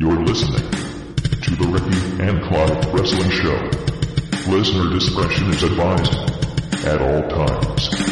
You're 0.00 0.24
listening 0.24 0.66
to 1.42 1.56
the 1.56 1.66
Ricky 1.66 2.22
and 2.22 2.42
Clive 2.44 2.94
Wrestling 2.94 3.28
Show. 3.28 4.50
Listener 4.50 4.88
discretion 4.94 5.50
is 5.50 5.62
advised 5.62 6.14
at 6.86 7.02
all 7.02 7.28
times. 7.28 8.09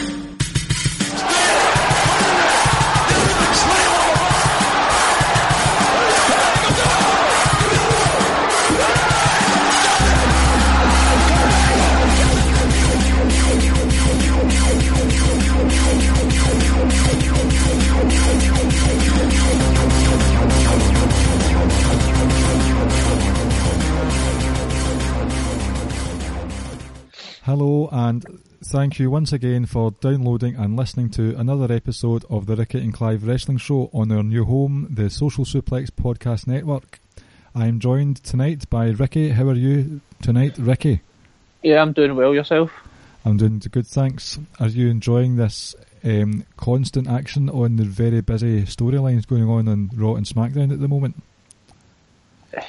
Hello, 27.58 27.88
and 27.90 28.24
thank 28.62 29.00
you 29.00 29.10
once 29.10 29.32
again 29.32 29.66
for 29.66 29.90
downloading 29.90 30.54
and 30.54 30.76
listening 30.76 31.10
to 31.10 31.36
another 31.36 31.74
episode 31.74 32.24
of 32.30 32.46
the 32.46 32.54
Ricky 32.54 32.78
and 32.78 32.94
Clive 32.94 33.26
Wrestling 33.26 33.58
Show 33.58 33.90
on 33.92 34.12
our 34.12 34.22
new 34.22 34.44
home, 34.44 34.86
the 34.88 35.10
Social 35.10 35.44
Suplex 35.44 35.90
Podcast 35.90 36.46
Network. 36.46 37.00
I 37.56 37.66
am 37.66 37.80
joined 37.80 38.22
tonight 38.22 38.70
by 38.70 38.90
Ricky. 38.90 39.30
How 39.30 39.48
are 39.48 39.54
you 39.54 40.00
tonight, 40.22 40.56
Ricky? 40.56 41.00
Yeah, 41.64 41.82
I'm 41.82 41.92
doing 41.92 42.14
well. 42.14 42.32
Yourself? 42.32 42.70
I'm 43.24 43.38
doing 43.38 43.58
good, 43.58 43.88
thanks. 43.88 44.38
Are 44.60 44.68
you 44.68 44.88
enjoying 44.88 45.34
this 45.34 45.74
um, 46.04 46.44
constant 46.56 47.08
action 47.08 47.50
on 47.50 47.74
the 47.74 47.82
very 47.82 48.20
busy 48.20 48.62
storylines 48.66 49.26
going 49.26 49.48
on 49.48 49.66
on 49.66 49.90
Raw 49.96 50.14
and 50.14 50.24
SmackDown 50.24 50.72
at 50.72 50.78
the 50.78 50.86
moment? 50.86 51.20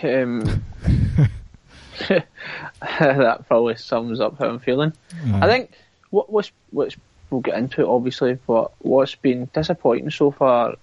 Um, 0.02 0.64
that 3.00 3.46
probably 3.48 3.76
sums 3.76 4.20
up 4.20 4.38
how 4.40 4.48
I'm 4.48 4.60
feeling. 4.60 4.94
Aye. 5.34 5.40
I 5.42 5.48
think 5.48 5.72
what 6.10 6.32
what's 6.32 6.52
what's 6.72 6.96
we'll 7.30 7.42
get 7.42 7.58
into 7.58 7.82
it 7.82 7.88
obviously, 7.88 8.38
but 8.48 8.72
what's 8.80 9.16
been 9.16 9.50
disappointing 9.54 10.10
so 10.10 10.32
far, 10.32 10.76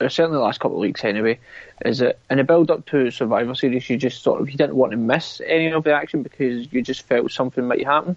or 0.00 0.08
certainly 0.08 0.38
the 0.38 0.42
last 0.42 0.60
couple 0.60 0.76
of 0.76 0.80
weeks 0.80 1.04
anyway, 1.04 1.38
is 1.84 1.98
that 1.98 2.18
in 2.30 2.38
the 2.38 2.44
build 2.44 2.70
up 2.70 2.86
to 2.86 3.10
Survivor 3.10 3.54
Series, 3.54 3.88
you 3.90 3.96
just 3.96 4.22
sort 4.22 4.40
of 4.40 4.50
you 4.50 4.56
didn't 4.56 4.76
want 4.76 4.92
to 4.92 4.98
miss 4.98 5.40
any 5.46 5.68
of 5.68 5.84
the 5.84 5.92
action 5.92 6.22
because 6.22 6.72
you 6.72 6.82
just 6.82 7.02
felt 7.02 7.30
something 7.30 7.66
might 7.66 7.84
happen. 7.84 8.16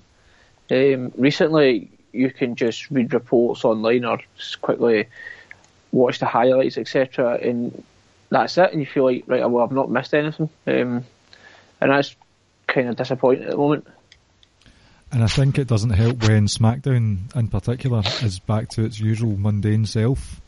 Um, 0.71 1.11
recently, 1.17 1.89
you 2.11 2.31
can 2.31 2.55
just 2.55 2.89
read 2.91 3.13
reports 3.13 3.65
online 3.65 4.05
or 4.05 4.19
just 4.37 4.61
quickly 4.61 5.07
watch 5.91 6.19
the 6.19 6.25
highlights, 6.25 6.77
etc., 6.77 7.39
and 7.41 7.83
that's 8.29 8.57
it, 8.57 8.71
and 8.71 8.79
you 8.79 8.85
feel 8.85 9.05
like 9.05 9.23
right, 9.27 9.49
well, 9.49 9.63
I've 9.63 9.71
not 9.71 9.89
missed 9.89 10.13
anything, 10.13 10.49
um, 10.67 11.03
and 11.81 11.91
that's 11.91 12.15
kind 12.69 12.87
of 12.87 12.95
disappointing 12.95 13.43
at 13.43 13.51
the 13.51 13.57
moment. 13.57 13.85
And 15.11 15.23
I 15.23 15.27
think 15.27 15.57
it 15.57 15.67
doesn't 15.67 15.89
help 15.89 16.21
when 16.21 16.45
SmackDown, 16.45 17.35
in 17.35 17.47
particular, 17.47 18.03
is 18.21 18.39
back 18.39 18.69
to 18.69 18.85
its 18.85 18.99
usual 18.99 19.35
mundane 19.37 19.85
self. 19.85 20.39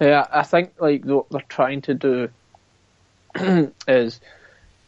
Yeah, 0.00 0.26
I 0.32 0.42
think 0.42 0.72
like 0.80 1.04
what 1.04 1.30
they're 1.30 1.44
trying 1.48 1.82
to 1.82 1.94
do 1.94 2.28
is 3.88 4.20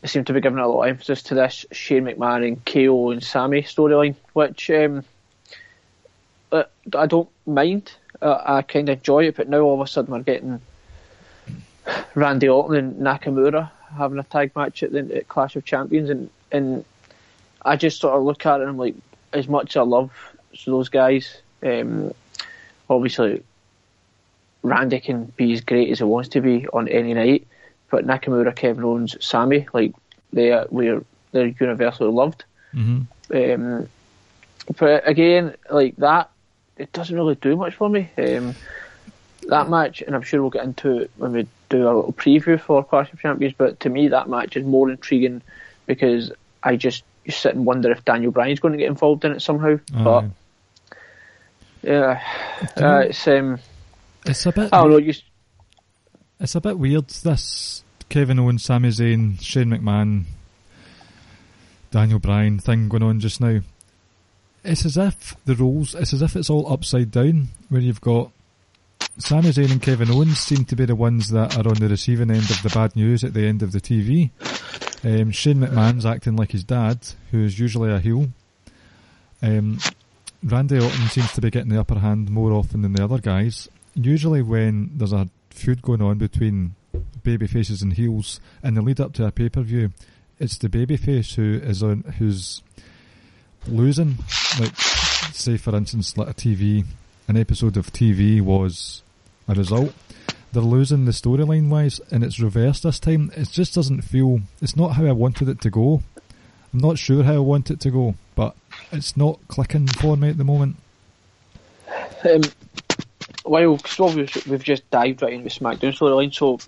they 0.01 0.09
seem 0.09 0.25
to 0.25 0.33
be 0.33 0.41
giving 0.41 0.59
a 0.59 0.67
lot 0.67 0.83
of 0.83 0.89
emphasis 0.89 1.23
to 1.25 1.37
this 1.37 1.65
Shane 1.71 2.05
McMahon 2.05 2.47
and 2.47 2.65
KO 2.65 3.13
and 3.13 3.23
Sami 3.23 3.63
storyline, 3.63 4.17
which 4.33 4.69
um, 4.71 5.05
uh, 6.51 6.65
I 6.95 7.07
don't 7.07 7.29
mind. 7.47 7.93
Uh, 8.21 8.43
I 8.45 8.63
kind 8.63 8.89
of 8.89 8.99
enjoy 8.99 9.29
it, 9.29 9.37
but 9.37 9.49
now 9.49 9.61
all 9.61 9.81
of 9.81 9.87
a 9.87 9.91
sudden 9.91 10.13
we're 10.13 10.21
getting 10.21 10.61
Randy 12.17 12.49
Orton 12.49 12.77
and 12.77 12.97
Nakamura 12.97 13.71
having 13.97 14.19
a 14.19 14.25
tag 14.25 14.53
match 14.55 14.83
at 14.83 14.93
the 14.93 15.17
at 15.17 15.29
Clash 15.29 15.57
of 15.57 15.65
Champions, 15.65 16.11
and 16.11 16.31
and 16.53 16.85
I 17.63 17.77
just 17.77 18.01
sort 18.01 18.15
of 18.17 18.23
look 18.23 18.47
at 18.47 18.61
it 18.61 18.63
and 18.63 18.71
I'm 18.71 18.79
like, 18.79 18.95
as 19.33 19.49
much 19.49 19.71
as 19.73 19.77
I 19.77 19.83
love 19.83 20.13
those 20.67 20.89
guys, 20.89 21.39
um, 21.63 22.13
obviously 22.89 23.43
Randy 24.63 25.01
can 25.01 25.27
be 25.37 25.53
as 25.53 25.61
great 25.61 25.91
as 25.91 25.99
he 25.99 26.05
wants 26.05 26.31
to 26.31 26.41
be 26.41 26.67
on 26.69 26.89
any 26.89 27.15
night, 27.15 27.47
but 27.91 28.07
Nakamura, 28.07 28.55
Kevin 28.55 28.85
Owens, 28.85 29.17
Sami, 29.25 29.67
like 29.73 29.95
they 30.33 30.53
are, 30.53 30.67
we're 30.71 31.03
they're 31.33 31.47
universally 31.47 32.11
loved. 32.11 32.45
hmm 32.73 33.03
Um, 33.33 33.89
but 34.79 35.09
again, 35.09 35.55
like 35.71 35.97
that, 35.97 36.31
it 36.77 36.93
doesn't 36.93 37.15
really 37.15 37.37
do 37.37 37.57
much 37.57 37.75
for 37.75 37.89
me. 37.89 38.11
Um, 38.19 38.55
that 39.49 39.69
match, 39.71 40.03
and 40.03 40.15
I'm 40.15 40.23
sure 40.23 40.41
we'll 40.41 40.51
get 40.51 40.65
into 40.65 40.99
it 40.99 41.11
when 41.17 41.33
we 41.33 41.47
do 41.69 41.79
a 41.83 41.93
little 41.95 42.13
preview 42.13 42.61
for 42.61 42.85
Clash 42.85 43.13
of 43.13 43.21
Champions. 43.21 43.55
But 43.57 43.81
to 43.81 43.89
me, 43.89 44.09
that 44.09 44.29
match 44.29 44.57
is 44.57 44.65
more 44.65 44.91
intriguing 44.91 45.43
because 45.87 46.33
I 46.63 46.77
just 46.77 47.05
you 47.25 47.33
sit 47.33 47.55
and 47.55 47.67
wonder 47.67 47.91
if 47.91 48.05
Daniel 48.05 48.31
Bryan's 48.33 48.61
going 48.61 48.73
to 48.73 48.79
get 48.79 48.89
involved 48.89 49.25
in 49.25 49.33
it 49.33 49.41
somehow. 49.43 49.79
But 49.93 50.25
Aye. 50.25 50.31
yeah, 51.83 52.23
know- 52.77 52.97
uh, 52.97 53.01
it's 53.01 53.27
um, 53.29 53.59
It's 54.27 54.47
a 54.47 54.53
bit. 54.53 54.73
I 54.73 54.79
don't 54.83 54.91
know. 54.91 54.97
You, 54.99 55.15
It's 56.41 56.55
a 56.55 56.61
bit 56.61 56.79
weird. 56.79 57.09
This 57.09 57.83
Kevin 58.09 58.39
Owens, 58.39 58.65
Sami 58.65 58.91
Zayn, 58.91 59.41
Shane 59.41 59.71
McMahon, 59.71 60.25
Daniel 61.91 62.19
Bryan 62.19 62.59
thing 62.59 62.89
going 62.89 63.03
on 63.03 63.21
just 63.21 63.41
now. 63.41 63.61
It's 64.65 64.85
as 64.85 64.97
if 64.97 65.37
the 65.45 65.55
roles. 65.55 65.95
It's 65.95 66.13
as 66.13 66.23
if 66.23 66.35
it's 66.37 66.51
all 66.51 66.73
upside 66.73 67.11
down. 67.11 67.49
Where 67.69 67.81
you've 67.81 68.01
got 68.01 68.33
Sami 69.19 69.49
Zayn 69.49 69.73
and 69.73 69.81
Kevin 69.81 70.11
Owens 70.11 70.39
seem 70.39 70.67
to 70.67 70.77
be 70.77 70.85
the 70.85 70.95
ones 70.95 71.31
that 71.31 71.57
are 71.57 71.67
on 71.67 71.75
the 71.77 71.89
receiving 71.89 72.31
end 72.31 72.51
of 72.51 72.63
the 72.63 72.69
bad 72.69 72.95
news 72.95 73.25
at 73.25 73.33
the 73.33 73.47
end 73.47 73.63
of 73.63 73.73
the 73.73 73.81
TV. 73.81 74.31
Um, 75.03 75.31
Shane 75.31 75.57
McMahon's 75.57 76.05
acting 76.05 76.37
like 76.37 76.53
his 76.53 76.65
dad, 76.65 76.99
who's 77.31 77.59
usually 77.59 77.91
a 77.91 77.99
heel. 77.99 78.29
Um, 79.41 79.79
Randy 80.43 80.79
Orton 80.79 81.09
seems 81.09 81.33
to 81.33 81.41
be 81.41 81.51
getting 81.51 81.71
the 81.71 81.81
upper 81.81 81.99
hand 81.99 82.31
more 82.31 82.53
often 82.53 82.83
than 82.83 82.93
the 82.93 83.03
other 83.03 83.19
guys. 83.19 83.71
Usually, 83.95 84.43
when 84.43 84.91
there's 84.95 85.15
a 85.15 85.29
feud 85.49 85.81
going 85.81 86.03
on 86.03 86.19
between 86.19 86.75
baby 87.23 87.47
faces 87.47 87.81
and 87.81 87.95
heels 87.95 88.39
in 88.63 88.75
the 88.75 88.83
lead 88.83 89.01
up 89.01 89.15
to 89.15 89.25
a 89.25 89.33
pay 89.33 89.49
per 89.49 89.63
view, 89.63 89.93
it's 90.39 90.59
the 90.59 90.69
baby 90.69 90.99
face 90.99 91.35
who 91.37 91.55
is 91.63 91.83
on 91.83 92.03
who's 92.19 92.63
losing. 93.67 94.19
Like, 94.61 94.77
say 94.77 95.57
for 95.57 95.75
instance, 95.75 96.19
like 96.19 96.29
a 96.29 96.35
TV, 96.35 96.85
an 97.29 97.39
episode 97.39 97.79
of 97.79 97.93
TV 97.95 98.43
was 98.43 99.03
a 99.49 99.55
result. 99.55 99.93
They're 100.53 100.63
losing 100.63 101.05
the 101.05 101.13
storyline 101.13 101.69
wise, 101.69 102.01
and 102.11 102.25
it's 102.25 102.41
reversed 102.41 102.85
this 102.85 102.99
time. 102.99 103.31
It 103.37 103.51
just 103.51 103.75
doesn't 103.75 104.03
feel. 104.03 104.41
It's 104.63 104.77
not 104.77 104.93
how 104.93 105.05
I 105.07 105.13
wanted 105.13 105.49
it 105.49 105.61
to 105.63 105.71
go. 105.71 106.03
I'm 106.73 106.81
not 106.81 106.99
sure 106.99 107.25
how 107.25 107.35
I 107.35 107.39
want 107.39 107.71
it 107.71 107.81
to 107.81 107.91
go, 107.91 108.15
but 108.35 108.55
it's 108.93 109.17
not 109.17 109.39
clicking 109.49 109.87
for 109.87 110.17
me 110.17 110.31
at 110.31 110.39
the 110.39 110.45
moment. 110.45 110.77
um, 112.25 112.43
well, 113.45 113.79
so 113.79 114.13
we've, 114.13 114.47
we've 114.47 114.63
just 114.63 114.89
dived 114.91 115.23
right 115.23 115.33
into 115.33 115.49
SmackDown 115.49 115.97
storyline. 115.97 116.35
So, 116.35 116.59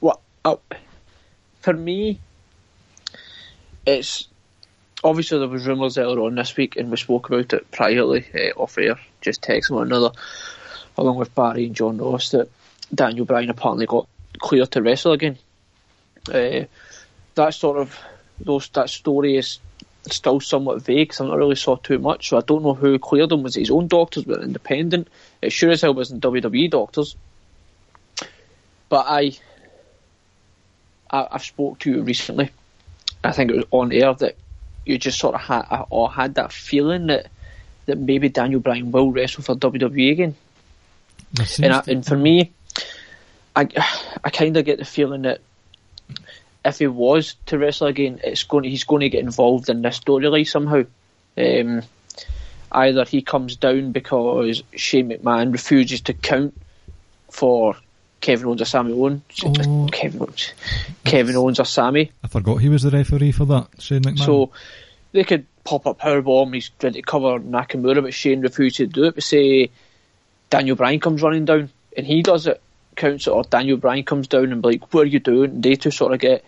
what 0.00 0.20
uh, 0.44 0.56
for 1.60 1.72
me, 1.72 2.18
it's 3.86 4.28
obviously 5.02 5.38
there 5.38 5.48
was 5.48 5.66
rumours 5.66 5.98
earlier 5.98 6.20
on 6.20 6.34
this 6.34 6.56
week, 6.56 6.76
and 6.76 6.90
we 6.90 6.96
spoke 6.96 7.28
about 7.28 7.52
it 7.52 7.70
privately 7.70 8.26
uh, 8.34 8.60
off 8.60 8.78
air, 8.78 8.98
just 9.20 9.42
texting 9.42 9.72
one 9.72 9.86
another, 9.86 10.10
along 10.98 11.16
with 11.16 11.34
Barry 11.34 11.66
and 11.66 11.74
John 11.74 11.96
Ross, 11.98 12.30
that 12.30 12.50
Daniel 12.94 13.24
Bryan 13.24 13.50
apparently 13.50 13.86
got 13.86 14.08
cleared 14.38 14.70
to 14.72 14.82
wrestle 14.82 15.12
again. 15.12 15.38
Uh, 16.28 16.64
that 17.34 17.54
sort 17.54 17.78
of 17.78 17.98
those 18.40 18.68
that 18.70 18.90
story 18.90 19.36
is 19.36 19.58
still 20.10 20.40
somewhat 20.40 20.82
vague. 20.82 21.10
'cause 21.10 21.20
I've 21.20 21.28
not 21.28 21.38
really 21.38 21.54
saw 21.56 21.76
too 21.76 21.98
much, 21.98 22.28
so 22.28 22.36
I 22.36 22.40
don't 22.40 22.62
know 22.62 22.74
who 22.74 22.98
cleared 22.98 23.32
him. 23.32 23.42
Was 23.42 23.54
his 23.54 23.70
own 23.70 23.86
doctors? 23.88 24.26
Was 24.26 24.38
independent? 24.42 25.08
It 25.40 25.50
sure 25.52 25.70
as 25.70 25.82
hell 25.82 25.94
wasn't 25.94 26.22
WWE 26.22 26.68
doctors. 26.68 27.16
But 28.88 29.06
I, 29.08 29.32
I, 31.10 31.28
I've 31.32 31.44
spoke 31.44 31.78
to 31.80 31.90
you 31.90 32.02
recently. 32.02 32.50
I 33.22 33.32
think 33.32 33.50
it 33.50 33.56
was 33.56 33.66
on 33.70 33.92
air 33.92 34.14
that 34.14 34.36
you 34.86 34.98
just 34.98 35.18
sort 35.18 35.34
of 35.34 35.42
had 35.42 35.84
or 35.90 36.10
had 36.10 36.34
that 36.36 36.52
feeling 36.52 37.06
that 37.08 37.26
that 37.86 37.98
maybe 37.98 38.28
Daniel 38.28 38.60
Bryan 38.60 38.90
will 38.92 39.10
wrestle 39.10 39.42
for 39.42 39.54
WWE 39.54 40.12
again. 40.12 40.36
And, 41.62 41.72
I, 41.72 41.82
and 41.86 42.04
for 42.04 42.16
me, 42.16 42.52
I, 43.54 43.68
I 44.24 44.30
kind 44.30 44.56
of 44.56 44.64
get 44.64 44.78
the 44.78 44.84
feeling 44.84 45.22
that 45.22 45.40
if 46.64 46.78
he 46.78 46.86
was 46.86 47.34
to 47.46 47.58
wrestle 47.58 47.86
again, 47.86 48.20
it's 48.22 48.44
going 48.44 48.64
he's 48.64 48.84
going 48.84 49.00
to 49.00 49.08
get 49.08 49.22
involved 49.22 49.68
in 49.68 49.82
this 49.82 50.00
storyline 50.00 50.48
somehow. 50.48 50.82
Um, 51.36 51.82
either 52.72 53.04
he 53.04 53.22
comes 53.22 53.56
down 53.56 53.92
because 53.92 54.62
Shane 54.74 55.10
McMahon 55.10 55.52
refuses 55.52 56.00
to 56.02 56.12
count 56.12 56.54
for 57.30 57.76
Kevin 58.20 58.46
Owens 58.46 58.62
or 58.62 58.66
Sami 58.66 58.92
Owens. 58.92 59.22
Oh. 59.44 59.88
Kevin 59.90 60.22
Owens, 60.22 60.52
Kevin 61.04 61.36
Owens 61.36 61.60
or 61.60 61.64
Sami. 61.64 62.10
I 62.22 62.28
forgot 62.28 62.56
he 62.56 62.68
was 62.68 62.82
the 62.82 62.90
referee 62.90 63.32
for 63.32 63.44
that, 63.46 63.68
Shane 63.78 64.02
McMahon. 64.02 64.24
So 64.24 64.50
they 65.12 65.24
could 65.24 65.46
pop 65.64 65.86
up 65.86 66.00
powerbomb. 66.00 66.54
He's 66.54 66.70
trying 66.70 66.94
to 66.94 67.02
cover 67.02 67.38
Nakamura, 67.38 68.02
but 68.02 68.14
Shane 68.14 68.40
refused 68.40 68.76
to 68.76 68.86
do 68.86 69.04
it. 69.04 69.14
But 69.14 69.24
say 69.24 69.70
Daniel 70.50 70.76
Bryan 70.76 71.00
comes 71.00 71.22
running 71.22 71.44
down 71.44 71.70
and 71.96 72.06
he 72.06 72.22
does 72.22 72.46
it, 72.46 72.60
counts 72.96 73.26
it 73.26 73.30
or 73.30 73.44
Daniel 73.44 73.76
Bryan 73.76 74.04
comes 74.04 74.28
down 74.28 74.52
and 74.52 74.62
be 74.62 74.70
like, 74.70 74.92
"What 74.92 75.02
are 75.02 75.06
you 75.06 75.20
doing?" 75.20 75.50
And 75.50 75.62
they 75.62 75.74
two 75.74 75.90
sort 75.90 76.12
of 76.12 76.20
get 76.20 76.44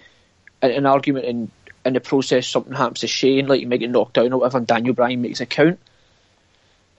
an, 0.62 0.70
an 0.70 0.87
argument 0.87 1.26
and 1.26 1.50
in 1.85 1.94
the 1.94 2.00
process 2.00 2.47
something 2.47 2.75
happens 2.75 3.00
to 3.00 3.06
Shane, 3.06 3.47
like 3.47 3.61
you 3.61 3.67
might 3.67 3.81
get 3.81 3.91
knocked 3.91 4.14
down 4.14 4.32
or 4.32 4.41
whatever, 4.41 4.58
and 4.58 4.67
Daniel 4.67 4.94
Bryan 4.94 5.23
makes 5.23 5.41
a 5.41 5.47
count. 5.47 5.79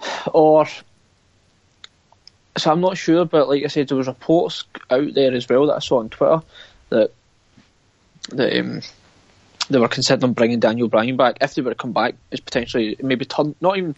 Or 0.34 0.68
so 2.58 2.72
I'm 2.72 2.82
not 2.82 2.98
sure, 2.98 3.26
but 3.26 3.48
like 3.48 3.64
I 3.64 3.68
said, 3.68 3.88
there 3.88 3.98
was 3.98 4.08
reports 4.08 4.66
out 4.90 5.14
there 5.14 5.34
as 5.34 5.48
well 5.48 5.68
that 5.68 5.76
I 5.76 5.80
saw 5.80 6.00
on 6.00 6.10
Twitter 6.10 6.42
that 6.90 7.12
that 8.30 8.60
um, 8.60 8.82
they 9.70 9.80
were 9.80 9.88
considering 9.88 10.34
bringing 10.34 10.60
Daniel 10.60 10.88
Bryan 10.88 11.18
back 11.18 11.38
if 11.42 11.56
they 11.56 11.62
were 11.62 11.72
to 11.72 11.76
come 11.76 11.94
back 11.94 12.16
as 12.32 12.40
potentially 12.40 12.98
maybe 13.02 13.26
turn 13.26 13.56
not 13.62 13.78
even 13.78 13.96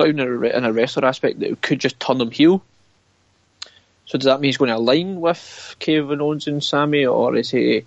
not 0.00 0.08
even 0.08 0.44
in 0.44 0.64
a, 0.64 0.72
wrestler 0.72 1.04
aspect 1.04 1.40
that 1.40 1.60
could 1.60 1.78
just 1.78 2.00
turn 2.00 2.18
them 2.18 2.30
heel. 2.30 2.64
So 4.06 4.18
does 4.18 4.24
that 4.24 4.40
mean 4.40 4.48
he's 4.48 4.56
going 4.56 4.70
to 4.70 4.76
align 4.76 5.20
with 5.20 5.76
Kevin 5.78 6.20
Owens 6.20 6.46
and 6.46 6.64
Sami, 6.64 7.06
or 7.06 7.36
is 7.36 7.50
he? 7.50 7.84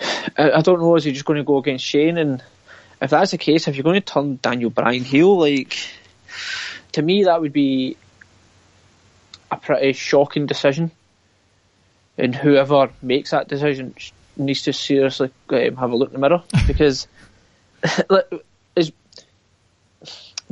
I, 0.38 0.62
don't 0.62 0.80
know. 0.80 0.96
Is 0.96 1.04
he 1.04 1.12
just 1.12 1.24
going 1.24 1.38
to 1.38 1.44
go 1.44 1.58
against 1.58 1.84
Shane? 1.84 2.18
And 2.18 2.42
if 3.00 3.10
that's 3.10 3.30
the 3.30 3.38
case, 3.38 3.68
if 3.68 3.76
you're 3.76 3.84
going 3.84 4.00
to 4.00 4.12
turn 4.12 4.38
Daniel 4.42 4.70
Bryan 4.70 5.04
heel, 5.04 5.38
like 5.38 5.76
to 6.92 7.02
me 7.02 7.24
that 7.24 7.40
would 7.40 7.52
be 7.52 7.96
a 9.50 9.56
pretty 9.56 9.92
shocking 9.92 10.46
decision. 10.46 10.90
And 12.18 12.34
whoever 12.34 12.90
makes 13.02 13.30
that 13.30 13.48
decision 13.48 13.94
needs 14.36 14.62
to 14.62 14.72
seriously 14.72 15.30
um, 15.50 15.76
have 15.76 15.90
a 15.90 15.96
look 15.96 16.08
in 16.08 16.20
the 16.20 16.28
mirror 16.28 16.42
because 16.66 17.06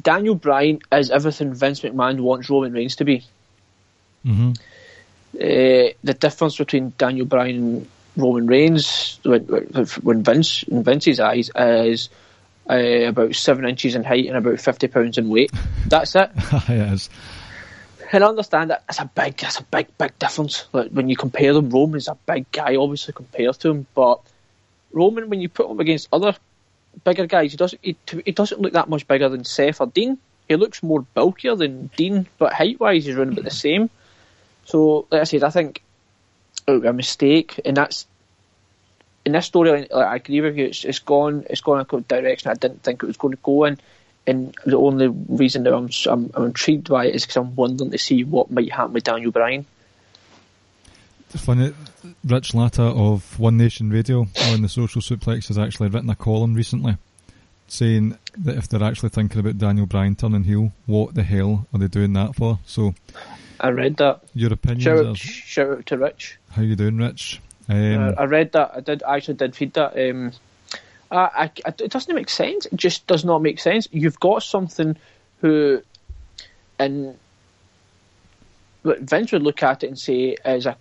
Daniel 0.01 0.35
Bryan 0.35 0.81
is 0.93 1.11
everything 1.11 1.55
Vince 1.55 1.81
McMahon 1.81 2.21
wants 2.21 2.51
Roman 2.51 2.73
Reigns 2.73 2.97
to 2.97 3.05
be. 3.05 3.25
Mm-hmm. 4.27 4.53
Uh, 5.35 5.93
the 6.03 6.17
difference 6.19 6.57
between 6.57 6.93
Daniel 6.97 7.27
Bryan 7.27 7.57
and 7.57 7.89
Roman 8.17 8.47
Reigns, 8.47 9.19
when, 9.25 9.43
when 10.03 10.23
Vince 10.23 10.63
in 10.65 10.83
Vince's 10.85 11.21
eyes, 11.21 11.51
is 11.55 12.09
uh, 12.69 12.75
about 12.75 13.35
seven 13.35 13.69
inches 13.69 13.95
in 13.95 14.05
height 14.05 14.27
and 14.27 14.37
about 14.37 14.61
fifty 14.61 14.89
pounds 14.89 15.19
in 15.19 15.29
weight. 15.29 15.51
That's 15.87 16.15
it. 16.15 16.31
yes. 16.69 17.11
And 18.13 18.23
I 18.23 18.29
understand 18.29 18.71
that 18.71 18.85
it's 18.89 19.01
a 19.01 19.11
big, 19.13 19.43
it's 19.43 19.59
a 19.59 19.65
big, 19.65 19.89
big 19.99 20.19
difference. 20.19 20.67
Like 20.73 20.91
when 20.91 21.09
you 21.09 21.17
compare 21.17 21.53
them, 21.53 21.71
Roman's 21.71 22.07
a 22.07 22.15
big 22.15 22.51
guy, 22.53 22.77
obviously 22.77 23.13
compared 23.13 23.59
to 23.61 23.71
him, 23.71 23.87
but 23.95 24.21
Roman, 24.93 25.29
when 25.29 25.41
you 25.41 25.49
put 25.49 25.69
him 25.69 25.81
against 25.81 26.09
other 26.13 26.37
bigger 27.05 27.27
guys, 27.27 27.53
he 27.53 27.57
doesn't, 27.57 27.81
he, 27.83 27.97
he 28.25 28.33
doesn't 28.33 28.61
look 28.61 28.73
that 28.75 28.89
much 28.89 29.07
bigger 29.07 29.29
than 29.29 29.45
Seth 29.45 29.81
or 29.81 29.87
Dean. 29.87 30.19
He 30.49 30.57
looks 30.57 30.83
more 30.83 31.01
bulkier 31.01 31.57
than 31.57 31.91
Dean, 31.97 32.27
but 32.39 32.53
height 32.53 32.79
wise, 32.79 33.05
he's 33.05 33.17
running 33.17 33.33
about 33.33 33.45
the 33.45 33.51
same. 33.51 33.91
So, 34.65 35.07
like 35.11 35.23
I 35.23 35.25
said, 35.25 35.43
I 35.43 35.51
think 35.51 35.83
it 36.67 36.73
would 36.73 36.83
be 36.83 36.89
a 36.89 36.93
mistake, 36.93 37.61
and 37.65 37.77
that's 37.77 38.07
in 39.25 39.33
this 39.33 39.51
storyline. 39.51 39.91
Like, 39.91 40.07
I 40.07 40.17
agree 40.17 40.41
with 40.43 40.57
you. 40.57 40.67
It's, 40.67 40.85
it's 40.85 40.99
gone. 40.99 41.47
It's 41.49 41.61
gone 41.61 41.87
a 41.91 42.01
direction 42.01 42.51
I 42.51 42.55
didn't 42.55 42.83
think 42.83 43.03
it 43.03 43.07
was 43.07 43.17
going 43.17 43.33
to 43.33 43.41
go 43.43 43.65
in 43.65 43.79
and 44.27 44.55
the 44.65 44.79
only 44.79 45.09
reason 45.09 45.65
that 45.65 45.75
I'm, 45.75 45.91
I'm, 46.07 46.31
I'm 46.35 46.45
intrigued 46.47 46.89
by 46.89 47.07
it 47.07 47.15
is 47.15 47.25
because 47.25 47.37
I'm 47.37 47.55
wondering 47.55 47.91
to 47.91 47.99
see 47.99 48.25
what 48.25 48.51
might 48.51 48.73
happen 48.73 48.95
with 48.95 49.05
Daniel 49.05 49.31
Bryan. 49.31 49.67
Funny, 51.39 51.75
Rich 52.25 52.55
Latta 52.55 52.83
of 52.83 53.39
One 53.39 53.57
Nation 53.57 53.91
Radio 53.91 54.27
on 54.49 54.63
the 54.63 54.69
Social 54.69 55.03
Suplex 55.03 55.49
has 55.49 55.59
actually 55.59 55.89
written 55.89 56.09
a 56.09 56.15
column 56.15 56.55
recently 56.55 56.97
saying 57.67 58.19
that 58.39 58.57
if 58.57 58.69
they're 58.69 58.83
actually 58.83 59.09
thinking 59.09 59.41
about 59.41 59.59
Daniel 59.59 59.87
Bryan 59.87 60.15
turning 60.15 60.45
heel, 60.45 60.73
what 60.87 61.15
the 61.15 61.23
hell 61.23 61.67
are 61.73 61.79
they 61.79 61.89
doing 61.89 62.13
that 62.15 62.35
for? 62.35 62.59
So, 62.67 62.95
I 63.61 63.69
read 63.69 63.97
that. 63.97 64.23
Your 64.35 64.53
opinion? 64.53 64.81
Shout, 64.81 65.07
out, 65.07 65.17
shout 65.17 65.71
out 65.71 65.87
to 65.87 65.99
Rich. 65.99 66.39
How 66.51 66.63
you 66.63 66.77
doing, 66.77 66.99
Rich? 66.99 67.41
Um, 67.69 67.99
uh, 67.99 68.13
I 68.19 68.25
read 68.25 68.53
that. 68.53 68.73
I 68.77 68.81
did 68.81 69.03
I 69.03 69.17
actually 69.17 69.35
did 69.35 69.57
feed 69.57 69.75
that. 69.75 69.99
Um, 69.99 70.33
I, 71.11 71.51
I, 71.65 71.69
it 71.69 71.91
doesn't 71.91 72.15
make 72.15 72.29
sense. 72.29 72.67
It 72.67 72.77
just 72.77 73.07
does 73.07 73.25
not 73.25 73.43
make 73.43 73.59
sense. 73.59 73.89
You've 73.93 74.21
got 74.21 74.43
something 74.43 74.97
who, 75.41 75.83
and 76.79 77.19
Vince 78.85 79.33
would 79.33 79.43
look 79.43 79.63
at 79.63 79.85
it 79.85 79.89
and 79.89 79.99
say 79.99 80.37
is 80.45 80.67
a, 80.67 80.77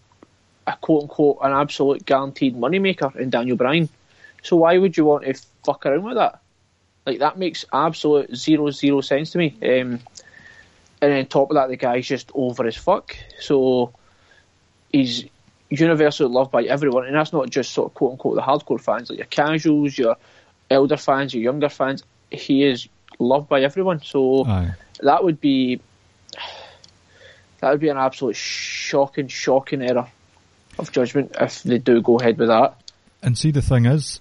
a 0.66 0.76
quote 0.80 1.04
unquote 1.04 1.40
an 1.42 1.52
absolute 1.52 2.06
guaranteed 2.06 2.56
moneymaker 2.56 3.16
in 3.16 3.30
Daniel 3.30 3.58
Bryan. 3.58 3.90
So 4.42 4.58
why 4.58 4.78
would 4.78 4.98
you 4.98 5.06
want 5.06 5.26
to 5.26 5.34
fuck 5.66 5.86
around 5.86 6.04
with 6.04 6.16
that? 6.16 6.40
Like 7.06 7.20
that 7.20 7.38
makes 7.38 7.66
absolute 7.72 8.36
zero 8.36 8.72
zero 8.72 9.02
sense 9.02 9.32
to 9.32 9.38
me. 9.38 9.56
Um, 9.62 10.00
and 11.02 11.12
then 11.12 11.26
top 11.26 11.50
of 11.52 11.56
that, 11.56 11.70
the 11.70 11.76
guy's 11.76 12.08
just 12.08 12.32
over 12.34 12.66
as 12.66 12.78
fuck. 12.78 13.16
So 13.40 13.94
he's 14.92 15.26
universally 15.70 16.30
loved 16.30 16.52
by 16.52 16.64
everyone, 16.64 17.06
and 17.06 17.16
that's 17.16 17.34
not 17.34 17.50
just 17.50 17.72
sort 17.72 17.92
of 17.92 17.94
quote 17.94 18.12
unquote 18.14 18.36
the 18.36 18.42
hardcore 18.42 18.80
fans, 18.80 19.10
like 19.10 19.20
your 19.20 19.28
casuals, 19.28 19.98
your 19.98 20.16
elder 20.70 20.98
fans, 20.98 21.34
your 21.34 21.44
younger 21.44 21.70
fans. 21.70 22.04
He 22.32 22.64
is 22.64 22.88
loved 23.20 23.50
by 23.50 23.62
everyone, 23.62 24.02
so 24.02 24.46
Aye. 24.46 24.74
that 25.02 25.24
would 25.24 25.42
be 25.42 25.82
that 27.60 27.72
would 27.72 27.82
be 27.82 27.90
an 27.90 27.98
absolute 27.98 28.36
shocking, 28.36 29.28
shocking 29.28 29.82
error 29.82 30.08
of 30.80 30.92
judgment 30.92 31.36
if 31.40 31.64
they 31.64 31.78
do 31.78 32.02
go 32.02 32.18
ahead 32.20 32.38
with 32.38 32.50
that. 32.50 32.76
And 33.22 33.38
see, 33.38 33.52
the 33.52 33.62
thing 33.62 33.86
is, 33.86 34.20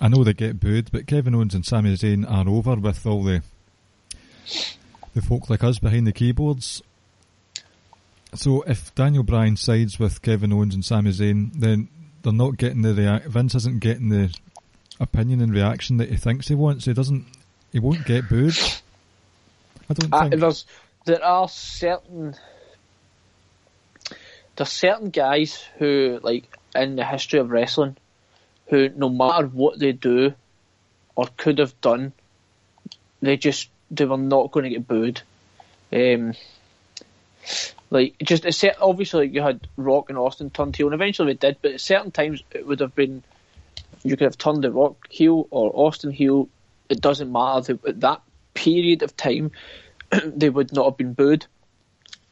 I 0.00 0.08
know 0.08 0.24
they 0.24 0.34
get 0.34 0.60
booed, 0.60 0.90
but 0.92 1.06
Kevin 1.06 1.34
Owens 1.34 1.54
and 1.54 1.64
Sami 1.64 1.94
Zayn 1.94 2.28
are 2.30 2.48
over 2.48 2.76
with 2.76 3.06
all 3.06 3.22
the 3.22 3.42
the 5.14 5.22
folk 5.22 5.48
like 5.48 5.64
us 5.64 5.78
behind 5.78 6.06
the 6.06 6.12
keyboards. 6.12 6.82
So 8.34 8.62
if 8.62 8.94
Daniel 8.94 9.22
Bryan 9.22 9.56
sides 9.56 9.98
with 9.98 10.20
Kevin 10.22 10.52
Owens 10.52 10.74
and 10.74 10.84
Sami 10.84 11.12
Zayn, 11.12 11.52
then 11.54 11.88
they're 12.22 12.32
not 12.32 12.56
getting 12.56 12.82
the 12.82 12.92
react. 12.92 13.26
Vince 13.28 13.54
isn't 13.54 13.80
getting 13.80 14.08
the 14.08 14.34
opinion 14.98 15.40
and 15.40 15.52
reaction 15.52 15.98
that 15.98 16.10
he 16.10 16.16
thinks 16.16 16.48
he 16.48 16.54
wants. 16.54 16.84
He 16.84 16.92
doesn't. 16.92 17.26
He 17.72 17.78
won't 17.78 18.04
get 18.04 18.28
booed. 18.28 18.58
I 19.88 19.94
don't 19.94 20.12
uh, 20.12 20.28
think. 20.28 20.64
There 21.04 21.22
are 21.22 21.48
certain 21.48 22.34
there's 24.56 24.70
certain 24.70 25.10
guys 25.10 25.62
who 25.78 26.20
like 26.22 26.44
in 26.74 26.96
the 26.96 27.04
history 27.04 27.40
of 27.40 27.50
wrestling 27.50 27.96
who 28.68 28.88
no 28.88 29.08
matter 29.08 29.46
what 29.46 29.78
they 29.78 29.92
do 29.92 30.34
or 31.16 31.28
could 31.36 31.58
have 31.58 31.80
done, 31.80 32.12
they 33.20 33.36
just 33.36 33.68
they 33.90 34.04
were 34.04 34.16
not 34.16 34.50
going 34.50 34.64
to 34.64 34.70
get 34.70 34.88
booed. 34.88 35.22
Um, 35.92 36.34
like 37.90 38.16
just 38.22 38.50
set, 38.52 38.78
obviously 38.80 39.28
you 39.28 39.42
had 39.42 39.68
Rock 39.76 40.08
and 40.08 40.18
Austin 40.18 40.50
turn 40.50 40.72
heel, 40.72 40.86
and 40.86 40.94
eventually 40.94 41.34
they 41.34 41.48
did. 41.48 41.58
But 41.62 41.72
at 41.72 41.80
certain 41.80 42.10
times 42.10 42.42
it 42.50 42.66
would 42.66 42.80
have 42.80 42.94
been 42.94 43.22
you 44.02 44.16
could 44.16 44.24
have 44.24 44.38
turned 44.38 44.64
the 44.64 44.72
Rock 44.72 45.06
heel 45.10 45.46
or 45.50 45.70
Austin 45.74 46.10
heel. 46.10 46.48
It 46.88 47.00
doesn't 47.00 47.30
matter. 47.30 47.78
At 47.86 48.00
that 48.00 48.22
period 48.54 49.02
of 49.02 49.16
time, 49.16 49.52
they 50.24 50.50
would 50.50 50.72
not 50.72 50.86
have 50.86 50.96
been 50.96 51.14
booed. 51.14 51.46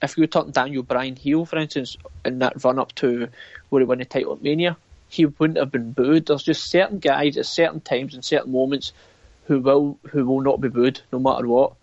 If 0.03 0.19
you 0.19 0.27
turned 0.27 0.53
Daniel 0.53 0.83
Bryan 0.83 1.17
heel, 1.17 1.45
for 1.47 1.59
instance, 1.59 1.97
in 2.25 2.41
that 2.41 2.65
run 2.65 2.79
up 2.79 2.95
to 2.97 3.29
where 3.69 3.81
he 3.81 3.87
won 3.87 3.99
the 3.99 4.05
title 4.05 4.33
at 4.33 4.43
Mania, 4.43 4.77
he 5.09 5.27
wouldn't 5.27 5.59
have 5.59 5.71
been 5.71 5.93
booed. 5.93 6.27
There's 6.27 6.43
just 6.43 6.71
certain 6.71 6.99
guys 6.99 7.37
at 7.37 7.47
certain 7.47 7.81
times 7.81 8.15
and 8.15 8.25
certain 8.25 8.51
moments 8.51 8.93
who 9.47 9.61
will 9.61 9.99
who 10.11 10.25
will 10.25 10.41
not 10.41 10.61
be 10.61 10.69
booed 10.69 11.01
no 11.13 11.19
matter 11.19 11.47
what 11.47 11.75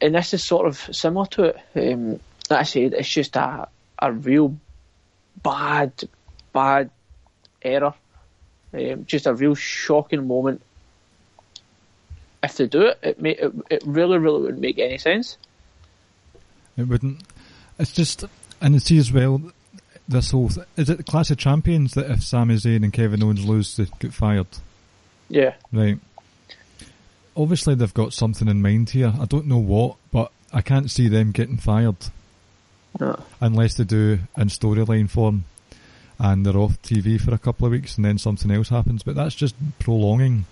and 0.00 0.14
this 0.14 0.34
is 0.34 0.44
sort 0.44 0.66
of 0.66 0.76
similar 0.94 1.26
to 1.26 1.44
it. 1.44 1.56
Um, 1.74 2.20
like 2.50 2.60
I 2.60 2.62
said, 2.62 2.94
it's 2.94 3.08
just 3.08 3.36
a 3.36 3.68
a 3.98 4.12
real 4.12 4.56
bad, 5.42 5.92
bad 6.52 6.90
error. 7.62 7.94
Um, 8.72 9.06
just 9.06 9.26
a 9.26 9.34
real 9.34 9.54
shocking 9.54 10.26
moment. 10.26 10.62
If 12.42 12.56
they 12.56 12.66
do 12.66 12.82
it, 12.82 12.98
it, 13.02 13.20
may, 13.20 13.32
it 13.32 13.52
it 13.70 13.82
really, 13.84 14.18
really 14.18 14.42
wouldn't 14.42 14.60
make 14.60 14.78
any 14.78 14.98
sense. 14.98 15.36
It 16.78 16.88
wouldn't. 16.88 17.22
It's 17.78 17.92
just, 17.92 18.24
and 18.60 18.74
you 18.74 18.80
see 18.80 18.98
as 18.98 19.12
well, 19.12 19.42
this 20.08 20.30
whole 20.30 20.48
th- 20.48 20.66
is 20.76 20.88
it 20.88 20.96
the 20.96 21.02
Clash 21.02 21.30
of 21.30 21.36
Champions 21.36 21.92
that 21.94 22.10
if 22.10 22.22
Sami 22.22 22.54
Zayn 22.54 22.82
and 22.82 22.92
Kevin 22.92 23.22
Owens 23.22 23.44
lose, 23.44 23.76
they 23.76 23.86
get 23.98 24.14
fired. 24.14 24.46
Yeah. 25.28 25.54
Right 25.72 25.98
obviously 27.38 27.74
they've 27.74 27.94
got 27.94 28.12
something 28.12 28.48
in 28.48 28.60
mind 28.60 28.90
here. 28.90 29.14
I 29.18 29.24
don't 29.24 29.46
know 29.46 29.58
what, 29.58 29.96
but 30.10 30.32
I 30.52 30.60
can't 30.60 30.90
see 30.90 31.08
them 31.08 31.30
getting 31.30 31.56
fired. 31.56 31.96
No. 32.98 33.22
Unless 33.40 33.74
they 33.74 33.84
do 33.84 34.18
in 34.36 34.48
storyline 34.48 35.08
form 35.08 35.44
and 36.18 36.44
they're 36.44 36.56
off 36.56 36.82
TV 36.82 37.20
for 37.20 37.32
a 37.32 37.38
couple 37.38 37.66
of 37.66 37.72
weeks 37.72 37.96
and 37.96 38.04
then 38.04 38.18
something 38.18 38.50
else 38.50 38.70
happens. 38.70 39.04
But 39.04 39.14
that's 39.14 39.36
just 39.36 39.54
prolonging 39.78 40.46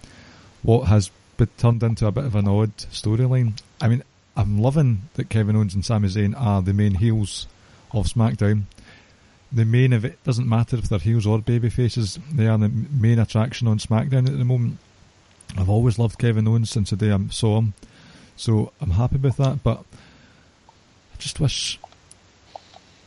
what 0.62 0.86
has 0.86 1.10
been 1.36 1.48
turned 1.58 1.82
into 1.82 2.06
a 2.06 2.12
bit 2.12 2.24
of 2.24 2.36
an 2.36 2.46
odd 2.46 2.76
storyline. 2.76 3.60
I 3.80 3.88
mean, 3.88 4.04
I'm 4.36 4.58
loving 4.58 5.02
that 5.14 5.30
Kevin 5.30 5.56
Owens 5.56 5.74
and 5.74 5.84
Sami 5.84 6.08
Zayn 6.08 6.38
are 6.38 6.60
the 6.60 6.74
main 6.74 6.94
heels 6.94 7.46
of 7.92 8.06
SmackDown. 8.06 8.62
The 9.50 9.64
main 9.64 9.92
of 9.92 10.04
it 10.04 10.22
doesn't 10.24 10.48
matter 10.48 10.76
if 10.76 10.88
they're 10.88 10.98
heels 10.98 11.26
or 11.26 11.38
baby 11.38 11.70
faces. 11.70 12.18
They 12.32 12.46
are 12.46 12.58
the 12.58 12.68
main 12.68 13.18
attraction 13.18 13.66
on 13.66 13.78
SmackDown 13.78 14.26
at 14.26 14.36
the 14.36 14.44
moment. 14.44 14.78
I've 15.56 15.70
always 15.70 15.98
loved 15.98 16.18
Kevin 16.18 16.46
Owens 16.48 16.70
since 16.70 16.90
the 16.90 16.96
day 16.96 17.12
I 17.12 17.18
saw 17.30 17.58
him, 17.58 17.74
so 18.36 18.72
I'm 18.80 18.90
happy 18.90 19.16
with 19.16 19.36
that. 19.38 19.62
But 19.62 19.84
I 20.68 21.16
just 21.18 21.40
wish 21.40 21.78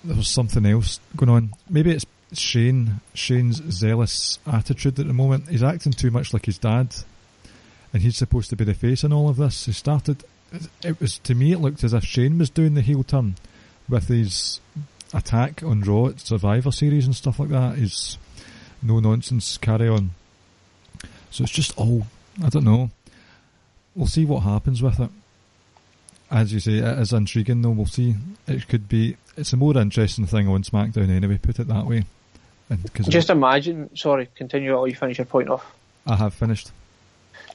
there 0.03 0.15
was 0.15 0.29
something 0.29 0.65
else 0.65 0.99
going 1.15 1.29
on. 1.29 1.53
Maybe 1.69 1.91
it's 1.91 2.05
Shane, 2.33 3.01
Shane's 3.13 3.61
zealous 3.71 4.39
attitude 4.47 4.99
at 4.99 5.07
the 5.07 5.13
moment. 5.13 5.49
He's 5.49 5.63
acting 5.63 5.91
too 5.91 6.09
much 6.09 6.33
like 6.33 6.45
his 6.45 6.57
dad, 6.57 6.95
and 7.93 8.01
he's 8.01 8.17
supposed 8.17 8.49
to 8.51 8.55
be 8.55 8.63
the 8.63 8.73
face 8.73 9.03
in 9.03 9.13
all 9.13 9.29
of 9.29 9.37
this. 9.37 9.65
He 9.65 9.73
started. 9.73 10.23
It 10.83 10.99
was 10.99 11.19
to 11.19 11.35
me. 11.35 11.51
It 11.51 11.59
looked 11.59 11.83
as 11.83 11.93
if 11.93 12.03
Shane 12.03 12.37
was 12.37 12.49
doing 12.49 12.73
the 12.73 12.81
heel 12.81 13.03
turn 13.03 13.35
with 13.87 14.07
his 14.07 14.59
attack 15.13 15.63
on 15.63 15.81
Raw 15.81 16.07
at 16.07 16.19
Survivor 16.19 16.71
Series 16.71 17.05
and 17.05 17.15
stuff 17.15 17.39
like 17.39 17.49
that. 17.49 17.75
His 17.77 18.17
no 18.81 18.99
nonsense 18.99 19.57
carry 19.57 19.87
on. 19.87 20.11
So 21.31 21.43
it's 21.43 21.53
just 21.53 21.77
all. 21.77 22.07
I 22.43 22.49
don't 22.49 22.63
know. 22.63 22.89
We'll 23.95 24.07
see 24.07 24.25
what 24.25 24.41
happens 24.41 24.81
with 24.81 24.99
it. 24.99 25.09
As 26.31 26.53
you 26.53 26.59
say, 26.59 26.77
it 26.77 26.99
is 26.99 27.11
intriguing 27.13 27.61
though. 27.61 27.71
We'll 27.71 27.85
see. 27.85 28.15
It 28.47 28.67
could 28.67 28.87
be. 28.87 29.17
It's 29.35 29.53
a 29.53 29.57
more 29.57 29.77
interesting 29.77 30.25
thing 30.25 30.47
on 30.47 30.63
SmackDown 30.63 31.09
anyway. 31.09 31.37
Put 31.37 31.59
it 31.59 31.67
that 31.67 31.85
way. 31.85 32.05
And 32.69 32.93
cause 32.93 33.07
Just 33.07 33.29
imagine. 33.29 33.95
Sorry, 33.95 34.29
continue 34.35 34.75
while 34.75 34.87
you 34.87 34.95
finish 34.95 35.17
your 35.17 35.25
point 35.25 35.49
off. 35.49 35.73
I 36.05 36.15
have 36.15 36.33
finished. 36.33 36.71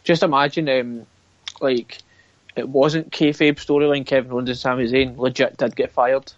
Just 0.02 0.22
imagine, 0.22 0.68
um, 0.68 1.06
like, 1.60 1.98
it 2.56 2.68
wasn't 2.68 3.10
kayfabe 3.10 3.56
storyline. 3.56 4.06
Kevin 4.06 4.32
Owens 4.32 4.48
and 4.48 4.58
Sami 4.58 4.84
Zayn 4.84 5.16
legit 5.18 5.56
did 5.56 5.74
get 5.76 5.90
fired 5.92 6.32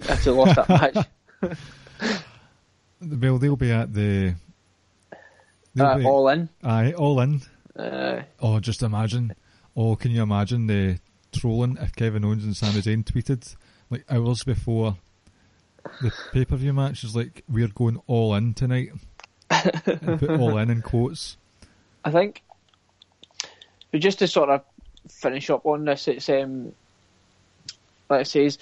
if 0.00 0.24
they 0.24 0.30
lost 0.30 0.56
that 0.56 0.68
match. 0.68 1.06
Well, 3.00 3.36
they'll 3.38 3.56
be 3.56 3.70
at 3.70 3.92
the. 3.92 4.34
Uh, 5.78 5.98
be- 5.98 6.06
all 6.06 6.28
in. 6.28 6.48
Aye, 6.62 6.92
all 6.92 7.20
in. 7.20 7.42
Uh, 7.76 8.22
Oh, 8.40 8.60
just 8.60 8.82
imagine. 8.82 9.34
Oh, 9.76 9.96
can 9.96 10.10
you 10.10 10.22
imagine 10.22 10.66
the 10.68 11.00
trolling 11.32 11.76
if 11.80 11.94
Kevin 11.96 12.24
Owens 12.24 12.44
and 12.44 12.56
Sami 12.56 12.80
Zayn 12.80 13.04
tweeted 13.04 13.56
like 13.90 14.04
hours 14.10 14.44
before 14.44 14.96
the 16.00 16.12
pay 16.32 16.44
per 16.44 16.56
view 16.56 16.72
match 16.72 17.04
is 17.04 17.14
like 17.16 17.42
we're 17.48 17.68
going 17.68 18.00
all 18.06 18.34
in 18.36 18.54
tonight 18.54 18.92
and 19.50 20.18
put 20.20 20.30
all 20.30 20.56
in 20.58 20.70
in 20.70 20.80
quotes. 20.80 21.36
I 22.04 22.10
think, 22.10 22.42
but 23.90 24.00
just 24.00 24.20
to 24.20 24.28
sort 24.28 24.48
of 24.48 24.62
finish 25.08 25.50
up 25.50 25.66
on 25.66 25.84
this, 25.84 26.08
it's 26.08 26.28
um, 26.28 26.72
like 28.08 28.22
it 28.22 28.28
says, 28.28 28.58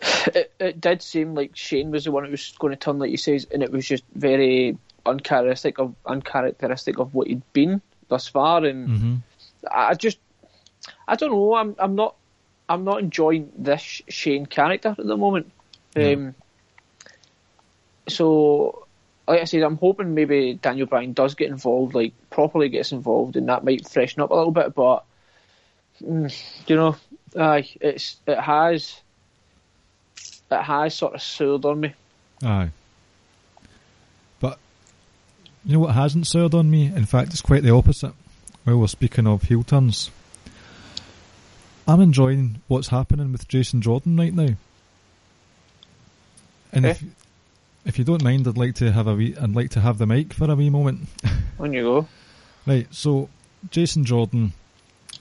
it, 0.34 0.52
it 0.58 0.80
did 0.80 1.02
seem 1.02 1.34
like 1.34 1.56
Shane 1.56 1.90
was 1.90 2.04
the 2.04 2.12
one 2.12 2.24
who 2.24 2.30
was 2.30 2.52
going 2.58 2.72
to 2.72 2.76
turn, 2.76 2.98
like 2.98 3.10
he 3.10 3.16
says, 3.16 3.46
and 3.52 3.62
it 3.62 3.70
was 3.70 3.86
just 3.86 4.04
very 4.14 4.76
uncharacteristic 5.04 5.78
of 5.78 5.94
uncharacteristic 6.06 6.98
of 6.98 7.14
what 7.14 7.26
he'd 7.26 7.42
been 7.52 7.80
thus 8.08 8.28
far, 8.28 8.64
and 8.64 8.88
hmm 8.88 9.14
I 9.70 9.94
just, 9.94 10.18
I 11.06 11.14
don't 11.14 11.30
know, 11.30 11.54
I'm 11.54 11.76
I'm 11.78 11.94
not, 11.94 12.16
I'm 12.68 12.84
not 12.84 13.00
enjoying 13.00 13.52
this 13.56 14.02
Shane 14.08 14.46
character 14.46 14.94
at 14.98 15.06
the 15.06 15.16
moment. 15.16 15.50
No. 15.94 16.12
Um, 16.12 16.34
so, 18.08 18.86
like 19.28 19.40
I 19.40 19.44
said, 19.44 19.62
I'm 19.62 19.76
hoping 19.76 20.14
maybe 20.14 20.54
Daniel 20.54 20.86
Bryan 20.86 21.12
does 21.12 21.34
get 21.34 21.50
involved, 21.50 21.94
like 21.94 22.12
properly 22.30 22.68
gets 22.68 22.92
involved, 22.92 23.36
and 23.36 23.48
that 23.48 23.64
might 23.64 23.88
freshen 23.88 24.22
up 24.22 24.30
a 24.30 24.34
little 24.34 24.50
bit. 24.50 24.74
But 24.74 25.04
Mm. 26.04 26.34
you 26.66 26.76
know, 26.76 26.96
aye, 27.38 27.68
it's 27.80 28.16
it 28.26 28.38
has, 28.38 29.00
it 30.50 30.62
has 30.62 30.94
sort 30.94 31.14
of 31.14 31.22
soured 31.22 31.64
on 31.64 31.80
me. 31.80 31.94
Aye. 32.42 32.70
But 34.40 34.58
you 35.64 35.74
know 35.74 35.80
what 35.80 35.94
hasn't 35.94 36.26
soured 36.26 36.54
on 36.54 36.70
me? 36.70 36.86
In 36.86 37.06
fact, 37.06 37.32
it's 37.32 37.42
quite 37.42 37.62
the 37.62 37.74
opposite. 37.74 38.14
Well, 38.66 38.78
we're 38.78 38.86
speaking 38.88 39.26
of 39.26 39.44
heel 39.44 39.62
turns. 39.62 40.10
I'm 41.86 42.00
enjoying 42.00 42.60
what's 42.68 42.88
happening 42.88 43.32
with 43.32 43.48
Jason 43.48 43.82
Jordan 43.82 44.16
right 44.16 44.32
now. 44.32 44.54
And 46.72 46.86
if 46.86 47.02
eh? 47.02 47.06
if 47.84 47.98
you 47.98 48.04
don't 48.04 48.22
mind, 48.22 48.46
I'd 48.46 48.56
like 48.56 48.76
to 48.76 48.92
have 48.92 49.06
a 49.06 49.14
wee, 49.14 49.36
I'd 49.40 49.54
like 49.54 49.70
to 49.70 49.80
have 49.80 49.98
the 49.98 50.06
mic 50.06 50.32
for 50.32 50.50
a 50.50 50.54
wee 50.54 50.70
moment. 50.70 51.08
On 51.58 51.72
you 51.72 51.82
go. 51.82 52.08
Right, 52.66 52.86
so 52.92 53.28
Jason 53.70 54.04
Jordan, 54.04 54.52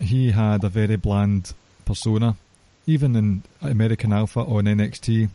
he 0.02 0.32
had 0.32 0.64
a 0.64 0.70
very 0.70 0.96
bland 0.96 1.54
persona. 1.86 2.36
Even 2.88 3.16
in 3.16 3.44
American 3.62 4.12
Alpha 4.12 4.40
on 4.40 4.66
NXT, 4.66 5.30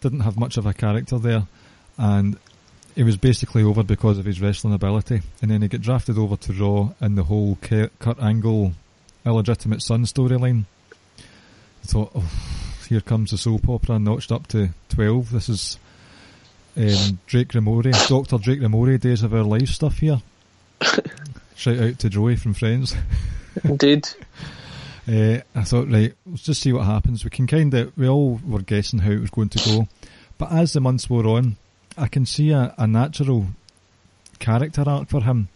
didn't 0.00 0.20
have 0.20 0.38
much 0.38 0.56
of 0.56 0.66
a 0.66 0.72
character 0.72 1.18
there, 1.18 1.46
and 1.98 2.38
he 2.94 3.02
was 3.02 3.16
basically 3.16 3.62
over 3.62 3.82
because 3.82 4.18
of 4.18 4.24
his 4.24 4.40
wrestling 4.40 4.72
ability. 4.72 5.20
And 5.42 5.50
then 5.50 5.62
he 5.62 5.68
got 5.68 5.82
drafted 5.82 6.18
over 6.18 6.36
to 6.36 6.52
Raw, 6.52 6.92
and 7.00 7.16
the 7.16 7.24
whole 7.24 7.58
Kurt 7.60 8.18
Angle 8.20 8.72
illegitimate 9.24 9.82
son 9.82 10.04
storyline. 10.04 10.64
I 11.18 11.86
thought, 11.86 12.12
oh, 12.14 12.30
here 12.88 13.00
comes 13.00 13.30
the 13.30 13.38
soap 13.38 13.68
opera 13.68 13.98
notched 13.98 14.32
up 14.32 14.46
to 14.48 14.70
twelve. 14.88 15.30
This 15.30 15.48
is 15.48 15.78
um, 16.76 17.18
Drake 17.26 17.48
Ramoray, 17.48 18.08
Doctor 18.08 18.38
Drake 18.38 18.60
Ramoray, 18.60 19.00
Days 19.00 19.22
of 19.22 19.34
Our 19.34 19.42
Lives 19.42 19.74
stuff 19.74 19.98
here. 19.98 20.22
Shout 21.54 21.78
out 21.78 21.98
to 21.98 22.08
Joey 22.08 22.36
from 22.36 22.54
Friends. 22.54 22.96
Indeed. 23.64 24.08
Uh, 25.08 25.40
I 25.54 25.62
thought, 25.62 25.88
right, 25.88 26.12
let's 26.26 26.42
just 26.42 26.60
see 26.60 26.72
what 26.72 26.84
happens. 26.84 27.22
We 27.22 27.30
can 27.30 27.46
kind 27.46 27.72
of, 27.74 27.96
we 27.96 28.08
all 28.08 28.40
were 28.44 28.62
guessing 28.62 28.98
how 28.98 29.12
it 29.12 29.20
was 29.20 29.30
going 29.30 29.50
to 29.50 29.58
go. 29.64 29.88
But 30.36 30.50
as 30.50 30.72
the 30.72 30.80
months 30.80 31.08
wore 31.08 31.28
on, 31.28 31.58
I 31.96 32.08
can 32.08 32.26
see 32.26 32.50
a, 32.50 32.74
a 32.76 32.88
natural 32.88 33.46
character 34.40 34.82
arc 34.84 35.08
for 35.08 35.22
him 35.22 35.48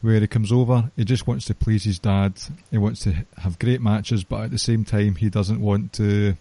where 0.00 0.18
he 0.18 0.26
comes 0.26 0.50
over, 0.50 0.90
he 0.96 1.04
just 1.04 1.26
wants 1.26 1.44
to 1.44 1.54
please 1.54 1.84
his 1.84 1.98
dad, 1.98 2.32
he 2.70 2.78
wants 2.78 3.02
to 3.02 3.14
have 3.36 3.58
great 3.58 3.80
matches, 3.80 4.24
but 4.24 4.44
at 4.44 4.50
the 4.50 4.58
same 4.58 4.84
time, 4.84 5.14
he 5.14 5.28
doesn't 5.28 5.60
want 5.60 5.92
to 5.92 6.34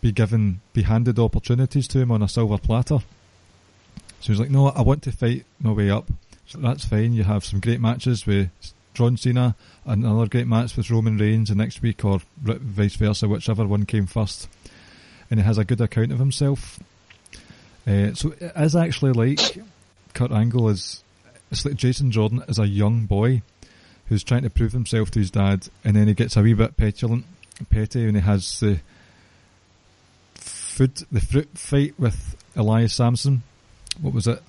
be 0.00 0.12
given, 0.12 0.60
be 0.72 0.82
handed 0.82 1.18
opportunities 1.18 1.88
to 1.88 1.98
him 1.98 2.10
on 2.10 2.22
a 2.22 2.28
silver 2.28 2.58
platter. 2.58 2.98
So 4.20 4.32
he's 4.32 4.38
like, 4.38 4.50
no, 4.50 4.68
I 4.68 4.82
want 4.82 5.02
to 5.04 5.12
fight 5.12 5.44
my 5.58 5.72
way 5.72 5.90
up. 5.90 6.08
So 6.46 6.58
that's 6.58 6.84
fine. 6.84 7.14
You 7.14 7.24
have 7.24 7.44
some 7.44 7.60
great 7.60 7.80
matches 7.80 8.26
with 8.26 8.50
John 8.94 9.16
Cena, 9.16 9.56
and 9.84 10.04
another 10.04 10.26
great 10.26 10.46
match 10.46 10.76
with 10.76 10.90
Roman 10.90 11.18
Reigns 11.18 11.48
the 11.48 11.54
next 11.54 11.82
week, 11.82 12.04
or 12.04 12.20
vice 12.36 12.96
versa, 12.96 13.28
whichever 13.28 13.66
one 13.66 13.86
came 13.86 14.06
first. 14.06 14.48
And 15.30 15.40
he 15.40 15.46
has 15.46 15.58
a 15.58 15.64
good 15.64 15.80
account 15.80 16.12
of 16.12 16.18
himself. 16.18 16.78
Uh, 17.86 18.12
so 18.14 18.32
it 18.38 18.52
is 18.56 18.76
actually 18.76 19.12
like 19.12 19.58
Kurt 20.14 20.30
Angle 20.30 20.68
is. 20.68 21.02
It's 21.50 21.64
like 21.64 21.74
Jason 21.74 22.10
Jordan 22.10 22.42
is 22.48 22.58
a 22.58 22.66
young 22.66 23.06
boy 23.06 23.42
who's 24.06 24.24
trying 24.24 24.42
to 24.42 24.50
prove 24.50 24.72
himself 24.72 25.10
to 25.12 25.18
his 25.18 25.30
dad, 25.30 25.68
and 25.84 25.96
then 25.96 26.08
he 26.08 26.14
gets 26.14 26.36
a 26.36 26.42
wee 26.42 26.54
bit 26.54 26.76
petulant, 26.76 27.24
petty, 27.70 28.04
and 28.04 28.16
he 28.16 28.22
has 28.22 28.60
the 28.60 28.80
food, 30.34 31.02
the 31.10 31.20
fruit 31.20 31.48
fight 31.54 31.98
with 31.98 32.36
Elias 32.56 32.94
Samson. 32.94 33.42
What 34.00 34.14
was 34.14 34.26
it? 34.26 34.42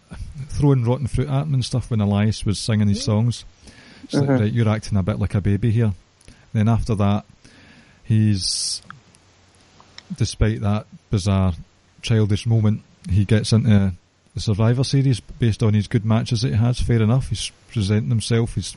Throwing 0.47 0.85
rotten 0.85 1.07
fruit 1.07 1.27
at 1.27 1.43
him 1.43 1.53
and 1.53 1.65
stuff 1.65 1.91
when 1.91 2.01
Elias 2.01 2.45
was 2.45 2.59
singing 2.59 2.87
his 2.87 3.03
songs. 3.03 3.45
It's 4.03 4.13
like, 4.13 4.29
Mhm. 4.29 4.39
right, 4.39 4.53
you're 4.53 4.69
acting 4.69 4.97
a 4.97 5.03
bit 5.03 5.19
like 5.19 5.35
a 5.35 5.41
baby 5.41 5.71
here. 5.71 5.93
Then 6.53 6.67
after 6.69 6.95
that, 6.95 7.25
he's, 8.03 8.81
despite 10.17 10.61
that 10.61 10.85
bizarre 11.09 11.53
childish 12.01 12.45
moment, 12.45 12.81
he 13.09 13.25
gets 13.25 13.51
into 13.53 13.93
the 14.33 14.39
Survivor 14.41 14.83
Series 14.83 15.19
based 15.19 15.63
on 15.63 15.73
his 15.73 15.87
good 15.87 16.05
matches 16.05 16.41
that 16.41 16.49
he 16.49 16.55
has. 16.55 16.79
Fair 16.79 17.01
enough, 17.01 17.29
he's 17.29 17.51
presenting 17.71 18.09
himself, 18.09 18.55
he's 18.55 18.75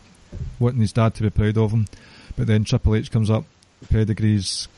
wanting 0.58 0.80
his 0.80 0.92
dad 0.92 1.14
to 1.14 1.22
be 1.22 1.30
proud 1.30 1.56
of 1.58 1.72
him. 1.72 1.86
But 2.36 2.46
then 2.46 2.64
Triple 2.64 2.94
H 2.96 3.10
comes 3.10 3.30
up, 3.30 3.44
pedigrees 3.90 4.68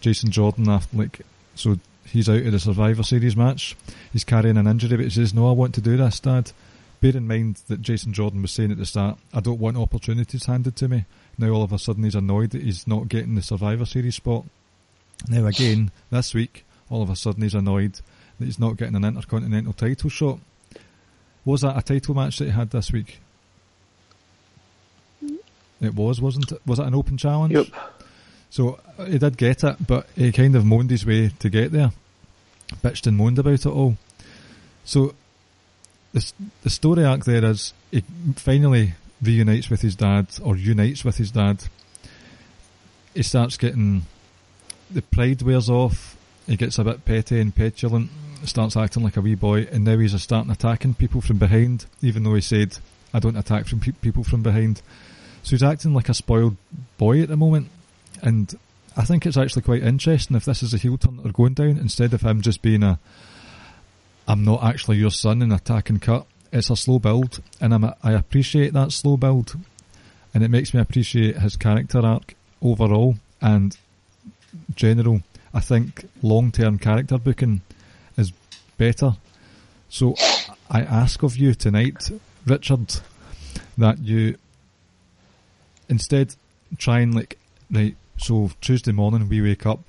Jason 0.00 0.30
Jordan 0.30 0.68
after 0.68 0.96
like 0.96 1.20
so 1.54 1.78
he's 2.04 2.28
out 2.28 2.42
of 2.42 2.52
the 2.52 2.58
Survivor 2.60 3.02
Series 3.02 3.36
match. 3.36 3.76
He's 4.12 4.24
carrying 4.24 4.56
an 4.56 4.66
injury, 4.66 4.96
but 4.96 5.04
he 5.04 5.10
says, 5.10 5.34
"No, 5.34 5.48
I 5.48 5.52
want 5.52 5.74
to 5.74 5.80
do 5.80 5.96
this, 5.96 6.20
Dad." 6.20 6.52
Bear 7.00 7.16
in 7.16 7.28
mind 7.28 7.60
that 7.68 7.80
Jason 7.80 8.12
Jordan 8.12 8.42
was 8.42 8.50
saying 8.50 8.72
at 8.72 8.78
the 8.78 8.86
start, 8.86 9.18
"I 9.32 9.40
don't 9.40 9.60
want 9.60 9.76
opportunities 9.76 10.46
handed 10.46 10.76
to 10.76 10.88
me." 10.88 11.04
Now 11.36 11.50
all 11.50 11.62
of 11.62 11.72
a 11.72 11.78
sudden 11.78 12.04
he's 12.04 12.14
annoyed 12.14 12.50
that 12.50 12.62
he's 12.62 12.86
not 12.86 13.08
getting 13.08 13.34
the 13.34 13.42
Survivor 13.42 13.84
Series 13.84 14.16
spot. 14.16 14.44
Now 15.28 15.46
again 15.46 15.90
this 16.10 16.34
week, 16.34 16.64
all 16.90 17.02
of 17.02 17.10
a 17.10 17.16
sudden 17.16 17.42
he's 17.42 17.54
annoyed 17.54 18.00
that 18.38 18.44
he's 18.44 18.58
not 18.58 18.76
getting 18.76 18.96
an 18.96 19.04
Intercontinental 19.04 19.72
title 19.72 20.10
shot. 20.10 20.38
Was 21.44 21.62
that 21.62 21.78
a 21.78 21.82
title 21.82 22.14
match 22.14 22.38
that 22.38 22.46
he 22.46 22.50
had 22.50 22.70
this 22.70 22.92
week? 22.92 23.20
It 25.80 25.94
was, 25.94 26.20
wasn't 26.20 26.50
it? 26.52 26.60
Was 26.66 26.78
it 26.78 26.86
an 26.86 26.94
open 26.94 27.16
challenge? 27.16 27.52
Yep. 27.52 27.66
So 28.50 28.80
uh, 28.98 29.04
he 29.04 29.18
did 29.18 29.36
get 29.36 29.62
it, 29.62 29.76
but 29.86 30.06
he 30.16 30.32
kind 30.32 30.56
of 30.56 30.64
moaned 30.64 30.90
his 30.90 31.06
way 31.06 31.30
to 31.38 31.48
get 31.48 31.70
there. 31.70 31.92
Bitched 32.82 33.06
and 33.06 33.16
moaned 33.16 33.38
about 33.38 33.52
it 33.52 33.66
all. 33.66 33.96
So 34.84 35.14
the 36.12 36.32
the 36.62 36.70
story 36.70 37.04
arc 37.04 37.24
there 37.24 37.44
is 37.44 37.72
he 37.90 38.02
finally 38.36 38.94
reunites 39.22 39.68
with 39.68 39.82
his 39.82 39.96
dad 39.96 40.26
or 40.42 40.56
unites 40.56 41.04
with 41.04 41.16
his 41.16 41.30
dad. 41.30 41.64
He 43.14 43.22
starts 43.22 43.56
getting 43.56 44.06
the 44.90 45.02
pride 45.02 45.42
wears 45.42 45.68
off. 45.68 46.16
He 46.46 46.56
gets 46.56 46.78
a 46.78 46.84
bit 46.84 47.04
petty 47.04 47.40
and 47.40 47.54
petulant. 47.54 48.10
Starts 48.44 48.76
acting 48.76 49.02
like 49.02 49.16
a 49.16 49.20
wee 49.20 49.34
boy, 49.34 49.66
and 49.72 49.84
now 49.84 49.98
he's 49.98 50.20
starting 50.22 50.52
attacking 50.52 50.94
people 50.94 51.20
from 51.20 51.38
behind. 51.38 51.86
Even 52.00 52.22
though 52.22 52.34
he 52.34 52.40
said, 52.40 52.78
"I 53.12 53.18
don't 53.18 53.36
attack 53.36 53.66
from 53.66 53.80
pe- 53.80 53.92
people 53.92 54.22
from 54.22 54.42
behind." 54.42 54.80
So 55.42 55.50
he's 55.50 55.62
acting 55.62 55.94
like 55.94 56.08
a 56.08 56.14
spoiled 56.14 56.56
boy 56.98 57.22
at 57.22 57.28
the 57.28 57.36
moment 57.36 57.68
and 58.22 58.54
I 58.96 59.04
think 59.04 59.26
it's 59.26 59.36
actually 59.36 59.62
quite 59.62 59.82
interesting 59.82 60.36
if 60.36 60.44
this 60.44 60.62
is 60.62 60.74
a 60.74 60.78
heel 60.78 60.98
turn 60.98 61.16
that 61.16 61.22
they're 61.22 61.32
going 61.32 61.54
down 61.54 61.78
instead 61.78 62.12
of 62.14 62.22
him 62.22 62.42
just 62.42 62.62
being 62.62 62.82
a 62.82 62.98
I'm 64.28 64.44
not 64.44 64.62
actually 64.62 64.98
your 64.98 65.10
son 65.10 65.40
in 65.40 65.50
attack 65.50 65.88
and 65.88 66.02
cut. 66.02 66.26
It's 66.52 66.68
a 66.68 66.76
slow 66.76 66.98
build, 66.98 67.40
and 67.62 67.72
I'm 67.72 67.82
a, 67.82 67.96
I 68.02 68.12
appreciate 68.12 68.74
that 68.74 68.92
slow 68.92 69.16
build, 69.16 69.56
and 70.34 70.44
it 70.44 70.50
makes 70.50 70.74
me 70.74 70.80
appreciate 70.80 71.38
his 71.38 71.56
character 71.56 72.00
arc 72.04 72.34
overall 72.60 73.16
and 73.40 73.76
general. 74.74 75.22
I 75.54 75.60
think 75.60 76.06
long 76.22 76.52
term 76.52 76.78
character 76.78 77.16
booking 77.16 77.62
is 78.18 78.32
better. 78.76 79.16
So 79.88 80.14
I 80.70 80.82
ask 80.82 81.22
of 81.22 81.38
you 81.38 81.54
tonight, 81.54 82.10
Richard, 82.46 82.96
that 83.78 83.98
you 83.98 84.36
instead 85.88 86.34
try 86.76 87.00
and 87.00 87.14
like 87.14 87.38
right. 87.70 87.96
So 88.18 88.50
Tuesday 88.60 88.92
morning 88.92 89.28
we 89.28 89.40
wake 89.40 89.64
up, 89.64 89.80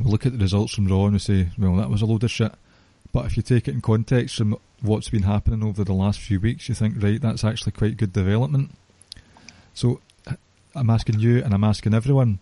we 0.00 0.10
look 0.10 0.26
at 0.26 0.32
the 0.32 0.38
results 0.38 0.74
from 0.74 0.88
Raw 0.88 1.04
and 1.04 1.12
we 1.12 1.18
say, 1.20 1.48
well, 1.56 1.76
that 1.76 1.90
was 1.90 2.02
a 2.02 2.06
load 2.06 2.24
of 2.24 2.30
shit. 2.30 2.52
But 3.12 3.26
if 3.26 3.36
you 3.36 3.42
take 3.42 3.68
it 3.68 3.74
in 3.74 3.82
context 3.82 4.36
from 4.36 4.56
what's 4.80 5.10
been 5.10 5.24
happening 5.24 5.62
over 5.62 5.84
the 5.84 5.92
last 5.92 6.18
few 6.18 6.40
weeks, 6.40 6.68
you 6.68 6.74
think, 6.74 7.02
right, 7.02 7.20
that's 7.20 7.44
actually 7.44 7.72
quite 7.72 7.98
good 7.98 8.12
development. 8.12 8.70
So 9.74 10.00
I'm 10.74 10.90
asking 10.90 11.20
you 11.20 11.42
and 11.42 11.52
I'm 11.52 11.64
asking 11.64 11.94
everyone 11.94 12.38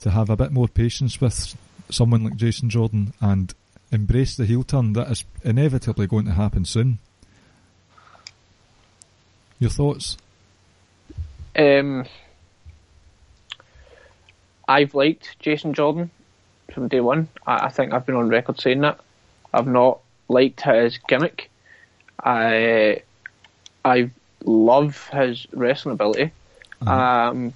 to 0.00 0.10
have 0.10 0.30
a 0.30 0.36
bit 0.36 0.52
more 0.52 0.68
patience 0.68 1.20
with 1.20 1.56
someone 1.90 2.24
like 2.24 2.36
Jason 2.36 2.70
Jordan 2.70 3.12
and 3.20 3.54
embrace 3.90 4.36
the 4.36 4.46
heel 4.46 4.62
turn 4.62 4.92
that 4.92 5.10
is 5.10 5.24
inevitably 5.42 6.06
going 6.06 6.26
to 6.26 6.32
happen 6.32 6.64
soon. 6.64 6.98
Your 9.58 9.70
thoughts? 9.70 10.16
Um, 11.56 12.06
I've 14.68 14.94
liked 14.94 15.38
Jason 15.40 15.74
Jordan 15.74 16.10
from 16.72 16.88
day 16.88 17.00
one. 17.00 17.28
I, 17.46 17.66
I, 17.66 17.68
think 17.68 17.92
I've 17.92 18.06
been 18.06 18.14
on 18.14 18.28
record 18.28 18.60
saying 18.60 18.80
that. 18.80 19.00
I've 19.52 19.66
not 19.66 20.00
liked 20.30 20.60
his 20.62 20.98
gimmick. 21.08 21.50
I 22.22 23.02
I 23.84 24.10
love 24.44 25.08
his 25.08 25.46
wrestling 25.52 25.94
ability. 25.94 26.32
Mm-hmm. 26.80 26.88
Um, 26.88 27.52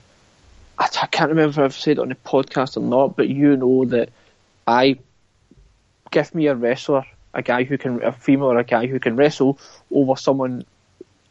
I, 0.79 0.89
I, 1.03 1.07
can't 1.07 1.31
remember 1.31 1.51
if 1.51 1.59
I've 1.59 1.75
said 1.75 1.99
it 1.99 1.99
on 1.99 2.09
the 2.09 2.15
podcast 2.15 2.77
or 2.77 2.81
not, 2.81 3.17
but 3.17 3.29
you 3.29 3.57
know 3.57 3.85
that 3.87 4.11
I 4.67 4.99
give 6.11 6.35
me 6.35 6.47
a 6.49 6.55
wrestler, 6.55 7.05
a 7.33 7.43
guy 7.43 7.65
who 7.65 7.79
can, 7.79 8.03
a 8.03 8.13
female 8.13 8.53
or 8.53 8.59
a 8.59 8.65
guy 8.65 8.87
who 8.87 9.01
can 9.01 9.17
wrestle 9.17 9.59
over 9.91 10.17
someone 10.17 10.65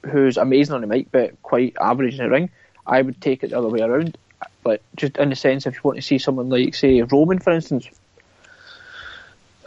who's 0.03 0.37
amazing 0.37 0.75
on 0.75 0.81
the 0.81 0.87
mic 0.87 1.07
but 1.11 1.41
quite 1.43 1.75
average 1.79 2.19
in 2.19 2.25
the 2.25 2.29
ring. 2.29 2.49
I 2.85 3.01
would 3.01 3.21
take 3.21 3.43
it 3.43 3.51
the 3.51 3.57
other 3.57 3.69
way 3.69 3.81
around. 3.81 4.17
But 4.63 4.81
just 4.95 5.17
in 5.17 5.29
the 5.29 5.35
sense, 5.35 5.65
if 5.65 5.75
you 5.75 5.81
want 5.83 5.97
to 5.97 6.01
see 6.01 6.17
someone 6.17 6.49
like, 6.49 6.75
say, 6.75 7.01
Roman, 7.01 7.39
for 7.39 7.53
instance, 7.53 7.87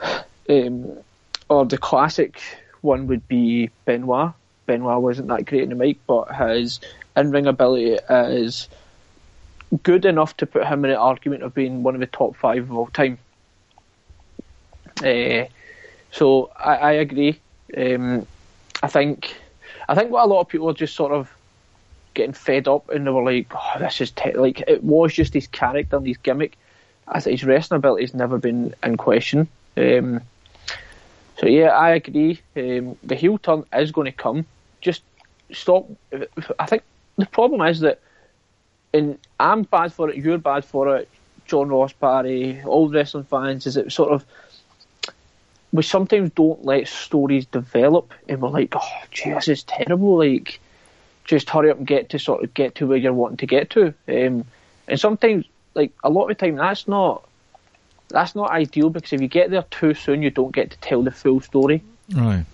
um, 0.48 0.98
or 1.48 1.64
the 1.64 1.78
classic 1.78 2.40
one 2.80 3.06
would 3.06 3.26
be 3.28 3.70
Benoit. 3.84 4.32
Benoit 4.66 5.00
wasn't 5.00 5.28
that 5.28 5.46
great 5.46 5.62
in 5.62 5.68
the 5.70 5.74
mic, 5.74 5.98
but 6.06 6.24
his 6.34 6.80
in-ring 7.16 7.46
ability 7.46 7.98
is 8.10 8.68
good 9.82 10.04
enough 10.04 10.36
to 10.38 10.46
put 10.46 10.66
him 10.66 10.84
in 10.84 10.90
an 10.90 10.96
argument 10.96 11.42
of 11.42 11.54
being 11.54 11.82
one 11.82 11.94
of 11.94 12.00
the 12.00 12.06
top 12.06 12.36
five 12.36 12.64
of 12.64 12.76
all 12.76 12.86
time. 12.88 13.18
Uh, 15.04 15.44
so 16.10 16.50
I, 16.56 16.76
I 16.76 16.92
agree. 16.92 17.40
Um, 17.76 18.26
I 18.82 18.88
think 18.88 19.36
I 19.88 19.94
think 19.94 20.10
what 20.10 20.24
a 20.24 20.28
lot 20.28 20.40
of 20.40 20.48
people 20.48 20.70
are 20.70 20.74
just 20.74 20.94
sort 20.94 21.12
of 21.12 21.30
getting 22.14 22.32
fed 22.32 22.66
up 22.66 22.88
and 22.88 23.06
they 23.06 23.10
were 23.10 23.22
like, 23.22 23.48
oh, 23.54 23.78
this 23.78 24.00
is 24.00 24.10
te-. 24.10 24.32
like 24.32 24.62
it 24.66 24.82
was 24.82 25.12
just 25.12 25.34
his 25.34 25.46
character 25.46 25.96
and 25.96 26.06
his 26.06 26.16
gimmick. 26.16 26.56
As 27.08 27.24
his 27.24 27.44
wrestling 27.44 27.78
ability 27.78 28.02
has 28.02 28.14
never 28.14 28.38
been 28.38 28.74
in 28.82 28.96
question. 28.96 29.46
Um, 29.76 30.22
so 31.38 31.46
yeah, 31.46 31.68
I 31.68 31.90
agree. 31.90 32.40
Um, 32.56 32.96
the 33.02 33.14
heel 33.14 33.38
turn 33.38 33.64
is 33.74 33.92
going 33.92 34.06
to 34.06 34.12
come. 34.12 34.46
Just 34.80 35.02
stop. 35.52 35.86
I 36.58 36.66
think 36.66 36.82
the 37.16 37.26
problem 37.26 37.60
is 37.62 37.80
that, 37.80 38.00
and 38.92 39.18
I'm 39.38 39.62
bad 39.62 39.92
for 39.92 40.10
it. 40.10 40.16
You're 40.16 40.38
bad 40.38 40.64
for 40.64 40.96
it. 40.96 41.08
John 41.46 41.68
Ross 41.68 41.92
Parry, 41.92 42.60
all 42.64 42.88
wrestling 42.88 43.24
fans, 43.24 43.66
is 43.66 43.76
it 43.76 43.92
sort 43.92 44.10
of 44.12 44.24
we 45.72 45.82
sometimes 45.82 46.30
don't 46.30 46.64
let 46.64 46.88
stories 46.88 47.46
develop, 47.46 48.12
and 48.28 48.40
we're 48.40 48.48
like, 48.48 48.74
oh, 48.74 49.02
gee, 49.10 49.30
this 49.30 49.48
is 49.48 49.62
terrible. 49.64 50.18
Like, 50.18 50.58
just 51.24 51.50
hurry 51.50 51.70
up 51.70 51.78
and 51.78 51.86
get 51.86 52.08
to 52.10 52.18
sort 52.18 52.42
of 52.42 52.54
get 52.54 52.76
to 52.76 52.86
where 52.86 52.96
you're 52.96 53.12
wanting 53.12 53.36
to 53.38 53.46
get 53.46 53.70
to. 53.70 53.88
Um, 54.08 54.44
and 54.88 54.98
sometimes, 54.98 55.44
like 55.74 55.92
a 56.02 56.08
lot 56.08 56.30
of 56.30 56.38
the 56.38 56.46
time, 56.46 56.56
that's 56.56 56.88
not 56.88 57.28
that's 58.08 58.34
not 58.34 58.50
ideal 58.50 58.90
because 58.90 59.12
if 59.12 59.20
you 59.20 59.28
get 59.28 59.50
there 59.50 59.64
too 59.70 59.94
soon, 59.94 60.22
you 60.22 60.30
don't 60.30 60.54
get 60.54 60.70
to 60.70 60.78
tell 60.78 61.02
the 61.02 61.10
full 61.10 61.40
story. 61.40 61.82
Right. 62.14 62.44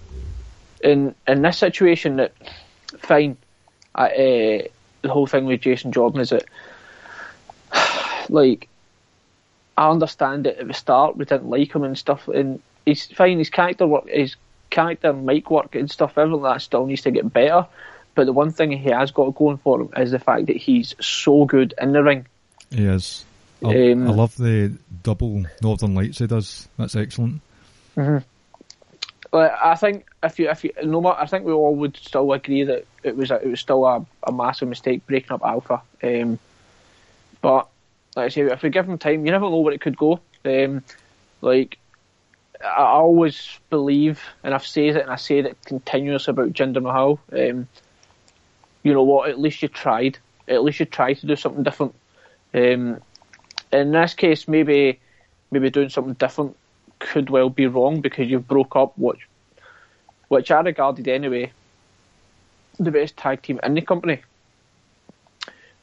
In 0.82 1.14
in 1.26 1.42
this 1.42 1.58
situation, 1.58 2.16
that 2.16 2.32
fine. 2.98 3.36
I, 3.94 4.06
uh, 4.06 4.62
the 5.02 5.08
whole 5.08 5.26
thing 5.26 5.44
with 5.44 5.60
Jason 5.60 5.92
Jordan 5.92 6.20
is 6.20 6.30
that, 6.30 6.44
like, 8.30 8.68
I 9.76 9.90
understand 9.90 10.46
it 10.46 10.58
at 10.58 10.66
the 10.66 10.74
start 10.74 11.16
we 11.16 11.24
didn't 11.24 11.50
like 11.50 11.74
him 11.74 11.84
and 11.84 11.98
stuff, 11.98 12.28
and 12.28 12.60
he's 12.86 13.06
fine. 13.06 13.38
His 13.38 13.50
character 13.50 13.86
work, 13.86 14.08
his 14.08 14.36
character 14.70 15.10
and 15.10 15.26
mic 15.26 15.50
work 15.50 15.74
and 15.74 15.90
stuff, 15.90 16.16
everything 16.16 16.42
that 16.42 16.62
still 16.62 16.86
needs 16.86 17.02
to 17.02 17.10
get 17.10 17.32
better. 17.32 17.66
But 18.14 18.26
the 18.26 18.32
one 18.32 18.50
thing 18.50 18.72
he 18.72 18.90
has 18.90 19.10
got 19.10 19.34
going 19.34 19.58
for 19.58 19.82
him 19.82 19.90
is 19.96 20.10
the 20.10 20.18
fact 20.18 20.46
that 20.46 20.56
he's 20.56 20.94
so 21.00 21.44
good 21.44 21.74
in 21.80 21.92
the 21.92 22.02
ring. 22.02 22.26
He 22.70 22.84
is. 22.84 23.24
I, 23.64 23.92
um, 23.92 24.09
I 24.09 24.11
love 24.12 24.37
the 24.37 24.77
double 25.03 25.44
Northern 25.62 25.94
Lights 25.94 26.18
he 26.18 26.27
does. 26.27 26.68
That's 26.79 26.96
excellent. 26.96 27.40
Mm-hmm. 27.96 28.18
I 29.35 29.77
think 29.77 30.07
if 30.22 30.38
you 30.38 30.51
if 30.51 30.62
you 30.62 30.72
no 30.85 31.01
matter, 31.01 31.18
I 31.18 31.27
think 31.27 31.46
we 31.46 31.53
all 31.53 31.75
would 31.77 31.96
still 31.96 32.33
agree 32.33 32.64
that 32.64 32.85
it 33.03 33.16
was 33.16 33.31
a, 33.31 33.37
it 33.37 33.48
was 33.48 33.61
still 33.61 33.85
a, 33.87 34.05
a 34.27 34.33
massive 34.33 34.68
mistake 34.68 35.07
breaking 35.07 35.33
up 35.33 35.42
Alpha. 35.42 35.81
Um, 36.03 36.38
but 37.40 37.68
like 38.14 38.27
I 38.27 38.29
say, 38.29 38.42
if 38.42 38.62
we 38.62 38.68
give 38.68 38.88
him 38.88 38.98
time, 38.98 39.25
you 39.25 39.33
never 39.33 39.48
know 39.48 39.61
where 39.61 39.72
it 39.72 39.81
could 39.81 39.96
go. 39.96 40.20
Um, 40.44 40.85
like 41.40 41.79
I 42.62 42.83
always 42.83 43.59
believe, 43.70 44.20
and 44.44 44.55
I've 44.55 44.66
said 44.66 44.96
it 44.96 45.03
and 45.03 45.11
I 45.11 45.16
say 45.16 45.38
it 45.38 45.57
continuously 45.64 46.33
about 46.33 46.53
Jinder 46.53 46.83
Mahal. 46.83 47.18
Um, 47.33 47.68
you 48.83 48.92
know 48.92 49.03
what? 49.03 49.31
At 49.31 49.40
least 49.40 49.62
you 49.62 49.68
tried. 49.68 50.18
At 50.46 50.62
least 50.62 50.81
you 50.81 50.87
tried 50.87 51.14
to 51.14 51.27
do 51.27 51.37
something 51.37 51.62
different. 51.62 51.94
Um, 52.53 53.01
in 53.72 53.92
this 53.92 54.14
case, 54.14 54.46
maybe 54.46 55.00
maybe 55.50 55.70
doing 55.70 55.88
something 55.88 56.14
different 56.14 56.56
could 56.98 57.30
well 57.30 57.50
be 57.50 57.66
wrong 57.66 58.00
because 58.00 58.28
you've 58.28 58.46
broke 58.46 58.76
up 58.76 58.96
which 58.96 59.26
which 60.28 60.50
I 60.50 60.61
regarded 60.61 61.08
anyway 61.08 61.52
the 62.78 62.90
best 62.90 63.16
tag 63.16 63.42
team 63.42 63.61
in 63.62 63.74
the 63.74 63.82
company. 63.82 64.22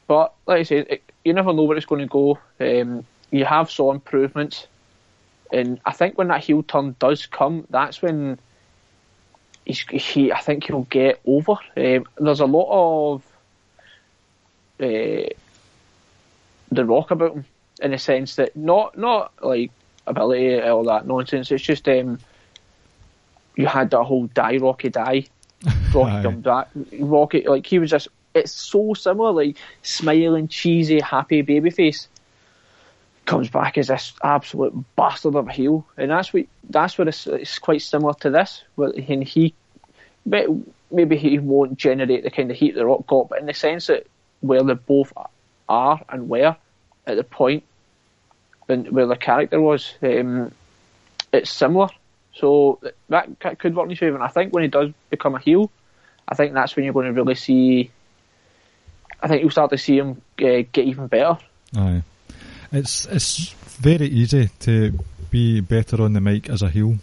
But 0.06 0.32
like 0.46 0.60
I 0.60 0.62
say, 0.64 0.78
it, 0.78 1.02
you 1.24 1.32
never 1.32 1.52
know 1.52 1.62
where 1.62 1.76
it's 1.76 1.86
going 1.86 2.00
to 2.00 2.06
go. 2.06 2.38
Um, 2.58 3.04
you 3.30 3.44
have 3.44 3.70
saw 3.70 3.92
improvements, 3.92 4.66
and 5.52 5.80
I 5.84 5.92
think 5.92 6.18
when 6.18 6.28
that 6.28 6.42
heel 6.42 6.64
turn 6.64 6.96
does 6.98 7.26
come, 7.26 7.66
that's 7.70 8.02
when 8.02 8.38
he 9.64 10.32
I 10.32 10.40
think 10.40 10.64
he'll 10.64 10.82
get 10.82 11.20
over. 11.24 11.52
Um, 11.76 12.06
there's 12.18 12.40
a 12.40 12.46
lot 12.46 13.14
of 13.14 13.22
uh, 14.80 15.28
the 16.72 16.84
rock 16.84 17.12
about 17.12 17.34
him 17.34 17.44
in 17.80 17.90
the 17.92 17.98
sense 17.98 18.36
that 18.36 18.56
not 18.56 18.96
not 18.96 19.32
like 19.42 19.70
ability 20.06 20.60
all 20.60 20.84
that 20.84 21.06
nonsense. 21.06 21.50
It's 21.50 21.62
just 21.62 21.88
um, 21.88 22.18
you 23.56 23.66
had 23.66 23.90
that 23.90 24.04
whole 24.04 24.26
die 24.26 24.58
Rocky 24.58 24.88
die, 24.88 25.26
Rocky 25.94 26.22
come 26.22 26.40
back, 26.40 26.68
Rocky 26.98 27.42
like 27.46 27.66
he 27.66 27.78
was 27.78 27.90
just. 27.90 28.08
It's 28.32 28.52
so 28.52 28.94
similar, 28.94 29.32
like 29.32 29.56
smiling, 29.82 30.46
cheesy, 30.46 31.00
happy 31.00 31.42
baby 31.42 31.70
face 31.70 32.06
comes 33.30 33.48
back 33.48 33.78
as 33.78 33.88
this 33.88 34.12
absolute 34.22 34.72
bastard 34.96 35.34
of 35.34 35.48
a 35.48 35.52
heel, 35.52 35.86
and 35.96 36.10
that's 36.10 36.32
what 36.32 36.46
that's 36.68 36.98
what 36.98 37.08
it's, 37.08 37.26
it's 37.26 37.58
quite 37.58 37.82
similar 37.82 38.14
to 38.14 38.30
this. 38.30 38.62
When 38.76 38.92
he 38.96 39.54
maybe 40.24 41.16
he 41.16 41.38
won't 41.38 41.76
generate 41.76 42.24
the 42.24 42.30
kind 42.30 42.50
of 42.50 42.56
heat 42.56 42.74
the 42.74 42.86
Rock 42.86 43.06
got, 43.06 43.28
but 43.28 43.40
in 43.40 43.46
the 43.46 43.54
sense 43.54 43.86
that 43.86 44.06
where 44.40 44.62
they 44.62 44.74
both 44.74 45.12
are 45.68 46.00
and 46.08 46.28
where 46.28 46.56
at 47.06 47.16
the 47.16 47.24
point 47.24 47.64
and 48.70 48.90
where 48.90 49.06
the 49.06 49.16
character 49.16 49.60
was, 49.60 49.94
um, 50.02 50.52
it's 51.32 51.50
similar. 51.50 51.88
So 52.34 52.80
that 53.08 53.58
could 53.58 53.74
work 53.74 53.84
in 53.84 53.90
his 53.90 53.98
favour. 53.98 54.16
And 54.16 54.24
I 54.24 54.28
think 54.28 54.52
when 54.52 54.62
he 54.62 54.68
does 54.68 54.90
become 55.10 55.34
a 55.34 55.40
heel, 55.40 55.70
I 56.28 56.34
think 56.34 56.54
that's 56.54 56.76
when 56.76 56.84
you're 56.84 56.94
going 56.94 57.06
to 57.06 57.12
really 57.12 57.34
see. 57.34 57.90
I 59.22 59.28
think 59.28 59.42
you'll 59.42 59.50
start 59.50 59.70
to 59.70 59.78
see 59.78 59.98
him 59.98 60.22
uh, 60.40 60.62
get 60.72 60.78
even 60.78 61.08
better. 61.08 61.38
Aye, 61.76 62.02
it's 62.72 63.04
it's 63.06 63.52
very 63.52 64.06
easy 64.06 64.48
to 64.60 64.98
be 65.30 65.60
better 65.60 66.02
on 66.02 66.12
the 66.12 66.20
mic 66.20 66.48
as 66.48 66.62
a 66.62 66.70
heel. 66.70 66.96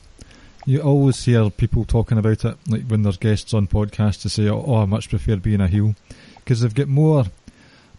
You 0.66 0.82
always 0.82 1.24
hear 1.24 1.50
people 1.50 1.86
talking 1.86 2.18
about 2.18 2.44
it, 2.44 2.58
like 2.68 2.88
when 2.88 3.04
there's 3.04 3.18
guests 3.18 3.54
on 3.54 3.68
podcasts 3.68 4.22
to 4.24 4.30
say, 4.30 4.50
"Oh, 4.50 4.76
I 4.76 4.86
much 4.86 5.10
prefer 5.10 5.36
being 5.36 5.62
a 5.62 5.68
heel," 5.68 5.96
because 6.38 6.62
they've 6.62 6.74
got 6.74 6.88
more 6.88 7.26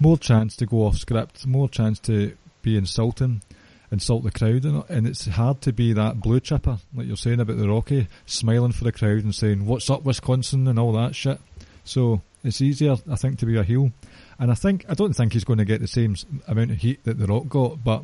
more 0.00 0.18
chance 0.18 0.56
to 0.56 0.66
go 0.66 0.78
off 0.78 0.96
script, 0.96 1.46
more 1.46 1.68
chance 1.68 1.98
to 2.00 2.36
be 2.62 2.76
insulting, 2.76 3.42
insult 3.90 4.24
the 4.24 4.30
crowd, 4.30 4.64
and, 4.64 5.06
it's 5.06 5.26
hard 5.26 5.60
to 5.62 5.72
be 5.72 5.92
that 5.92 6.20
blue 6.20 6.40
chipper, 6.40 6.78
like 6.94 7.06
you're 7.06 7.16
saying 7.16 7.40
about 7.40 7.58
the 7.58 7.68
Rocky, 7.68 8.08
smiling 8.26 8.72
for 8.72 8.84
the 8.84 8.92
crowd 8.92 9.24
and 9.24 9.34
saying, 9.34 9.66
what's 9.66 9.90
up 9.90 10.04
Wisconsin 10.04 10.68
and 10.68 10.78
all 10.78 10.92
that 10.92 11.14
shit. 11.14 11.40
So 11.84 12.20
it's 12.44 12.60
easier, 12.60 12.96
I 13.10 13.16
think, 13.16 13.38
to 13.38 13.46
be 13.46 13.56
a 13.56 13.62
heel. 13.62 13.92
And 14.38 14.50
I 14.50 14.54
think, 14.54 14.84
I 14.88 14.94
don't 14.94 15.14
think 15.14 15.32
he's 15.32 15.44
going 15.44 15.58
to 15.58 15.64
get 15.64 15.80
the 15.80 15.88
same 15.88 16.16
amount 16.46 16.70
of 16.70 16.78
heat 16.78 17.02
that 17.04 17.18
The 17.18 17.26
Rock 17.26 17.48
got, 17.48 17.82
but 17.82 18.02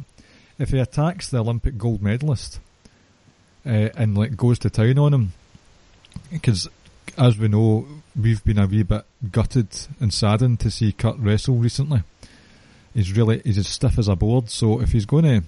if 0.59 0.71
he 0.71 0.79
attacks 0.79 1.29
the 1.29 1.38
Olympic 1.38 1.77
gold 1.77 2.03
medalist, 2.03 2.61
uh, 3.67 3.88
and 3.97 4.17
like 4.17 4.37
goes 4.37 4.59
to 4.61 4.71
town 4.71 4.99
on 4.99 5.14
him, 5.14 5.33
because 6.31 6.69
as 7.17 7.38
we 7.38 7.49
know, 7.49 7.87
we've 8.21 8.45
been 8.45 8.59
a 8.59 8.67
wee 8.67 8.83
bit 8.83 9.05
gutted 9.31 9.69
and 10.01 10.12
saddened 10.12 10.61
to 10.61 10.71
see 10.71 10.93
Kurt 10.93 11.19
wrestle 11.19 11.57
recently. 11.57 12.03
He's 12.94 13.16
really 13.16 13.42
he's 13.44 13.59
as 13.59 13.68
stiff 13.68 13.98
as 13.98 14.09
a 14.09 14.16
board. 14.16 14.50
So 14.50 14.80
if 14.80 14.92
he's 14.92 15.07
going 15.07 15.24
to 15.24 15.42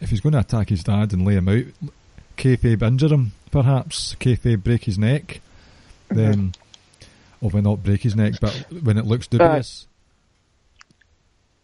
if 0.00 0.10
he's 0.10 0.20
going 0.20 0.34
to 0.34 0.40
attack 0.40 0.68
his 0.68 0.84
dad 0.84 1.12
and 1.12 1.24
lay 1.24 1.34
him 1.34 1.48
out, 1.48 1.64
kayfabe 2.36 2.82
injure 2.82 3.08
him, 3.08 3.32
perhaps 3.50 4.14
kayfabe 4.20 4.62
break 4.62 4.84
his 4.84 4.98
neck, 4.98 5.40
mm-hmm. 6.10 6.16
then, 6.16 6.52
or 7.40 7.50
well 7.50 7.62
not 7.62 7.82
break 7.82 8.02
his 8.02 8.14
neck, 8.14 8.34
but 8.40 8.52
when 8.82 8.98
it 8.98 9.06
looks 9.06 9.26
dubious. 9.26 9.86
Uh, 9.86 9.90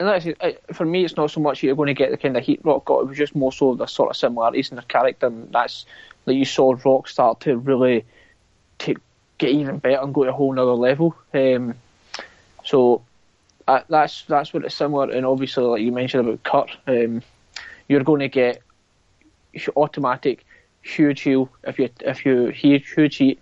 and 0.01 0.09
that's 0.09 0.57
for 0.73 0.87
me, 0.87 1.05
it's 1.05 1.17
not 1.17 1.31
so 1.31 1.41
much 1.41 1.63
you're 1.63 1.77
going 1.77 1.89
to 1.89 1.95
get 1.95 2.11
the 2.11 2.17
kind 2.17 2.35
of 2.35 2.43
heat 2.43 2.61
Rock 2.65 2.87
got. 2.87 3.01
It 3.01 3.09
was 3.09 3.19
just 3.19 3.35
more 3.35 3.53
so 3.53 3.75
the 3.75 3.87
sort 3.87 4.09
of 4.09 4.17
similarities 4.17 4.71
in 4.71 4.77
their 4.77 4.85
character. 4.85 5.27
And 5.27 5.53
that's 5.53 5.85
like 6.25 6.37
you 6.37 6.47
saw 6.47 6.75
Rock 6.83 7.07
start 7.07 7.41
to 7.41 7.59
really 7.59 8.07
take 8.79 8.97
get 9.37 9.51
even 9.51 9.79
better 9.79 10.01
and 10.03 10.15
go 10.15 10.25
to 10.25 10.31
a 10.31 10.33
whole 10.33 10.55
nother 10.55 10.73
level. 10.73 11.15
Um, 11.35 11.75
so 12.65 13.03
uh, 13.71 13.83
that's 13.89 14.25
that's 14.25 14.53
what 14.53 14.65
it's 14.65 14.75
similar. 14.75 15.11
And 15.11 15.25
obviously, 15.25 15.65
like 15.65 15.83
you 15.83 15.93
mentioned 15.93 16.27
about 16.27 16.43
Kurt, 16.43 16.77
um, 16.89 17.23
you're 17.89 18.03
going 18.03 18.21
to 18.21 18.29
get 18.29 18.63
automatic 19.77 20.45
huge 20.83 21.21
heel 21.21 21.51
if 21.65 21.79
you 21.79 21.89
if 22.01 22.27
you 22.27 22.49
huge 22.49 22.91
huge 22.91 23.17
heat 23.17 23.39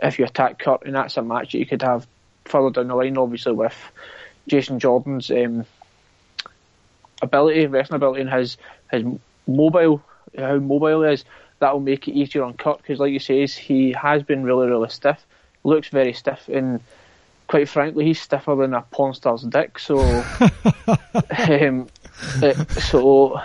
if 0.00 0.18
you 0.18 0.24
attack 0.24 0.58
Kurt, 0.58 0.86
and 0.86 0.94
that's 0.94 1.16
a 1.16 1.22
match 1.22 1.52
that 1.52 1.58
you 1.58 1.66
could 1.66 1.82
have 1.82 2.06
further 2.46 2.70
down 2.70 2.88
the 2.88 2.94
line. 2.94 3.18
Obviously, 3.18 3.52
with 3.52 3.76
Jason 4.46 4.78
Jordan's 4.78 5.30
um, 5.30 5.66
ability, 7.20 7.66
wrestling 7.66 7.96
ability, 7.96 8.22
and 8.22 8.30
his 8.30 8.56
his 8.90 9.04
mobile, 9.46 10.02
how 10.36 10.56
mobile 10.56 11.02
he 11.02 11.12
is, 11.12 11.24
that 11.58 11.74
will 11.74 11.80
make 11.80 12.08
it 12.08 12.12
easier 12.12 12.42
on 12.42 12.54
Kurt 12.54 12.78
because, 12.78 13.00
like 13.00 13.12
you 13.12 13.18
say, 13.18 13.46
he 13.46 13.92
has 13.92 14.22
been 14.22 14.44
really 14.44 14.66
really 14.66 14.88
stiff 14.88 15.24
looks 15.64 15.88
very 15.88 16.12
stiff, 16.12 16.48
and 16.48 16.80
quite 17.48 17.68
frankly, 17.68 18.04
he's 18.04 18.20
stiffer 18.20 18.54
than 18.54 18.74
a 18.74 18.82
porn 18.82 19.14
star's 19.14 19.42
dick. 19.42 19.78
So, 19.78 19.98
um, 20.38 21.88
it, 22.36 22.70
so, 22.72 23.40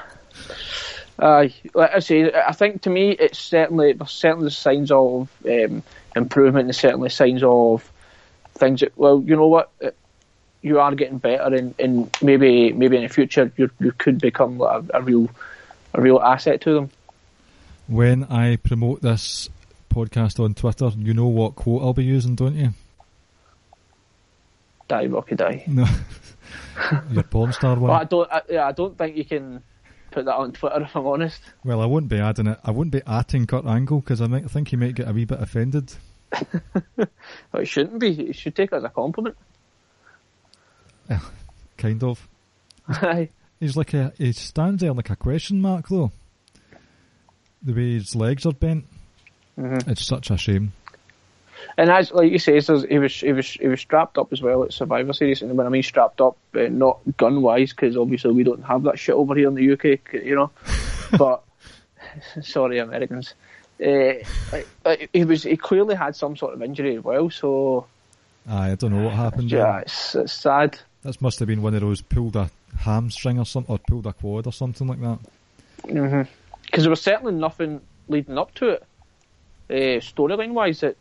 uh, 1.17 1.47
like 1.73 1.91
I 1.91 1.99
say, 1.99 2.31
I 2.31 2.51
think 2.51 2.83
to 2.83 2.89
me, 2.89 3.11
it's 3.11 3.39
certainly 3.39 3.93
there's 3.93 4.11
certainly 4.11 4.51
signs 4.51 4.91
of 4.91 5.29
um, 5.45 5.81
improvement, 6.15 6.67
and 6.67 6.75
certainly 6.75 7.09
signs 7.09 7.41
of 7.43 7.89
things 8.55 8.81
that 8.81 8.95
well, 8.95 9.23
you 9.25 9.35
know 9.35 9.47
what. 9.47 9.71
you 10.61 10.79
are 10.79 10.95
getting 10.95 11.17
better, 11.17 11.55
and, 11.55 11.73
and 11.79 12.15
maybe 12.21 12.71
maybe 12.73 12.97
in 12.97 13.03
the 13.03 13.09
future 13.09 13.51
you 13.57 13.69
you 13.79 13.93
could 13.93 14.19
become 14.19 14.61
a, 14.61 14.83
a 14.93 15.01
real 15.01 15.29
a 15.93 16.01
real 16.01 16.19
asset 16.19 16.61
to 16.61 16.73
them. 16.73 16.89
When 17.87 18.25
I 18.25 18.57
promote 18.57 19.01
this 19.01 19.49
podcast 19.89 20.43
on 20.43 20.53
Twitter, 20.53 20.89
you 20.97 21.13
know 21.13 21.27
what 21.27 21.55
quote 21.55 21.81
I'll 21.81 21.93
be 21.93 22.03
using, 22.03 22.35
don't 22.35 22.55
you? 22.55 22.73
Die, 24.93 25.07
Rocky, 25.07 25.33
die. 25.33 25.63
No, 25.65 25.87
your 27.11 27.23
porn 27.23 27.51
star 27.51 27.73
one. 27.79 27.89
Well, 27.89 27.93
I 27.93 28.03
don't. 28.03 28.31
I, 28.31 28.41
yeah, 28.47 28.67
I 28.67 28.73
don't 28.73 28.95
think 28.95 29.17
you 29.17 29.25
can 29.25 29.63
put 30.11 30.25
that 30.25 30.35
on 30.35 30.51
Twitter. 30.51 30.83
If 30.83 30.95
I'm 30.95 31.07
honest. 31.07 31.41
Well, 31.65 31.81
I 31.81 31.87
wouldn't 31.87 32.11
be 32.11 32.19
adding 32.19 32.45
it. 32.45 32.59
I 32.63 32.69
wouldn't 32.69 32.91
be 32.91 33.01
atting 33.01 33.47
Kurt 33.47 33.65
Angle 33.65 34.01
because 34.01 34.21
I 34.21 34.27
might 34.27 34.51
think 34.51 34.67
he 34.67 34.75
might 34.75 34.93
get 34.93 35.09
a 35.09 35.11
wee 35.11 35.25
bit 35.25 35.41
offended. 35.41 35.95
well, 36.95 37.07
it 37.55 37.65
shouldn't 37.65 37.97
be. 37.97 38.29
It 38.29 38.35
should 38.35 38.55
take 38.55 38.71
it 38.71 38.75
as 38.75 38.83
a 38.83 38.89
compliment. 38.89 39.35
kind 41.77 42.03
of. 42.03 42.29
He's 43.59 43.75
like 43.75 43.95
a. 43.95 44.13
He 44.19 44.31
stands 44.33 44.81
there 44.81 44.93
like 44.93 45.09
a 45.09 45.15
question 45.15 45.59
mark, 45.59 45.89
though. 45.89 46.11
The 47.63 47.73
way 47.73 47.93
his 47.93 48.15
legs 48.15 48.45
are 48.45 48.53
bent. 48.53 48.85
Mm-hmm. 49.57 49.89
It's 49.89 50.05
such 50.05 50.29
a 50.29 50.37
shame. 50.37 50.73
And 51.77 51.89
as 51.89 52.11
like 52.11 52.31
you 52.31 52.39
say, 52.39 52.59
he 52.59 52.71
was 52.99 53.13
he 53.21 53.31
was 53.31 53.51
he 53.51 53.67
was 53.67 53.81
strapped 53.81 54.17
up 54.17 54.31
as 54.31 54.41
well 54.41 54.63
at 54.63 54.73
Survivor 54.73 55.13
Series. 55.13 55.41
And 55.41 55.55
when 55.57 55.67
I 55.67 55.69
mean 55.69 55.83
strapped 55.83 56.21
up, 56.21 56.37
uh, 56.55 56.67
not 56.69 56.99
gun 57.17 57.41
wise, 57.41 57.71
because 57.71 57.97
obviously 57.97 58.31
we 58.31 58.43
don't 58.43 58.63
have 58.63 58.83
that 58.83 58.99
shit 58.99 59.15
over 59.15 59.35
here 59.35 59.47
in 59.47 59.55
the 59.55 59.73
UK, 59.73 60.13
you 60.13 60.35
know. 60.35 60.51
but 61.17 61.43
sorry, 62.41 62.79
Americans. 62.79 63.33
Uh, 63.83 64.13
like, 64.85 65.09
he 65.11 65.25
was 65.25 65.43
he 65.43 65.57
clearly 65.57 65.95
had 65.95 66.15
some 66.15 66.37
sort 66.37 66.53
of 66.53 66.61
injury 66.61 66.97
as 66.97 67.03
well. 67.03 67.29
So 67.29 67.87
I 68.47 68.75
don't 68.75 68.91
know 68.91 69.05
what 69.05 69.13
happened. 69.13 69.51
Yeah, 69.51 69.79
it's, 69.79 70.15
it's 70.15 70.33
sad. 70.33 70.77
This 71.03 71.21
must 71.21 71.39
have 71.39 71.47
been 71.47 71.61
one 71.61 71.73
of 71.73 71.81
those 71.81 72.01
pulled 72.01 72.35
a 72.35 72.49
hamstring 72.79 73.39
or 73.39 73.45
something, 73.45 73.73
or 73.73 73.79
pulled 73.79 74.05
a 74.05 74.13
quad 74.13 74.47
or 74.47 74.53
something 74.53 74.87
like 74.87 75.01
that. 75.01 75.19
Because 75.81 75.95
mm-hmm. 75.95 76.81
there 76.81 76.89
was 76.89 77.01
certainly 77.01 77.33
nothing 77.33 77.81
leading 78.07 78.37
up 78.37 78.53
to 78.55 78.69
it 78.69 78.83
uh, 79.69 79.99
storyline 79.99 80.51
wise 80.51 80.81
that 80.81 80.97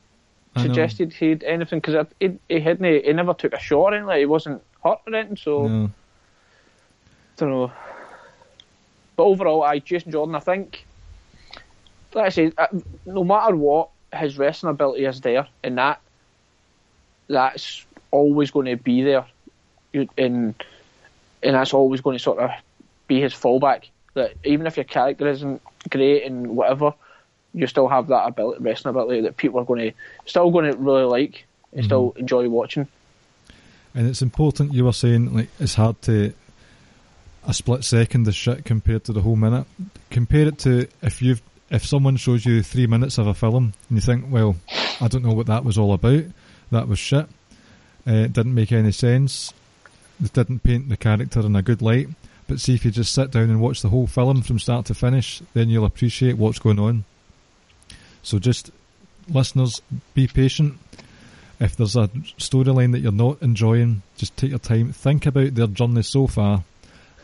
suggested 0.57 1.12
he'd 1.12 1.45
anything 1.45 1.81
because 1.81 2.07
he, 2.21 2.38
he 2.49 2.61
hadn't 2.61 3.05
he 3.05 3.12
never 3.12 3.35
took 3.35 3.53
a 3.53 3.59
shot 3.59 3.79
or 3.79 3.88
anything. 3.95 4.07
Like, 4.07 4.19
he 4.19 4.27
wasn't 4.27 4.62
hurt 4.85 4.99
or 5.07 5.15
anything. 5.15 5.37
So 5.37 5.67
no. 5.67 5.91
don't 7.37 7.51
know. 7.51 7.73
But 9.17 9.25
overall, 9.25 9.62
I 9.62 9.79
Jason 9.79 10.12
Jordan. 10.12 10.35
I 10.35 10.41
think, 10.41 10.85
like 12.15 12.27
I 12.27 12.29
say, 12.31 12.53
uh, 12.57 12.67
no 13.07 13.25
matter 13.25 13.55
what, 13.57 13.91
his 14.15 14.38
wrestling 14.38 14.71
ability 14.71 15.05
is 15.05 15.21
there, 15.21 15.47
and 15.62 15.79
that 15.79 16.01
that's 17.29 17.85
always 18.11 18.51
going 18.51 18.67
to 18.67 18.77
be 18.77 19.03
there, 19.03 19.27
and 19.95 20.55
and 21.43 21.55
that's 21.55 21.75
always 21.75 22.01
going 22.01 22.17
to 22.17 22.23
sort 22.23 22.38
of 22.38 22.51
be 23.07 23.21
his 23.21 23.33
fallback. 23.33 23.85
That 24.15 24.35
even 24.45 24.67
if 24.67 24.77
your 24.77 24.85
character 24.85 25.29
isn't 25.29 25.62
great 25.88 26.25
and 26.25 26.57
whatever, 26.57 26.95
you 27.55 27.67
still 27.67 27.88
have 27.88 28.09
that 28.09 28.27
ability, 28.27 28.62
wrestling 28.62 28.95
ability 28.95 29.21
that 29.23 29.37
people 29.37 29.61
are 29.61 29.65
going 29.65 29.91
to 29.91 29.97
still 30.27 30.51
going 30.51 30.71
to 30.71 30.77
really 30.79 31.05
like 31.05 31.47
and 31.73 31.81
mm-hmm. 31.81 31.87
still 31.87 32.15
enjoy 32.17 32.49
watching. 32.49 32.87
And 33.95 34.09
it's 34.09 34.23
important. 34.23 34.73
You 34.73 34.85
were 34.85 34.93
saying 34.93 35.35
like 35.35 35.49
it's 35.61 35.75
hard 35.75 36.01
to 36.03 36.33
a 37.47 37.53
split 37.53 37.85
second 37.85 38.27
of 38.29 38.35
shit 38.35 38.65
compared 38.65 39.05
to 39.05 39.12
the 39.12 39.21
whole 39.21 39.37
minute. 39.37 39.67
Compare 40.11 40.49
it 40.49 40.59
to 40.59 40.88
if 41.03 41.21
you've 41.21 41.43
if 41.71 41.87
someone 41.87 42.17
shows 42.17 42.45
you 42.45 42.62
three 42.62 42.87
minutes 42.87 43.19
of 43.19 43.27
a 43.27 43.35
film 43.35 43.73
and 43.88 43.99
you 43.99 44.03
think, 44.03 44.27
well, 44.31 44.57
I 45.01 45.09
don't 45.09 45.25
know 45.25 45.33
what 45.33 45.47
that 45.47 45.65
was 45.65 45.79
all 45.79 45.95
about. 45.95 46.25
That 46.71 46.87
was 46.87 46.99
shit. 46.99 47.27
Uh, 48.07 48.12
it 48.12 48.33
didn't 48.33 48.55
make 48.55 48.73
any 48.73 48.93
sense. 48.93 49.53
It 50.23 50.33
didn't 50.33 50.61
paint 50.61 50.88
the 50.88 50.97
character 50.97 51.41
in 51.41 51.57
a 51.57 51.62
good 51.62 51.81
light. 51.81 52.09
But 52.47 52.61
see, 52.61 52.75
if 52.75 52.85
you 52.85 52.91
just 52.91 53.15
sit 53.15 53.31
down 53.31 53.45
and 53.45 53.61
watch 53.61 53.81
the 53.81 53.88
whole 53.88 54.07
film 54.07 54.43
from 54.43 54.59
start 54.59 54.87
to 54.87 54.95
finish, 54.95 55.43
then 55.55 55.71
you'll 55.71 55.87
appreciate 55.87 56.37
what's 56.37 56.59
going 56.59 56.79
on. 56.79 57.05
So 58.22 58.38
just 58.38 58.70
listeners, 59.28 59.82
be 60.14 60.26
patient. 60.26 60.78
If 61.61 61.76
there's 61.76 61.96
a 61.96 62.08
storyline 62.38 62.92
that 62.92 63.00
you're 63.00 63.12
not 63.12 63.40
enjoying, 63.40 64.02
just 64.16 64.37
take 64.37 64.50
your 64.50 64.58
time. 64.58 64.92
Think 64.92 65.26
about 65.26 65.54
their 65.54 65.68
journey 65.68 66.02
so 66.02 66.26
far 66.26 66.64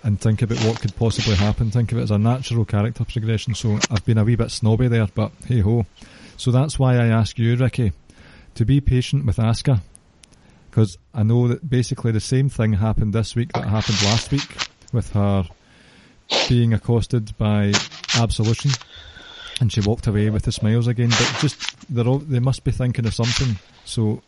and 0.02 0.20
think 0.20 0.42
about 0.42 0.58
what 0.58 0.80
could 0.80 0.94
possibly 0.96 1.34
happen. 1.34 1.70
Think 1.70 1.90
of 1.92 1.98
it 1.98 2.02
as 2.02 2.10
a 2.10 2.18
natural 2.18 2.64
character 2.64 3.04
progression. 3.04 3.54
So 3.54 3.78
I've 3.90 4.04
been 4.04 4.18
a 4.18 4.24
wee 4.24 4.36
bit 4.36 4.50
snobby 4.50 4.88
there, 4.88 5.08
but 5.12 5.32
hey 5.46 5.60
ho. 5.60 5.86
So 6.36 6.52
that's 6.52 6.78
why 6.78 6.94
I 6.96 7.06
ask 7.06 7.38
you, 7.38 7.56
Ricky, 7.56 7.92
to 8.54 8.64
be 8.64 8.80
patient 8.80 9.26
with 9.26 9.38
Asuka. 9.38 9.80
Because 10.70 10.98
I 11.12 11.24
know 11.24 11.48
that 11.48 11.68
basically 11.68 12.12
the 12.12 12.20
same 12.20 12.48
thing 12.48 12.74
happened 12.74 13.12
this 13.12 13.34
week 13.34 13.52
that 13.54 13.64
happened 13.64 14.00
last 14.04 14.30
week 14.30 14.68
with 14.92 15.12
her 15.14 15.44
being 16.48 16.72
accosted 16.74 17.36
by 17.38 17.72
Absolution 18.14 18.70
and 19.60 19.72
she 19.72 19.80
walked 19.80 20.06
away 20.06 20.30
with 20.30 20.44
the 20.44 20.52
smiles 20.52 20.86
again. 20.86 21.10
But 21.10 21.36
just 21.40 21.92
they're 21.92 22.06
all, 22.06 22.18
they 22.18 22.38
must 22.38 22.64
be 22.64 22.70
thinking 22.70 23.06
of 23.06 23.14
something. 23.14 23.56
So 23.84 24.22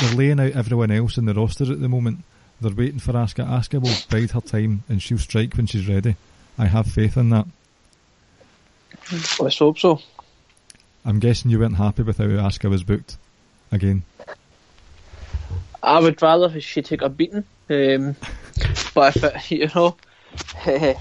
they're 0.00 0.14
laying 0.14 0.40
out 0.40 0.52
everyone 0.52 0.90
else 0.90 1.16
in 1.16 1.24
the 1.24 1.34
roster 1.34 1.70
at 1.70 1.80
the 1.80 1.88
moment. 1.88 2.18
They're 2.60 2.72
waiting 2.72 3.00
for 3.00 3.12
Asuka. 3.12 3.46
Asuka 3.46 3.80
will 3.80 3.96
bide 4.10 4.32
her 4.32 4.40
time 4.40 4.84
and 4.88 5.02
she'll 5.02 5.18
strike 5.18 5.54
when 5.56 5.66
she's 5.66 5.88
ready. 5.88 6.16
I 6.58 6.66
have 6.66 6.86
faith 6.86 7.16
in 7.16 7.30
that. 7.30 7.46
Let's 9.38 9.58
hope 9.58 9.78
so. 9.78 10.00
I'm 11.04 11.18
guessing 11.18 11.50
you 11.50 11.58
weren't 11.58 11.76
happy 11.76 12.02
with 12.02 12.18
how 12.18 12.24
Asuka 12.24 12.68
was 12.68 12.82
booked 12.82 13.16
again. 13.72 14.02
I 15.82 15.98
would 15.98 16.20
rather 16.20 16.60
she 16.60 16.82
take 16.82 17.00
a 17.00 17.08
beating, 17.08 17.44
um, 17.70 18.16
but 18.94 19.16
if 19.16 19.24
it, 19.24 19.50
you 19.50 19.70
know, 19.74 19.96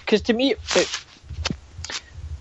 because 0.00 0.22
to 0.22 0.32
me, 0.32 0.54
it, 0.74 1.04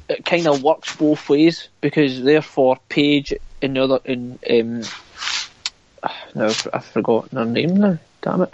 it 0.10 0.26
kind 0.26 0.48
of 0.48 0.64
works 0.64 0.96
both 0.96 1.30
ways 1.30 1.70
because 1.82 2.24
therefore 2.24 2.78
Paige 2.90 3.34
in 3.62 3.74
the 3.74 3.84
other 3.84 4.00
in 4.06 4.40
um, 4.50 4.82
no 6.36 6.48
I've 6.74 6.86
forgotten 6.86 7.38
her 7.38 7.46
name 7.46 7.76
now. 7.78 7.98
Damn 8.22 8.42
it. 8.42 8.54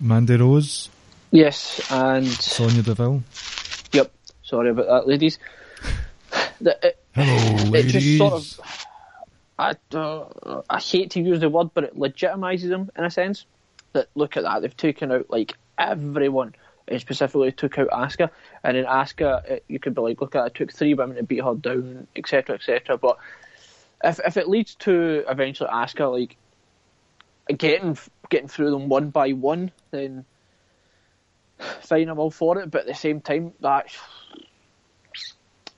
Mandy 0.00 0.36
Rose, 0.36 0.90
Yes, 1.30 1.80
and 1.90 2.26
Sonya 2.26 2.82
Deville. 2.82 3.22
yep. 3.92 4.12
Sorry 4.42 4.70
about 4.70 4.86
that, 4.86 5.08
ladies. 5.08 5.38
It, 6.60 6.98
Hello, 7.14 7.74
it 7.74 7.84
just 7.84 8.18
sort 8.18 8.34
of. 8.34 8.60
I, 9.58 9.74
uh, 9.96 10.62
I 10.68 10.80
hate 10.80 11.12
to 11.12 11.20
use 11.20 11.40
the 11.40 11.48
word, 11.48 11.70
but 11.74 11.84
it 11.84 11.98
legitimizes 11.98 12.68
them 12.68 12.90
in 12.96 13.04
a 13.04 13.10
sense. 13.10 13.46
That 13.94 14.08
look 14.14 14.36
at 14.36 14.42
that, 14.42 14.62
they've 14.62 14.76
taken 14.76 15.10
out 15.12 15.30
like 15.30 15.54
everyone. 15.78 16.54
It 16.86 17.00
specifically 17.00 17.50
took 17.52 17.78
out 17.78 17.88
Asuka, 17.88 18.30
and 18.62 18.76
in 18.76 18.84
Asuka, 18.84 19.44
it, 19.46 19.64
you 19.68 19.78
could 19.78 19.94
be 19.94 20.02
like, 20.02 20.20
look 20.20 20.34
at 20.34 20.46
it 20.46 20.54
took 20.54 20.72
three 20.72 20.94
women 20.94 21.16
to 21.16 21.22
beat 21.22 21.42
her 21.42 21.54
down, 21.54 22.06
etc., 22.14 22.56
etc. 22.56 22.98
But 22.98 23.18
if 24.02 24.20
if 24.26 24.36
it 24.36 24.48
leads 24.48 24.74
to 24.76 25.24
eventually 25.28 25.70
Asuka 25.70 26.12
like 26.12 26.36
getting 27.56 27.96
getting 28.28 28.48
through 28.48 28.70
them 28.70 28.88
one 28.88 29.10
by 29.10 29.32
one, 29.32 29.70
then 29.90 30.24
fine, 31.80 32.08
I'm 32.08 32.18
all 32.18 32.30
for 32.30 32.58
it. 32.58 32.70
But 32.70 32.82
at 32.82 32.86
the 32.86 32.94
same 32.94 33.20
time, 33.20 33.52
that 33.60 33.86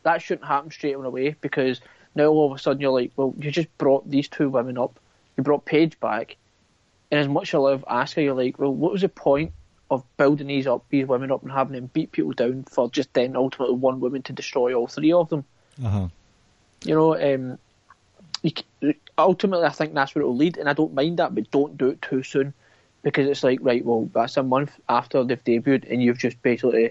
that 0.02 0.22
shouldn't 0.22 0.46
happen 0.46 0.70
straight 0.70 0.94
away 0.94 1.36
because 1.40 1.80
now 2.14 2.26
all 2.26 2.50
of 2.50 2.56
a 2.56 2.60
sudden 2.60 2.80
you're 2.80 2.92
like, 2.92 3.12
well, 3.16 3.34
you 3.38 3.50
just 3.50 3.76
brought 3.78 4.08
these 4.08 4.28
two 4.28 4.48
women 4.48 4.78
up, 4.78 4.98
you 5.36 5.42
brought 5.42 5.64
Paige 5.64 5.98
back, 6.00 6.36
and 7.10 7.20
as 7.20 7.28
much 7.28 7.50
as 7.50 7.54
I 7.54 7.58
love 7.58 7.84
Asuka, 7.88 8.24
you're 8.24 8.34
like, 8.34 8.58
well, 8.58 8.72
what 8.72 8.92
was 8.92 9.02
the 9.02 9.08
point 9.08 9.52
of 9.90 10.04
building 10.16 10.48
these 10.48 10.66
up, 10.66 10.84
these 10.88 11.06
women 11.06 11.30
up, 11.30 11.42
and 11.42 11.52
having 11.52 11.74
them 11.74 11.90
beat 11.92 12.12
people 12.12 12.32
down 12.32 12.64
for 12.64 12.90
just 12.90 13.12
then 13.14 13.36
ultimately 13.36 13.76
one 13.76 14.00
woman 14.00 14.22
to 14.22 14.32
destroy 14.32 14.74
all 14.74 14.86
three 14.86 15.12
of 15.12 15.28
them? 15.28 15.44
Uh 15.82 15.88
huh. 15.88 16.08
You 16.84 16.94
know, 16.94 17.14
um, 17.14 17.58
you, 18.42 18.94
ultimately, 19.18 19.64
I 19.64 19.70
think 19.70 19.94
that's 19.94 20.14
where 20.14 20.22
it 20.22 20.26
will 20.26 20.36
lead, 20.36 20.56
and 20.56 20.68
I 20.68 20.72
don't 20.72 20.94
mind 20.94 21.18
that, 21.18 21.34
but 21.34 21.50
don't 21.50 21.76
do 21.76 21.88
it 21.88 22.02
too 22.02 22.22
soon 22.22 22.52
because 23.02 23.28
it's 23.28 23.44
like, 23.44 23.60
right, 23.62 23.84
well, 23.84 24.10
that's 24.12 24.36
a 24.36 24.42
month 24.42 24.72
after 24.88 25.22
they've 25.22 25.42
debuted, 25.42 25.90
and 25.90 26.02
you've 26.02 26.18
just 26.18 26.40
basically 26.42 26.90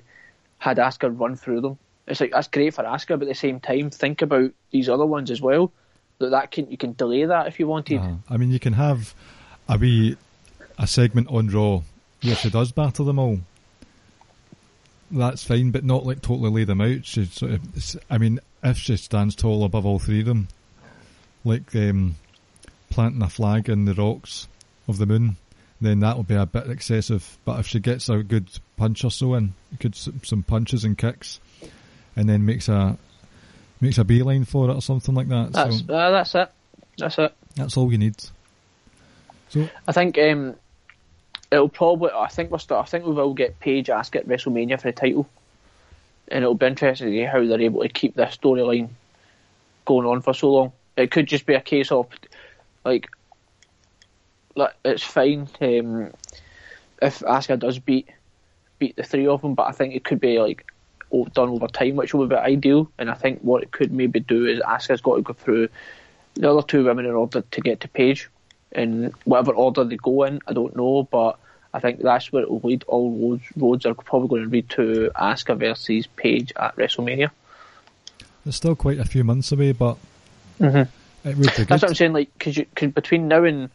had 0.58 0.78
Asuka 0.78 1.18
run 1.20 1.36
through 1.36 1.62
them. 1.62 1.78
It's 2.08 2.22
like 2.22 2.32
that's 2.32 2.48
great 2.48 2.74
for 2.74 2.84
Asuka, 2.84 3.20
but 3.20 3.24
at 3.24 3.28
the 3.28 3.36
same 3.36 3.60
time, 3.60 3.90
think 3.90 4.22
about 4.22 4.52
these 4.72 4.90
other 4.90 5.06
ones 5.06 5.32
as 5.32 5.42
well. 5.42 5.72
That 6.20 6.30
that 6.30 6.52
can 6.52 6.72
you 6.72 6.78
can 6.78 6.94
delay 6.94 7.26
that 7.26 7.48
if 7.48 7.60
you 7.60 7.68
wanted. 7.68 7.98
Uh-huh. 7.98 8.14
I 8.30 8.38
mean, 8.38 8.52
you 8.52 8.60
can 8.60 8.74
have 8.74 9.14
a 9.68 9.78
wee 9.78 10.16
a 10.78 10.88
segment 10.88 11.28
on 11.30 11.50
Raw 11.50 11.82
where 12.26 12.36
she 12.36 12.50
does 12.50 12.72
battle 12.72 13.06
them 13.06 13.20
all. 13.20 13.40
That's 15.12 15.44
fine, 15.44 15.72
but 15.72 15.84
not 15.84 16.06
like 16.06 16.22
totally 16.22 16.50
lay 16.50 16.64
them 16.64 16.82
out. 16.82 17.06
She 17.06 17.26
sort 17.26 17.54
of, 17.54 18.02
I 18.10 18.18
mean, 18.18 18.40
if 18.64 18.78
she 18.78 18.98
stands 18.98 19.36
tall 19.36 19.64
above 19.64 19.86
all 19.86 20.00
three 20.00 20.22
of 20.22 20.26
them, 20.26 20.48
like 21.44 21.76
um, 21.76 22.16
planting 22.90 23.22
a 23.22 23.30
flag 23.30 23.70
in 23.70 23.86
the 23.86 23.94
rocks 23.94 24.48
of 24.88 24.98
the 24.98 25.06
moon, 25.06 25.38
then 25.80 26.00
that 26.00 26.16
will 26.16 26.24
be 26.24 26.36
a 26.36 26.46
bit 26.46 26.70
excessive. 26.70 27.38
But 27.46 27.60
if 27.60 27.68
she 27.68 27.80
gets 27.80 28.10
a 28.10 28.24
good 28.24 28.50
punch 28.78 29.04
or 29.04 29.12
so 29.12 29.36
in, 29.36 29.54
good 29.80 29.96
some 29.96 30.44
punches 30.44 30.84
and 30.84 30.98
kicks, 30.98 31.40
and 32.16 32.28
then 32.28 32.46
makes 32.46 32.68
a 32.68 32.98
makes 33.82 33.98
a 33.98 34.04
beeline 34.04 34.46
for 34.46 34.70
it 34.70 34.74
or 34.74 34.82
something 34.82 35.14
like 35.14 35.28
that. 35.30 35.54
That's 35.54 35.80
so 35.80 35.94
uh, 35.94 36.12
that's 36.12 36.36
it. 36.36 36.52
That's 36.98 37.18
it. 37.20 37.36
that's 37.56 37.78
all 37.78 37.92
you 37.92 37.98
need. 37.98 38.16
So 39.50 39.70
I 39.88 39.92
think 39.92 40.18
um, 40.18 40.56
it'll 41.52 41.70
probably. 41.70 42.12
I 42.12 42.28
think 42.28 42.52
we're 42.52 42.60
still, 42.60 42.78
I 42.78 42.86
think 42.86 43.06
we 43.06 43.14
will 43.14 43.34
get 43.34 43.60
Paige 43.60 43.90
Ask 43.90 44.16
at 44.16 44.28
WrestleMania 44.28 44.80
for 44.80 44.90
the 44.90 44.94
title, 44.94 45.28
and 46.28 46.44
it'll 46.44 46.56
be 46.56 46.66
interesting 46.66 47.08
to 47.08 47.14
see 47.14 47.24
how 47.24 47.46
they're 47.46 47.62
able 47.62 47.82
to 47.82 47.90
keep 47.90 48.16
this 48.16 48.38
storyline 48.38 48.90
going 49.86 50.08
on 50.08 50.22
for 50.22 50.34
so 50.34 50.52
long. 50.52 50.72
It 50.98 51.12
could 51.12 51.28
just 51.28 51.46
be 51.46 51.54
a 51.54 51.62
case 51.62 51.92
of 51.92 52.08
like, 52.84 53.10
like 54.56 54.74
it's 54.84 55.04
fine 55.04 55.48
um, 55.62 56.12
if 57.02 57.20
Asuka 57.20 57.60
does 57.60 57.80
beat 57.80 58.10
beat 58.80 58.96
the 58.96 59.04
three 59.04 59.28
of 59.28 59.42
them, 59.42 59.54
but 59.54 59.68
I 59.68 59.72
think 59.72 59.96
it 59.96 60.04
could 60.04 60.20
be 60.20 60.40
like 60.40 60.66
done 61.34 61.50
over 61.50 61.68
time, 61.68 61.96
which 61.96 62.14
would 62.14 62.30
be 62.30 62.36
ideal. 62.36 62.92
And 62.98 63.10
I 63.10 63.14
think 63.14 63.40
what 63.42 63.64
it 63.64 63.72
could 63.72 63.92
maybe 63.92 64.20
do 64.20 64.46
is 64.46 64.60
Asuka's 64.62 65.02
got 65.02 65.16
to 65.16 65.22
go 65.22 65.34
through 65.34 65.70
the 66.34 66.50
other 66.50 66.62
two 66.62 66.84
women 66.84 67.06
in 67.06 67.12
order 67.12 67.42
to 67.42 67.62
get 67.62 67.80
to 67.82 67.88
Paige 67.88 68.30
in 68.76 69.14
whatever 69.24 69.54
order 69.54 69.84
they 69.84 69.98
go 69.98 70.24
in, 70.24 70.42
I 70.48 70.54
don't 70.54 70.76
know, 70.76 71.08
but 71.10 71.38
I 71.74 71.80
think 71.80 72.02
that's 72.02 72.32
where 72.32 72.44
it 72.44 72.50
will 72.50 72.62
lead. 72.64 72.84
All 72.88 73.12
roads, 73.12 73.44
roads 73.56 73.86
are 73.86 73.94
probably 73.94 74.28
going 74.28 74.44
to 74.44 74.50
lead 74.50 74.70
to 74.72 75.12
Asuka 75.16 75.58
versus 75.58 76.08
Paige 76.08 76.54
at 76.56 76.76
WrestleMania. 76.76 77.32
It's 78.46 78.58
still 78.58 78.76
quite 78.76 79.00
a 79.00 79.06
few 79.06 79.24
months 79.24 79.52
away, 79.52 79.72
but 79.72 79.98
Mhm. 80.60 80.88
it 81.24 81.38
would 81.38 81.56
be 81.56 81.64
That's 81.64 81.82
what 81.82 81.86
I'm 81.86 81.96
saying. 81.96 82.14
Like, 82.14 82.30
because 82.38 82.58
you 82.58 82.66
could 82.76 82.94
between 82.94 83.28
now 83.28 83.44
and 83.44 83.70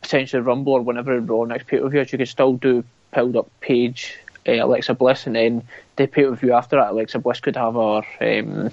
potentially 0.00 0.42
Rumble 0.42 0.74
or 0.74 0.80
whenever 0.80 1.20
Raw 1.20 1.44
next 1.44 1.66
pay 1.66 1.78
per 1.78 1.88
view, 1.88 2.00
you 2.00 2.18
could 2.18 2.28
still 2.28 2.54
do 2.54 2.84
build 3.14 3.36
up 3.36 3.48
Paige, 3.60 4.16
uh, 4.48 4.52
Alexa 4.52 4.94
Bliss, 4.94 5.26
and 5.26 5.36
then 5.36 5.62
the 5.96 6.06
pay 6.06 6.24
per 6.24 6.34
view 6.34 6.52
after 6.52 6.76
that, 6.76 6.90
Alexa 6.90 7.18
Bliss 7.18 7.40
could 7.40 7.56
have 7.56 7.74
her 7.74 8.02
um, 8.20 8.70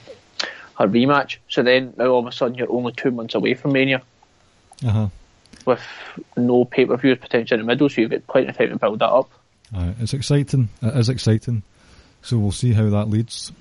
her 0.79 0.87
rematch. 0.87 1.37
So 1.49 1.61
then 1.61 1.93
now 1.97 2.07
all 2.07 2.19
of 2.19 2.27
a 2.27 2.31
sudden 2.31 2.57
you're 2.57 2.71
only 2.71 2.93
two 2.93 3.11
months 3.11 3.35
away 3.35 3.53
from 3.53 3.73
Mania. 3.73 4.01
Uh-huh. 4.85 5.07
With 5.65 5.81
no 6.35 6.65
pay 6.65 6.85
per 6.85 6.97
views 6.97 7.19
potentially 7.19 7.59
in 7.59 7.65
the 7.65 7.71
middle, 7.71 7.89
so 7.89 8.01
you've 8.01 8.11
got 8.11 8.27
plenty 8.27 8.49
of 8.49 8.57
time 8.57 8.69
to 8.69 8.77
build 8.77 8.99
that 8.99 9.09
up. 9.09 9.29
Aye, 9.73 9.95
it's 9.99 10.13
exciting. 10.13 10.69
It 10.81 10.97
is 10.97 11.09
exciting. 11.09 11.63
So 12.21 12.37
we'll 12.37 12.51
see 12.51 12.73
how 12.73 12.89
that 12.89 13.09
leads. 13.09 13.51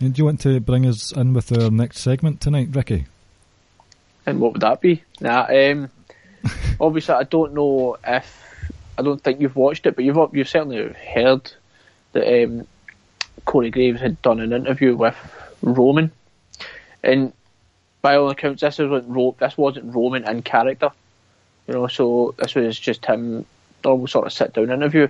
And 0.00 0.12
do 0.12 0.20
you 0.20 0.24
want 0.24 0.40
to 0.40 0.60
bring 0.60 0.86
us 0.86 1.12
in 1.12 1.32
with 1.34 1.56
our 1.56 1.70
next 1.70 2.00
segment 2.00 2.40
tonight, 2.40 2.68
Ricky? 2.72 3.06
And 4.26 4.40
what 4.40 4.52
would 4.52 4.62
that 4.62 4.80
be? 4.80 5.02
Nah, 5.20 5.46
um, 5.46 5.90
obviously 6.80 7.14
I 7.14 7.24
don't 7.24 7.54
know 7.54 7.96
if 8.06 8.42
I 8.98 9.02
don't 9.02 9.22
think 9.22 9.40
you've 9.40 9.56
watched 9.56 9.86
it, 9.86 9.96
but 9.96 10.04
you've 10.04 10.18
you've 10.32 10.48
certainly 10.48 10.92
heard 10.92 11.52
that 12.12 12.44
um, 12.44 12.66
Corey 13.44 13.70
Graves 13.70 14.00
had 14.00 14.20
done 14.22 14.40
an 14.40 14.52
interview 14.52 14.96
with 14.96 15.16
Roman, 15.62 16.10
and 17.02 17.32
by 18.02 18.16
all 18.16 18.30
accounts, 18.30 18.60
this 18.60 18.78
wasn't 18.78 19.08
Ro- 19.08 19.36
this 19.38 19.56
wasn't 19.56 19.94
Roman 19.94 20.28
in 20.28 20.42
character, 20.42 20.90
you 21.66 21.74
know. 21.74 21.86
So 21.86 22.34
this 22.38 22.54
was 22.54 22.78
just 22.78 23.04
him, 23.04 23.44
normal 23.84 24.06
sort 24.06 24.26
of 24.26 24.32
sit 24.32 24.52
down 24.54 24.70
interview, 24.70 25.08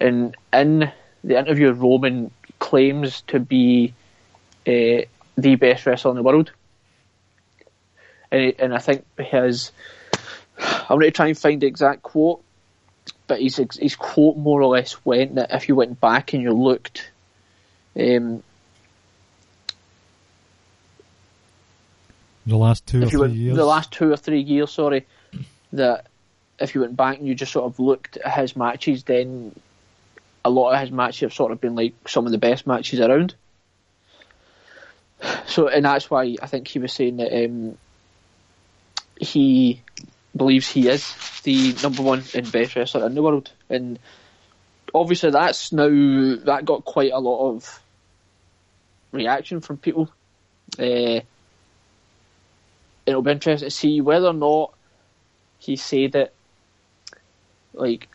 and 0.00 0.36
in 0.52 0.92
the 1.22 1.38
interview, 1.38 1.72
Roman 1.72 2.30
claims 2.58 3.22
to 3.28 3.40
be 3.40 3.94
uh, 4.66 5.02
the 5.36 5.56
best 5.56 5.86
wrestler 5.86 6.10
in 6.12 6.16
the 6.16 6.22
world 6.22 6.50
and, 8.34 8.54
and 8.58 8.74
I 8.74 8.78
think 8.78 9.04
his 9.18 9.72
I'm 10.58 10.98
going 10.98 11.02
to 11.02 11.10
try 11.10 11.28
and 11.28 11.38
find 11.38 11.60
the 11.60 11.66
exact 11.66 12.02
quote, 12.02 12.42
but 13.26 13.40
his 13.40 13.60
his 13.78 13.96
quote 13.96 14.36
more 14.36 14.60
or 14.60 14.76
less 14.76 15.04
went 15.04 15.36
that 15.36 15.52
if 15.52 15.68
you 15.68 15.76
went 15.76 16.00
back 16.00 16.32
and 16.32 16.42
you 16.42 16.52
looked, 16.52 17.10
um, 17.98 18.42
The 22.46 22.56
last 22.56 22.86
two 22.86 23.02
or 23.02 23.06
three 23.06 23.20
went 23.20 23.34
years? 23.34 23.56
the 23.56 23.64
last 23.64 23.90
two 23.90 24.12
or 24.12 24.16
three 24.16 24.40
years, 24.40 24.70
sorry, 24.70 25.06
that 25.76 26.06
if 26.58 26.74
you 26.74 26.80
went 26.80 26.96
back 26.96 27.18
and 27.18 27.26
you 27.26 27.34
just 27.34 27.52
sort 27.52 27.66
of 27.66 27.78
looked 27.78 28.16
at 28.16 28.32
his 28.32 28.56
matches, 28.56 29.04
then 29.04 29.54
a 30.44 30.50
lot 30.50 30.72
of 30.72 30.80
his 30.80 30.90
matches 30.90 31.20
have 31.20 31.32
sort 31.32 31.52
of 31.52 31.60
been 31.60 31.74
like 31.74 31.94
some 32.06 32.26
of 32.26 32.32
the 32.32 32.38
best 32.38 32.66
matches 32.66 33.00
around. 33.00 33.34
So, 35.46 35.68
and 35.68 35.84
that's 35.84 36.10
why 36.10 36.36
I 36.42 36.46
think 36.46 36.68
he 36.68 36.78
was 36.78 36.92
saying 36.92 37.16
that 37.16 37.44
um, 37.44 37.78
he 39.18 39.80
believes 40.36 40.68
he 40.68 40.88
is 40.88 41.14
the 41.44 41.74
number 41.82 42.02
one 42.02 42.22
and 42.34 42.50
best 42.50 42.76
wrestler 42.76 43.06
in 43.06 43.14
the 43.14 43.22
world, 43.22 43.50
and 43.70 43.98
obviously 44.94 45.30
that's 45.30 45.72
now 45.72 45.88
that 45.88 46.64
got 46.64 46.84
quite 46.84 47.12
a 47.12 47.18
lot 47.18 47.50
of 47.50 47.80
reaction 49.12 49.60
from 49.60 49.78
people. 49.78 50.10
Uh, 50.78 51.20
it'll 53.06 53.22
be 53.22 53.30
interesting 53.30 53.68
to 53.68 53.74
see 53.74 54.00
whether 54.00 54.26
or 54.26 54.34
not 54.34 54.73
he 55.64 55.76
said 55.76 56.14
it 56.14 56.34
like 57.72 58.08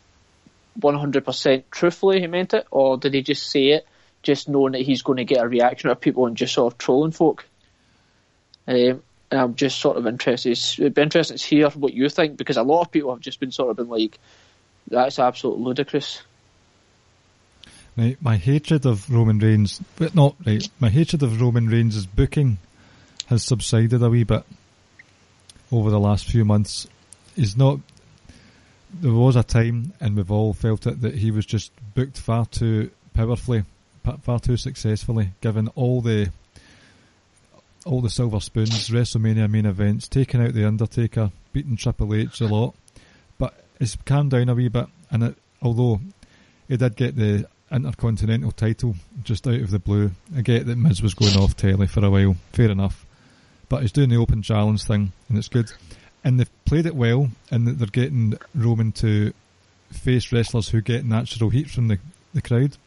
100% 0.80 1.64
truthfully 1.72 2.22
he 2.22 2.28
meant 2.28 2.54
it, 2.54 2.68
or 2.72 2.98
did 2.98 3.14
he 3.14 3.22
just 3.22 3.50
say 3.50 3.70
it 3.70 3.88
just 4.22 4.50
knowing 4.50 4.74
that 4.74 4.82
he's 4.82 5.02
going 5.02 5.18
to 5.18 5.26
get 5.26 5.44
a 5.44 5.48
reaction 5.48 5.90
out 5.90 5.98
of 5.98 6.02
people 6.02 6.26
and 6.26 6.38
just 6.38 6.54
sort 6.54 6.74
of 6.74 6.78
trolling 6.78 7.12
folk? 7.12 7.46
Um, 8.68 9.02
I'm 9.32 9.56
just 9.56 9.80
sort 9.80 9.98
of 9.98 10.08
interested. 10.08 10.52
It'd 10.52 10.94
be 10.94 11.02
interesting 11.02 11.38
to 11.38 11.48
hear 11.48 11.70
what 11.70 11.94
you 11.94 12.10
think 12.10 12.38
because 12.38 12.58
a 12.58 12.64
lot 12.64 12.82
of 12.82 12.92
people 12.92 13.12
have 13.12 13.20
just 13.20 13.40
been 13.40 13.52
sort 13.52 13.70
of 13.70 13.78
been 13.78 13.90
like, 13.90 14.20
"That's 14.88 15.20
absolutely 15.20 15.64
ludicrous." 15.66 16.22
Right, 17.98 18.18
my 18.22 18.38
hatred 18.38 18.86
of 18.86 19.10
Roman 19.10 19.40
Reigns, 19.40 19.82
but 19.98 20.16
not 20.16 20.36
right. 20.46 20.68
My 20.80 20.90
hatred 20.90 21.22
of 21.22 21.42
Roman 21.42 21.68
Reigns' 21.68 22.06
booking 22.06 22.58
has 23.28 23.44
subsided 23.44 24.02
a 24.02 24.10
wee 24.10 24.24
bit 24.24 24.44
over 25.72 25.90
the 25.90 26.00
last 26.00 26.26
few 26.26 26.46
months. 26.46 26.88
He's 27.40 27.56
not. 27.56 27.80
There 29.00 29.14
was 29.14 29.38
a 29.38 29.44
time, 29.44 29.94
and 30.02 30.18
we've 30.18 30.30
all 30.30 30.52
felt 30.54 30.86
it, 30.86 31.00
that 31.00 31.16
he 31.16 31.32
was 31.32 31.46
just 31.46 31.72
booked 31.96 32.20
far 32.20 32.46
too 32.46 32.92
powerfully, 33.14 33.64
far 34.24 34.40
too 34.42 34.58
successfully, 34.58 35.30
given 35.40 35.70
all 35.70 36.02
the 36.02 36.32
all 37.86 38.02
the 38.02 38.10
silver 38.10 38.42
spoons, 38.42 38.90
WrestleMania 38.90 39.50
main 39.50 39.66
events, 39.66 40.10
taking 40.10 40.42
out 40.42 40.54
the 40.54 40.68
Undertaker, 40.68 41.32
beating 41.54 41.78
Triple 41.78 42.14
H 42.14 42.42
a 42.42 42.48
lot. 42.48 42.76
But 43.38 43.54
it's 43.80 43.96
calmed 44.06 44.32
down 44.32 44.50
a 44.50 44.54
wee 44.54 44.68
bit, 44.68 44.88
and 45.10 45.24
it, 45.24 45.36
although 45.62 46.02
he 46.68 46.76
did 46.76 46.98
get 46.98 47.16
the 47.16 47.48
Intercontinental 47.72 48.52
title 48.52 48.96
just 49.24 49.48
out 49.48 49.62
of 49.62 49.72
the 49.72 49.80
blue. 49.80 50.12
I 50.36 50.42
get 50.42 50.66
that 50.66 50.78
Miz 50.78 51.02
was 51.02 51.14
going 51.14 51.38
off 51.38 51.56
telly 51.56 51.88
for 51.88 52.04
a 52.04 52.10
while, 52.10 52.36
fair 52.52 52.70
enough. 52.70 53.06
But 53.70 53.84
he's 53.84 53.94
doing 53.94 54.10
the 54.10 54.18
open 54.18 54.42
challenge 54.42 54.84
thing, 54.84 55.14
and 55.30 55.38
it's 55.38 55.48
good. 55.48 55.72
And 56.24 56.40
they've 56.40 56.66
played 56.66 56.86
it 56.86 56.96
well, 56.96 57.30
and 57.50 57.68
they're 57.68 57.88
getting 57.88 58.38
Roman 58.54 58.92
to 58.94 59.34
face 59.92 60.32
wrestlers 60.32 60.70
who 60.70 60.82
get 60.82 61.06
natural 61.06 61.50
heat 61.50 61.70
from 61.70 61.88
the, 61.88 62.00
the 62.34 62.42
crowd. 62.42 62.78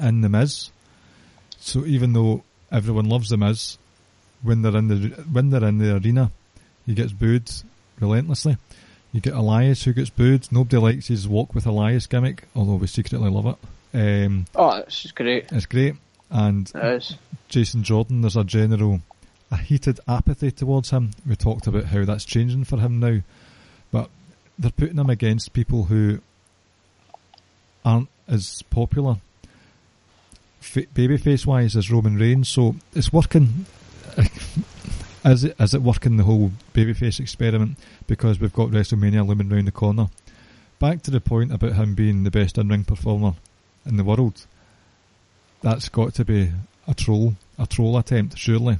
And 0.00 0.24
the 0.24 0.28
Miz. 0.28 0.70
So 1.58 1.84
even 1.84 2.12
though 2.12 2.42
everyone 2.72 3.08
loves 3.08 3.28
the 3.28 3.36
Miz, 3.36 3.78
when 4.42 4.62
they're 4.62 4.76
in 4.76 4.88
the 4.88 5.08
when 5.30 5.50
they're 5.50 5.64
in 5.64 5.78
the 5.78 5.96
arena, 5.96 6.30
he 6.86 6.94
gets 6.94 7.12
booed 7.12 7.50
relentlessly. 8.00 8.56
You 9.12 9.20
get 9.20 9.34
Elias 9.34 9.84
who 9.84 9.92
gets 9.92 10.10
booed. 10.10 10.50
Nobody 10.50 10.76
likes 10.76 11.08
his 11.08 11.26
walk 11.26 11.54
with 11.54 11.66
Elias 11.66 12.06
gimmick, 12.06 12.44
although 12.54 12.74
we 12.74 12.86
secretly 12.86 13.30
love 13.30 13.46
it. 13.46 13.56
Um, 14.26 14.46
oh, 14.54 14.76
it's 14.78 15.10
great. 15.12 15.50
It's 15.52 15.66
great. 15.66 15.94
And 16.30 16.70
Jason 17.48 17.82
Jordan, 17.82 18.20
there's 18.20 18.36
a 18.36 18.44
general, 18.44 19.00
a 19.50 19.56
heated 19.56 20.00
apathy 20.08 20.50
towards 20.50 20.90
him. 20.90 21.12
We 21.26 21.36
talked 21.36 21.66
about 21.66 21.84
how 21.84 22.04
that's 22.04 22.24
changing 22.24 22.64
for 22.64 22.78
him 22.78 22.98
now, 23.00 23.20
but 23.92 24.10
they're 24.58 24.70
putting 24.70 24.98
him 24.98 25.10
against 25.10 25.52
people 25.52 25.84
who 25.84 26.20
aren't 27.84 28.08
as 28.28 28.62
popular 28.70 29.18
babyface 30.74 31.46
wise 31.46 31.76
as 31.76 31.90
Roman 31.90 32.16
Reigns. 32.16 32.48
So 32.48 32.76
it's 32.94 33.12
working. 33.12 33.66
Is 35.24 35.42
it 35.42 35.56
is 35.58 35.74
it 35.74 35.82
working 35.82 36.18
the 36.18 36.22
whole 36.22 36.52
babyface 36.72 37.18
experiment 37.18 37.76
because 38.06 38.38
we've 38.38 38.52
got 38.52 38.68
WrestleMania 38.68 39.26
looming 39.26 39.48
round 39.48 39.66
the 39.66 39.72
corner? 39.72 40.06
Back 40.78 41.02
to 41.02 41.10
the 41.10 41.20
point 41.20 41.52
about 41.52 41.72
him 41.72 41.96
being 41.96 42.22
the 42.22 42.30
best 42.30 42.58
in 42.58 42.68
ring 42.68 42.84
performer 42.84 43.34
in 43.84 43.96
the 43.96 44.04
world. 44.04 44.46
That's 45.62 45.88
got 45.88 46.14
to 46.14 46.24
be 46.24 46.52
a 46.86 46.94
troll, 46.94 47.34
a 47.58 47.66
troll 47.66 47.98
attempt, 47.98 48.38
surely. 48.38 48.78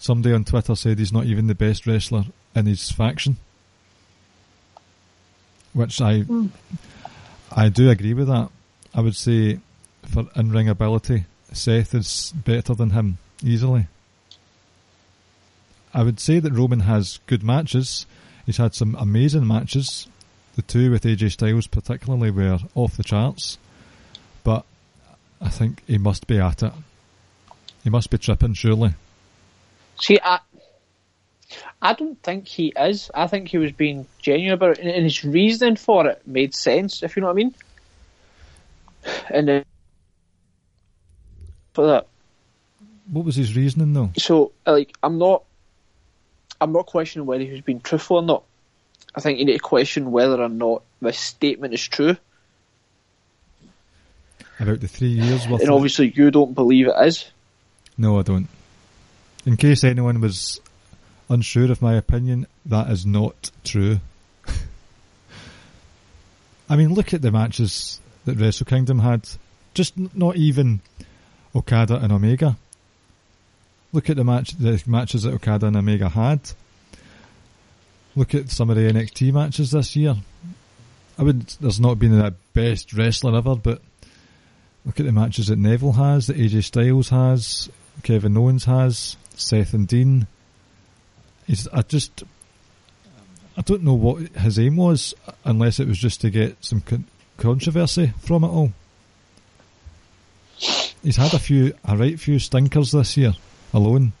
Somebody 0.00 0.34
on 0.34 0.44
Twitter 0.44 0.74
said 0.74 0.98
he's 0.98 1.12
not 1.12 1.26
even 1.26 1.46
the 1.46 1.54
best 1.54 1.86
wrestler 1.86 2.24
in 2.54 2.64
his 2.64 2.90
faction, 2.90 3.36
which 5.74 6.00
I 6.00 6.22
mm. 6.22 6.48
I 7.52 7.68
do 7.68 7.90
agree 7.90 8.14
with 8.14 8.28
that. 8.28 8.48
I 8.94 9.02
would 9.02 9.14
say 9.14 9.60
for 10.02 10.24
in 10.34 10.52
ring 10.52 10.70
ability, 10.70 11.26
Seth 11.52 11.94
is 11.94 12.32
better 12.34 12.74
than 12.74 12.90
him 12.90 13.18
easily. 13.44 13.88
I 15.92 16.02
would 16.02 16.18
say 16.18 16.38
that 16.38 16.54
Roman 16.54 16.80
has 16.80 17.20
good 17.26 17.42
matches. 17.42 18.06
He's 18.46 18.56
had 18.56 18.74
some 18.74 18.94
amazing 18.94 19.46
matches. 19.46 20.08
The 20.56 20.62
two 20.62 20.90
with 20.90 21.04
AJ 21.04 21.32
Styles, 21.32 21.66
particularly, 21.66 22.30
were 22.30 22.58
off 22.74 22.96
the 22.96 23.04
charts. 23.04 23.58
But 24.44 24.64
I 25.42 25.50
think 25.50 25.82
he 25.86 25.98
must 25.98 26.26
be 26.26 26.38
at 26.38 26.62
it. 26.62 26.72
He 27.84 27.90
must 27.90 28.08
be 28.08 28.16
tripping, 28.16 28.54
surely. 28.54 28.94
See, 30.00 30.18
I, 30.22 30.40
I 31.82 31.92
don't 31.94 32.20
think 32.22 32.46
he 32.46 32.72
is. 32.76 33.10
I 33.14 33.26
think 33.26 33.48
he 33.48 33.58
was 33.58 33.72
being 33.72 34.06
genuine 34.20 34.54
about 34.54 34.78
it, 34.78 34.86
and 34.86 35.04
his 35.04 35.24
reasoning 35.24 35.76
for 35.76 36.06
it 36.06 36.22
made 36.26 36.54
sense, 36.54 37.02
if 37.02 37.16
you 37.16 37.20
know 37.20 37.28
what 37.28 37.34
I 37.34 37.36
mean. 37.36 37.54
And 39.30 39.50
uh, 39.50 39.62
for 41.72 41.86
that, 41.86 42.06
what 43.10 43.24
was 43.24 43.36
his 43.36 43.56
reasoning 43.56 43.92
though? 43.92 44.10
So, 44.16 44.52
like, 44.66 44.94
I'm 45.02 45.18
not, 45.18 45.44
I'm 46.60 46.72
not 46.72 46.86
questioning 46.86 47.26
whether 47.26 47.44
he 47.44 47.52
was 47.52 47.60
being 47.62 47.80
truthful 47.80 48.18
or 48.18 48.22
not. 48.22 48.44
I 49.14 49.20
think 49.20 49.38
you 49.38 49.44
need 49.44 49.54
to 49.54 49.58
question 49.58 50.12
whether 50.12 50.40
or 50.40 50.48
not 50.48 50.82
this 51.00 51.18
statement 51.18 51.74
is 51.74 51.86
true. 51.86 52.16
About 54.60 54.80
the 54.80 54.88
three 54.88 55.08
years 55.08 55.48
worth. 55.48 55.62
And 55.62 55.70
obviously, 55.70 56.08
it? 56.08 56.16
you 56.16 56.30
don't 56.30 56.54
believe 56.54 56.86
it 56.86 57.06
is. 57.06 57.30
No, 57.96 58.18
I 58.18 58.22
don't. 58.22 58.48
In 59.50 59.56
case 59.56 59.82
anyone 59.82 60.20
was 60.20 60.60
unsure 61.28 61.72
of 61.72 61.82
my 61.82 61.94
opinion, 61.94 62.46
that 62.66 62.88
is 62.88 63.04
not 63.04 63.50
true. 63.64 63.98
I 66.70 66.76
mean, 66.76 66.94
look 66.94 67.12
at 67.12 67.20
the 67.20 67.32
matches 67.32 68.00
that 68.26 68.38
Wrestle 68.38 68.66
Kingdom 68.66 69.00
had. 69.00 69.28
Just 69.74 69.98
not 70.14 70.36
even 70.36 70.82
Okada 71.52 71.96
and 71.96 72.12
Omega. 72.12 72.56
Look 73.92 74.08
at 74.08 74.14
the 74.16 74.22
match, 74.22 74.52
the 74.52 74.80
matches 74.86 75.24
that 75.24 75.34
Okada 75.34 75.66
and 75.66 75.76
Omega 75.76 76.08
had. 76.08 76.52
Look 78.14 78.36
at 78.36 78.50
some 78.50 78.70
of 78.70 78.76
the 78.76 78.82
NXT 78.82 79.32
matches 79.32 79.72
this 79.72 79.96
year. 79.96 80.14
I 81.18 81.24
would. 81.24 81.40
There's 81.60 81.80
not 81.80 81.98
been 81.98 82.16
the 82.16 82.34
best 82.52 82.92
wrestler 82.92 83.36
ever, 83.36 83.56
but 83.56 83.82
look 84.86 85.00
at 85.00 85.06
the 85.06 85.12
matches 85.12 85.48
that 85.48 85.58
Neville 85.58 85.94
has, 85.94 86.28
that 86.28 86.36
AJ 86.36 86.62
Styles 86.62 87.08
has, 87.08 87.68
Kevin 88.04 88.36
Owens 88.36 88.66
has, 88.66 89.16
Seth 89.40 89.74
and 89.74 89.86
Dean. 89.86 90.26
He's, 91.46 91.66
I 91.68 91.82
just, 91.82 92.22
I 93.56 93.62
don't 93.62 93.82
know 93.82 93.94
what 93.94 94.28
his 94.36 94.58
aim 94.58 94.76
was, 94.76 95.14
unless 95.44 95.80
it 95.80 95.88
was 95.88 95.98
just 95.98 96.20
to 96.20 96.30
get 96.30 96.64
some 96.64 96.80
con- 96.80 97.06
controversy 97.36 98.12
from 98.20 98.44
it 98.44 98.48
all. 98.48 98.72
He's 101.02 101.16
had 101.16 101.32
a 101.32 101.38
few, 101.38 101.74
a 101.84 101.96
right 101.96 102.20
few 102.20 102.38
stinkers 102.38 102.92
this 102.92 103.16
year 103.16 103.32
alone. 103.72 104.12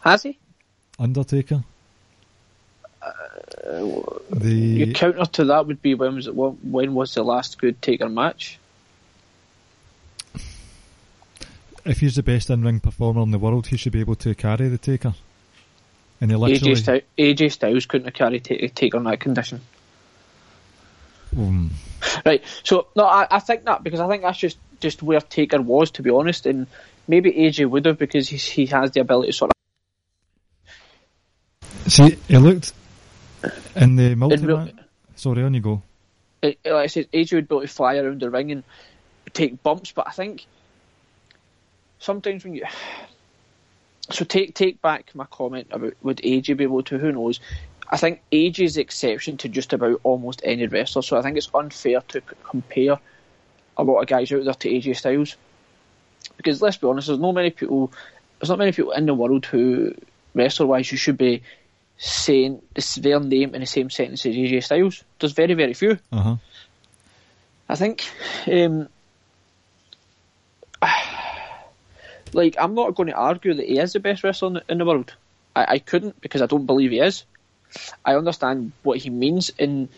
Has 0.00 0.22
he? 0.22 0.38
Undertaker. 0.98 1.62
Uh, 3.02 3.12
the 4.30 4.54
your 4.54 4.92
counter 4.94 5.26
to 5.26 5.44
that 5.44 5.66
would 5.66 5.82
be 5.82 5.94
when 5.94 6.14
was 6.14 6.26
it? 6.26 6.34
When 6.34 6.94
was 6.94 7.14
the 7.14 7.22
last 7.22 7.58
good 7.58 7.80
Taker 7.82 8.08
match? 8.08 8.58
If 11.88 12.00
he's 12.00 12.16
the 12.16 12.22
best 12.22 12.50
in-ring 12.50 12.80
performer 12.80 13.22
in 13.22 13.30
the 13.30 13.38
world, 13.38 13.68
he 13.68 13.78
should 13.78 13.92
be 13.92 14.00
able 14.00 14.16
to 14.16 14.34
carry 14.34 14.68
the 14.68 14.76
Taker. 14.76 15.14
And 16.20 16.30
he 16.30 16.36
literally 16.36 16.74
AJ, 16.74 16.82
Styles, 16.82 17.02
AJ 17.16 17.52
Styles 17.52 17.86
couldn't 17.86 18.04
have 18.04 18.14
carried 18.14 18.44
Taker 18.74 18.98
in 18.98 19.04
that 19.04 19.20
condition. 19.20 19.62
Um. 21.36 21.70
Right. 22.26 22.44
So 22.62 22.88
no, 22.94 23.06
I, 23.06 23.26
I 23.30 23.38
think 23.38 23.64
that 23.64 23.82
because 23.82 24.00
I 24.00 24.08
think 24.08 24.22
that's 24.22 24.38
just 24.38 24.58
just 24.80 25.02
where 25.02 25.20
Taker 25.20 25.62
was, 25.62 25.90
to 25.92 26.02
be 26.02 26.10
honest, 26.10 26.44
and 26.44 26.66
maybe 27.06 27.32
AJ 27.32 27.70
would 27.70 27.86
have 27.86 27.98
because 27.98 28.28
he 28.28 28.36
he 28.36 28.66
has 28.66 28.90
the 28.90 29.00
ability 29.00 29.32
to 29.32 29.32
sort 29.32 29.52
of. 31.62 31.92
See, 31.92 32.18
he 32.28 32.36
looked 32.36 32.74
in 33.76 33.96
the 33.96 34.14
multi. 34.14 34.74
Sorry, 35.16 35.42
on 35.42 35.54
you 35.54 35.60
go. 35.60 35.82
It, 36.42 36.58
like 36.64 36.74
I 36.74 36.86
said, 36.86 37.10
AJ 37.12 37.32
would 37.32 37.48
be 37.48 37.54
able 37.54 37.62
to 37.62 37.68
fly 37.68 37.96
around 37.96 38.20
the 38.20 38.30
ring 38.30 38.52
and 38.52 38.62
take 39.32 39.62
bumps, 39.62 39.92
but 39.92 40.06
I 40.06 40.12
think 40.12 40.46
sometimes 41.98 42.44
when 42.44 42.54
you 42.54 42.64
so 44.10 44.24
take 44.24 44.54
take 44.54 44.80
back 44.80 45.14
my 45.14 45.26
comment 45.26 45.68
about 45.70 45.94
would 46.02 46.18
AJ 46.18 46.56
be 46.56 46.64
able 46.64 46.82
to? 46.84 46.98
Who 46.98 47.12
knows? 47.12 47.40
I 47.90 47.96
think 47.96 48.20
AJ 48.32 48.64
is 48.64 48.74
the 48.74 48.82
exception 48.82 49.36
to 49.38 49.48
just 49.48 49.72
about 49.72 50.00
almost 50.02 50.42
any 50.44 50.66
wrestler, 50.66 51.02
so 51.02 51.18
I 51.18 51.22
think 51.22 51.36
it's 51.36 51.50
unfair 51.54 52.00
to 52.08 52.20
compare 52.20 52.98
a 53.76 53.82
lot 53.82 54.00
of 54.00 54.06
guys 54.06 54.30
out 54.32 54.44
there 54.44 54.54
to 54.54 54.68
AJ 54.68 54.96
Styles. 54.96 55.36
Because 56.36 56.60
let's 56.60 56.76
be 56.76 56.86
honest, 56.86 57.06
there's 57.06 57.18
not 57.18 57.32
many 57.32 57.50
people, 57.50 57.92
there's 58.38 58.50
not 58.50 58.58
many 58.58 58.72
people 58.72 58.92
in 58.92 59.06
the 59.06 59.14
world 59.14 59.46
who, 59.46 59.94
wrestler 60.34 60.66
wise, 60.66 60.92
you 60.92 60.98
should 60.98 61.16
be 61.16 61.42
saying 61.96 62.62
their 62.98 63.20
name 63.20 63.54
in 63.54 63.60
the 63.60 63.66
same 63.66 63.90
sentence 63.90 64.26
as 64.26 64.34
AJ 64.34 64.64
Styles. 64.64 65.02
There's 65.18 65.32
very, 65.32 65.54
very 65.54 65.74
few. 65.74 65.98
Uh-huh. 66.12 66.36
I 67.68 67.74
think, 67.74 68.08
um, 68.46 68.88
like, 72.34 72.56
I'm 72.58 72.74
not 72.74 72.94
going 72.94 73.08
to 73.08 73.14
argue 73.14 73.54
that 73.54 73.66
he 73.66 73.78
is 73.78 73.92
the 73.92 74.00
best 74.00 74.24
wrestler 74.24 74.48
in 74.48 74.54
the, 74.54 74.62
in 74.68 74.78
the 74.78 74.84
world. 74.84 75.14
I, 75.54 75.66
I 75.68 75.78
couldn't 75.78 76.20
because 76.20 76.42
I 76.42 76.46
don't 76.46 76.66
believe 76.66 76.90
he 76.90 77.00
is. 77.00 77.24
I 78.04 78.14
understand 78.14 78.72
what 78.82 78.98
he 78.98 79.10
means 79.10 79.50
in 79.58 79.88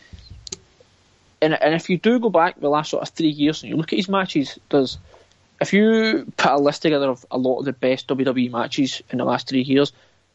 and, 1.43 1.55
and 1.55 1.75
if 1.75 1.89
you 1.89 1.97
do 1.97 2.19
go 2.19 2.29
back 2.29 2.61
the 2.61 2.69
last 2.69 2.91
sort 2.91 3.03
of 3.03 3.09
three 3.11 3.29
years 3.29 3.63
and 3.63 3.71
you 3.71 3.77
look 3.77 3.93
at 3.93 3.97
his 3.97 4.09
matches, 4.09 4.59
there's 4.69 4.99
if 5.61 5.73
you 5.73 6.31
put 6.37 6.53
a 6.53 6.57
list 6.57 6.83
together 6.83 7.09
of 7.09 7.25
a 7.31 7.39
lot 7.39 7.59
of 7.59 7.65
the 7.67 7.73
best 7.73 8.09
WWE 8.09 8.51
matches 8.51 9.03
in 9.11 9.19
the 9.19 9.25
last 9.25 9.49
three 9.49 9.63
years, 9.63 9.93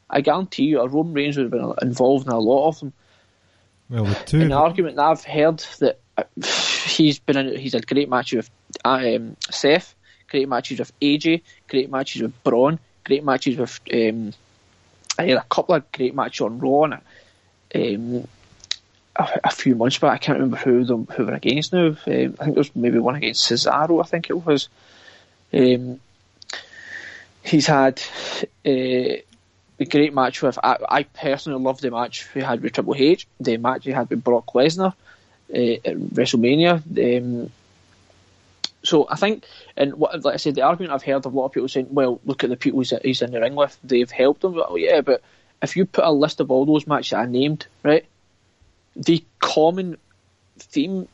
I 0.09 0.21
guarantee 0.21 0.65
you 0.65 0.81
a 0.81 0.87
Roman 0.87 1.13
Reigns 1.13 1.37
would 1.37 1.51
have 1.51 1.51
been 1.51 1.73
involved 1.81 2.27
in 2.27 2.33
a 2.33 2.39
lot 2.39 2.67
of 2.67 2.79
them. 2.79 2.93
Well, 3.89 4.03
with 4.03 4.25
two, 4.25 4.41
an 4.41 4.51
argument 4.51 4.95
that 4.97 5.03
I've 5.03 5.23
heard 5.23 5.59
that 5.79 5.99
uh, 6.17 6.23
he's 6.87 7.19
been 7.19 7.37
in, 7.37 7.59
he's 7.59 7.73
a 7.73 7.81
great 7.81 8.09
match 8.09 8.33
with 8.33 8.49
um, 8.83 9.35
Seth, 9.49 9.94
great 10.35 10.49
matches 10.49 10.79
with 10.79 10.99
AJ, 10.99 11.43
great 11.69 11.89
matches 11.89 12.21
with 12.21 12.43
Braun, 12.43 12.77
great 13.05 13.23
matches 13.23 13.55
with 13.57 13.79
um, 13.93 14.33
I 15.17 15.27
had 15.27 15.37
a 15.37 15.43
couple 15.43 15.75
of 15.75 15.89
great 15.93 16.13
matches 16.13 16.41
on 16.41 16.59
Raw. 16.59 16.83
Um, 17.73 18.27
a, 19.15 19.39
a, 19.45 19.49
few 19.49 19.75
months 19.75 19.97
back. 19.97 20.11
I 20.11 20.17
can't 20.17 20.39
remember 20.39 20.57
who 20.57 20.83
them 20.83 21.07
who 21.15 21.25
were 21.25 21.33
against 21.33 21.71
now. 21.71 21.87
Um, 21.87 21.97
I 22.05 22.15
think 22.17 22.37
there 22.37 22.53
was 22.53 22.75
maybe 22.75 22.99
one 22.99 23.15
against 23.15 23.49
Cesaro. 23.49 24.03
I 24.03 24.07
think 24.07 24.29
it 24.29 24.45
was. 24.45 24.67
Um, 25.53 26.01
he's 27.41 27.67
had 27.67 28.01
uh, 28.65 29.23
a 29.79 29.85
great 29.89 30.13
match 30.13 30.41
with. 30.41 30.59
I, 30.61 30.77
I 30.89 31.03
personally 31.03 31.63
love 31.63 31.79
the 31.79 31.91
match 31.91 32.27
he 32.33 32.41
had 32.41 32.61
with 32.61 32.73
Triple 32.73 32.95
H, 32.97 33.25
the 33.39 33.55
match 33.55 33.85
we 33.85 33.93
had 33.93 34.09
with 34.09 34.21
Brock 34.21 34.47
Lesnar 34.53 34.93
uh, 35.53 35.79
at 35.85 35.95
WrestleMania. 35.95 36.73
Um, 37.17 37.51
so 38.85 39.07
I 39.09 39.15
think, 39.15 39.45
and 39.75 39.95
what, 39.95 40.23
like 40.23 40.35
I 40.35 40.37
said, 40.37 40.55
the 40.55 40.61
argument 40.61 40.93
I've 40.93 41.03
heard 41.03 41.25
of 41.25 41.33
a 41.33 41.37
lot 41.37 41.45
of 41.45 41.51
people 41.51 41.67
saying, 41.67 41.87
"Well, 41.89 42.21
look 42.23 42.43
at 42.43 42.49
the 42.49 42.55
people 42.55 42.81
he's, 42.81 43.21
in 43.21 43.31
the 43.31 43.41
ring 43.41 43.55
with; 43.55 43.77
they've 43.83 44.09
helped 44.09 44.43
him." 44.43 44.53
Well, 44.53 44.77
yeah, 44.77 45.01
but 45.01 45.21
if 45.61 45.75
you 45.75 45.85
put 45.85 46.05
a 46.05 46.11
list 46.11 46.39
of 46.39 46.51
all 46.51 46.65
those 46.65 46.87
matches 46.87 47.13
I 47.13 47.25
named, 47.25 47.67
right, 47.83 48.05
the 48.95 49.23
common 49.39 49.97
theme 50.59 51.07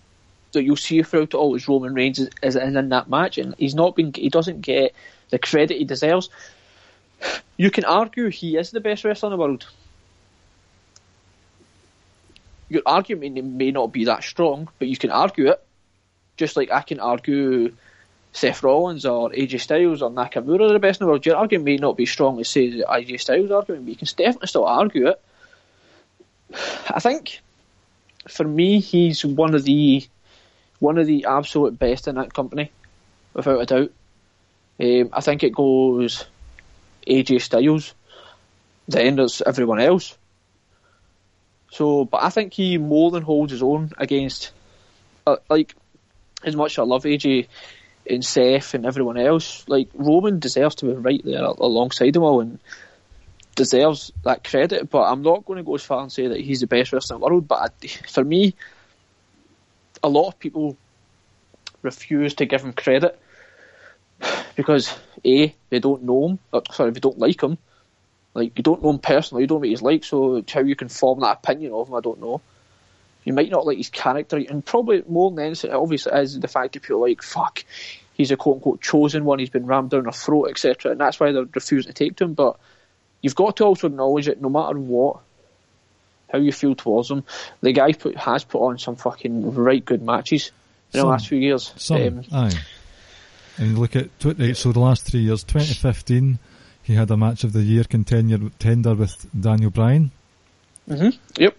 that 0.52 0.64
you'll 0.64 0.76
see 0.76 1.02
throughout 1.02 1.34
all 1.34 1.56
is 1.56 1.68
Roman 1.68 1.94
Reigns 1.94 2.20
is, 2.20 2.30
is 2.44 2.56
in 2.56 2.90
that 2.90 3.10
match, 3.10 3.38
and 3.38 3.56
he's 3.58 3.76
not 3.76 3.96
been, 3.96 4.12
he 4.14 4.30
doesn't 4.30 4.62
get 4.62 4.94
the 5.30 5.40
credit 5.40 5.78
he 5.78 5.86
deserves. 5.86 6.30
You 7.58 7.72
can 7.72 7.86
argue 7.86 8.30
he 8.30 8.58
is 8.58 8.72
the 8.72 8.82
best 8.82 9.04
wrestler 9.06 9.28
in 9.28 9.32
the 9.32 9.38
world. 9.38 9.68
Your 12.70 12.82
argument 12.86 13.44
may 13.44 13.72
not 13.72 13.92
be 13.92 14.06
that 14.06 14.24
strong, 14.24 14.70
but 14.80 14.88
you 14.88 14.98
can 14.98 15.12
argue 15.12 15.50
it. 15.50 15.64
Just 16.38 16.56
like 16.56 16.72
I 16.72 16.82
can 16.82 17.00
argue 17.00 17.74
Seth 18.34 18.64
Rollins 18.64 19.06
or 19.06 19.30
AJ 19.32 19.62
Styles 19.62 20.02
or 20.02 20.10
Nakamura 20.10 20.70
are 20.70 20.74
the 20.74 20.80
best 20.80 21.02
in 21.02 21.06
the 21.06 21.10
world. 21.10 21.26
Your 21.26 21.36
argument 21.36 21.66
may 21.66 21.78
not 21.78 21.98
be 21.98 22.06
strong 22.06 22.40
as 22.40 22.50
say 22.50 22.70
the 22.70 22.86
AJ 22.90 23.20
Styles 23.20 23.52
argument, 23.52 23.86
but 23.86 23.92
you 23.92 23.98
can 23.98 24.08
definitely 24.16 24.48
still 24.48 24.66
argue 24.66 25.08
it. 25.08 25.22
I 26.90 27.00
think 27.00 27.42
for 28.28 28.44
me, 28.44 28.80
he's 28.80 29.26
one 29.26 29.56
of 29.56 29.64
the 29.64 30.06
one 30.80 30.98
of 30.98 31.08
the 31.08 31.26
absolute 31.26 31.78
best 31.78 32.08
in 32.08 32.16
that 32.16 32.34
company, 32.34 32.72
without 33.34 33.62
a 33.62 33.66
doubt. 33.66 33.92
Um, 34.80 35.10
I 35.14 35.22
think 35.22 35.44
it 35.44 35.54
goes 35.54 36.26
AJ 37.08 37.42
Styles, 37.42 37.94
then 38.88 39.16
there's 39.16 39.42
everyone 39.42 39.80
else. 39.80 40.18
So, 41.72 42.06
but 42.06 42.24
I 42.24 42.30
think 42.30 42.54
he 42.54 42.78
more 42.78 43.12
than 43.12 43.24
holds 43.24 43.52
his 43.52 43.64
own 43.64 43.92
against, 43.98 44.52
uh, 45.26 45.38
like, 45.50 45.76
as 46.44 46.56
much 46.56 46.74
as 46.74 46.80
I 46.80 46.84
love 46.84 47.04
AJ 47.04 47.48
and 48.10 48.26
Seth 48.26 48.74
and 48.74 48.86
everyone 48.86 49.18
else, 49.18 49.64
like 49.68 49.90
Roman 49.94 50.40
deserves 50.40 50.76
to 50.76 50.86
be 50.86 50.94
right 50.94 51.22
there 51.24 51.44
alongside 51.44 52.14
them 52.14 52.24
all 52.24 52.42
and 52.42 52.60
deserves 53.56 54.12
that 54.24 54.44
credit. 54.44 54.90
But 54.90 55.04
I'm 55.04 55.22
not 55.22 55.46
going 55.46 55.58
to 55.58 55.64
go 55.64 55.76
as 55.76 55.84
far 55.84 56.02
and 56.02 56.12
say 56.12 56.28
that 56.28 56.40
he's 56.40 56.62
the 56.62 56.68
best 56.68 56.94
wrestler 56.94 57.16
in 57.16 57.22
the 57.22 57.26
world. 57.28 57.48
But 57.48 57.74
I, 57.84 57.88
for 57.88 58.24
me, 58.24 58.56
a 60.04 60.10
lot 60.10 60.30
of 60.30 60.40
people 60.40 60.78
refuse 61.82 62.36
to 62.36 62.46
give 62.46 62.64
him 62.64 62.74
credit 62.74 63.20
because 64.56 64.94
a 65.26 65.54
they 65.70 65.80
don't 65.80 66.04
know 66.04 66.30
him. 66.30 66.40
Or, 66.52 66.64
sorry, 66.72 66.92
they 66.92 67.00
don't 67.00 67.20
like 67.20 67.42
him. 67.42 67.58
Like 68.34 68.58
you 68.58 68.64
don't 68.64 68.82
know 68.82 68.92
him 68.92 69.00
personally, 69.00 69.44
you 69.44 69.48
don't 69.48 69.58
know 69.58 69.60
what 69.62 69.70
he's 69.70 69.82
like. 69.82 70.04
So 70.04 70.44
how 70.52 70.62
you 70.62 70.76
can 70.76 70.90
form 70.90 71.20
that 71.22 71.40
opinion 71.44 71.74
of 71.74 71.90
him, 71.90 71.96
I 71.96 72.02
don't 72.02 72.22
know. 72.22 72.42
You 73.24 73.34
might 73.34 73.52
not 73.52 73.66
like 73.66 73.78
his 73.78 73.90
character, 73.90 74.38
and 74.38 74.66
probably 74.66 75.04
more 75.08 75.30
than 75.30 75.46
anything, 75.46 75.72
obviously, 75.72 76.12
is 76.14 76.40
the 76.40 76.48
fact 76.48 76.74
that 76.74 76.82
people 76.82 76.98
are 76.98 77.08
like, 77.08 77.22
"Fuck, 77.22 77.64
he's 78.14 78.32
a 78.32 78.38
quote 78.38 78.56
unquote 78.56 78.82
chosen 78.82 79.26
one. 79.26 79.40
He's 79.40 79.50
been 79.50 79.68
rammed 79.68 79.92
down 79.92 80.08
our 80.08 80.14
throat, 80.14 80.48
etc." 80.50 80.92
And 80.92 81.00
that's 81.00 81.20
why 81.20 81.32
they're 81.32 81.46
refusing 81.54 81.92
to 81.92 81.94
take 81.94 82.16
to 82.18 82.24
him. 82.24 82.34
But 82.34 82.58
you've 83.22 83.36
got 83.36 83.58
to 83.58 83.66
also 83.66 83.88
acknowledge 83.88 84.26
that 84.26 84.42
no 84.42 84.50
matter 84.50 84.80
what, 84.80 85.18
how 86.32 86.40
you 86.40 86.52
feel 86.52 86.76
towards 86.76 87.12
him, 87.12 87.24
the 87.62 87.74
guy 87.74 87.92
put, 87.94 88.16
has 88.18 88.44
put 88.44 88.66
on 88.66 88.80
some 88.80 88.96
fucking 88.96 89.54
right 89.54 89.84
good 89.84 90.02
matches 90.02 90.52
in 90.94 91.00
some, 91.00 91.08
the 91.08 91.12
last 91.12 91.28
few 91.28 91.38
years. 91.38 91.74
Some, 91.76 92.02
um, 92.02 92.24
aye. 92.32 92.60
And 93.58 93.78
look 93.78 93.96
at 93.96 94.10
so 94.20 94.32
the 94.72 94.80
last 94.80 95.06
three 95.06 95.20
years, 95.20 95.44
2015, 95.44 96.40
he 96.84 96.96
had 96.96 97.12
a 97.12 97.18
match 97.18 97.44
of 97.44 97.54
the 97.54 97.62
year 97.62 97.84
contender 97.84 98.50
tender 98.58 98.96
with 98.96 99.28
Daniel 99.40 99.70
Bryan. 99.70 100.12
Mhm. 100.90 101.18
Yep. 101.38 101.56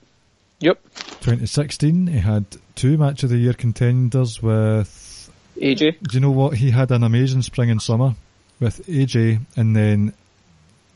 Yep. 0.62 0.80
2016, 0.94 2.06
he 2.06 2.18
had 2.18 2.44
two 2.76 2.96
match 2.96 3.24
of 3.24 3.30
the 3.30 3.36
year 3.36 3.52
contenders 3.52 4.40
with 4.40 5.30
AJ. 5.56 6.00
Do 6.02 6.14
you 6.14 6.20
know 6.20 6.30
what? 6.30 6.56
He 6.56 6.70
had 6.70 6.90
an 6.92 7.02
amazing 7.02 7.42
spring 7.42 7.70
and 7.70 7.82
summer 7.82 8.14
with 8.60 8.86
AJ, 8.86 9.40
and 9.56 9.74
then 9.74 10.14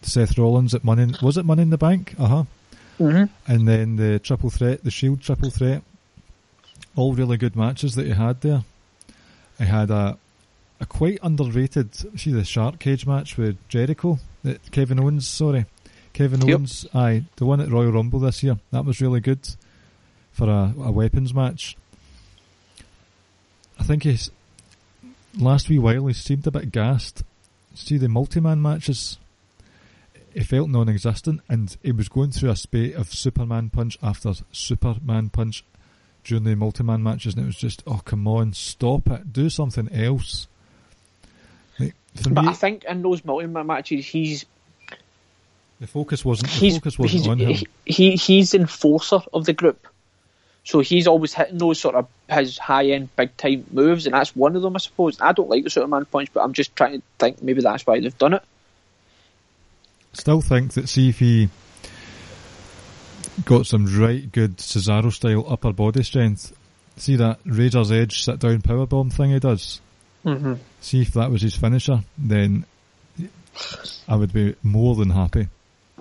Seth 0.03 0.39
Rollins 0.39 0.73
at 0.75 0.85
Money. 0.85 1.13
Was 1.21 1.37
it 1.37 1.45
Money 1.45 1.63
in 1.63 1.71
the 1.71 1.79
Bank? 1.79 2.15
Uh 2.19 2.27
huh. 2.27 2.45
Mm-hmm. 3.01 3.53
And 3.53 3.69
then 3.69 3.97
the 3.97 4.21
triple 4.21 4.51
threat, 4.51 4.85
the 4.85 4.91
Shield 4.91 5.21
triple 5.21 5.51
threat. 5.51 5.83
All 6.95 7.13
really 7.13 7.37
good 7.37 7.57
matches 7.57 7.97
that 7.97 8.07
he 8.07 8.13
had 8.13 8.41
there. 8.41 8.65
He 9.59 9.65
had 9.65 9.91
a 9.91 10.17
a 10.81 10.87
quite 10.87 11.19
underrated. 11.23 11.95
See 12.19 12.33
the 12.33 12.45
Shark 12.45 12.79
Cage 12.79 13.07
match 13.07 13.37
with 13.37 13.57
Jericho, 13.69 14.19
that 14.45 14.71
Kevin 14.71 15.01
Owens. 15.01 15.27
Sorry, 15.27 15.67
Kevin 16.17 16.41
Yep. 16.41 16.57
Owens, 16.57 16.87
aye, 16.95 17.25
the 17.37 17.45
one 17.45 17.61
at 17.61 17.69
Royal 17.71 17.93
Rumble 17.93 18.21
this 18.21 18.43
year. 18.43 18.59
That 18.71 18.87
was 18.87 19.03
really 19.03 19.21
good 19.21 19.47
for 20.33 20.49
a, 20.49 20.73
a 20.79 20.91
weapons 20.91 21.35
match. 21.35 21.77
I 23.79 23.85
think 23.85 24.05
he's 24.05 24.31
last 25.39 25.69
wee 25.69 25.79
while 25.79 26.07
he 26.07 26.15
seemed 26.15 26.47
a 26.47 26.51
bit 26.51 26.73
gassed. 26.73 27.23
See 27.75 27.99
the 27.99 28.09
multi-man 28.09 28.63
matches, 28.63 29.19
he 30.33 30.41
felt 30.41 30.71
non-existent, 30.71 31.43
and 31.51 31.77
he 31.83 31.93
was 31.93 32.09
going 32.09 32.31
through 32.31 32.49
a 32.49 32.57
spate 32.57 32.95
of 32.95 33.13
Superman 33.13 33.69
punch 33.69 33.99
after 34.03 34.33
Superman 34.53 35.29
punch 35.29 35.65
during 36.25 36.45
the 36.45 36.57
multi-man 36.57 37.03
matches, 37.03 37.35
and 37.35 37.43
it 37.43 37.47
was 37.47 37.57
just, 37.57 37.83
oh 37.87 38.01
come 38.03 38.27
on, 38.27 38.55
stop 38.55 39.07
it, 39.09 39.35
do 39.35 39.51
something 39.51 39.93
else. 39.93 40.49
Like, 41.79 41.95
But 42.23 42.43
me, 42.45 42.49
I 42.49 42.55
think 42.55 42.85
in 42.85 43.03
those 43.03 43.23
multi-man 43.23 43.67
matches, 43.67 44.07
he's 44.07 44.47
the 45.81 45.87
focus 45.87 46.25
wasn't 46.25 46.51
the 46.51 46.57
he's 46.57 46.75
focus 46.75 46.99
wasn't 46.99 47.13
he's 47.13 47.29
on 47.29 47.39
him. 47.39 47.49
he, 47.49 47.67
he 47.85 48.11
he's 48.17 48.53
the 48.53 48.59
enforcer 48.61 49.21
of 49.33 49.45
the 49.45 49.53
group. 49.53 49.87
So 50.65 50.81
he's 50.81 51.07
always 51.07 51.33
hitting 51.33 51.59
those 51.59 51.79
sort 51.79 51.95
of 51.95 52.09
his 52.29 52.59
high 52.59 52.87
end 52.87 53.15
big 53.15 53.37
time 53.37 53.67
moves, 53.71 54.07
and 54.07 54.15
that's 54.15 54.35
one 54.35 54.57
of 54.57 54.63
them, 54.63 54.75
I 54.75 54.79
suppose. 54.81 55.21
I 55.21 55.33
don't 55.33 55.49
like 55.49 55.63
the 55.63 55.71
Superman 55.71 56.07
punch, 56.07 56.31
but 56.33 56.43
I'm 56.43 56.55
just 56.55 56.75
trying 56.75 57.01
to 57.01 57.03
think 57.19 57.41
maybe 57.41 57.63
that's 57.63 57.87
why 57.87 58.01
they've 58.01 58.19
done 58.19 58.35
it. 58.35 58.43
Still 60.13 60.41
think 60.41 60.73
that 60.73 60.89
see 60.89 61.11
if 61.11 61.21
he 61.21 61.51
got 63.45 63.67
some 63.67 63.87
right 63.87 64.33
good 64.33 64.57
Cesaro 64.57 65.13
style 65.13 65.45
upper 65.49 65.73
body 65.73 66.03
strength. 66.03 66.57
See 66.97 67.17
that 67.17 67.39
Razor's 67.45 67.93
Edge 67.93 68.25
sit 68.25 68.41
down 68.41 68.63
powerbomb 68.63 69.13
thing 69.13 69.31
he 69.31 69.39
does. 69.39 69.81
Mm-hmm. 70.25 70.55
See 70.81 71.03
if 71.03 71.13
that 71.13 71.31
was 71.31 71.43
his 71.43 71.55
finisher, 71.55 72.03
then 72.19 72.65
I 74.09 74.17
would 74.17 74.33
be 74.33 74.57
more 74.63 74.97
than 74.97 75.11
happy. 75.11 75.49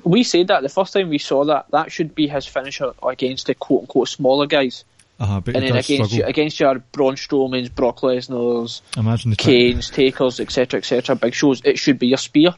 We 0.06 0.24
said 0.24 0.48
that 0.48 0.62
the 0.62 0.70
first 0.70 0.94
time 0.94 1.10
we 1.10 1.18
saw 1.18 1.44
that 1.46 1.66
that 1.72 1.92
should 1.92 2.16
be 2.16 2.28
his 2.28 2.46
finisher 2.46 2.94
against 3.04 3.48
the 3.48 3.56
quote 3.56 3.82
unquote 3.82 4.08
smaller 4.08 4.46
guys, 4.48 4.86
Uh, 5.20 5.40
but 5.40 5.56
and 5.56 5.64
then 5.66 5.72
against 5.72 5.88
struggle. 5.88 6.18
your, 6.18 6.28
against 6.28 6.60
your 6.60 6.76
Braun 6.92 7.16
Strowman's, 7.16 7.70
Brock 7.70 8.02
Lesnar's, 8.02 8.82
Imagine 8.96 9.32
the 9.32 9.36
Kane's, 9.36 9.90
Takers, 9.90 10.40
etc., 10.40 10.78
etc. 10.78 11.16
Big 11.16 11.34
shows. 11.34 11.62
It 11.66 11.80
should 11.80 11.98
be 12.00 12.08
your 12.08 12.18
spear. 12.20 12.54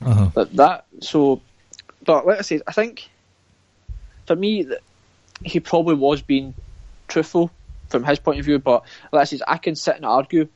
Uh-huh. 0.00 0.30
But 0.34 0.54
that 0.56 0.84
so, 1.00 1.40
but 2.04 2.26
like 2.26 2.38
I 2.38 2.42
said, 2.42 2.62
I 2.66 2.72
think 2.72 3.08
for 4.26 4.36
me 4.36 4.66
he 5.44 5.60
probably 5.60 5.94
was 5.94 6.22
being 6.22 6.54
truthful 7.08 7.50
from 7.88 8.04
his 8.04 8.18
point 8.18 8.38
of 8.40 8.44
view. 8.44 8.58
But 8.58 8.84
like 9.12 9.22
I 9.22 9.24
said, 9.24 9.42
I 9.46 9.58
can 9.58 9.76
sit 9.76 9.96
and 9.96 10.04
argue 10.04 10.48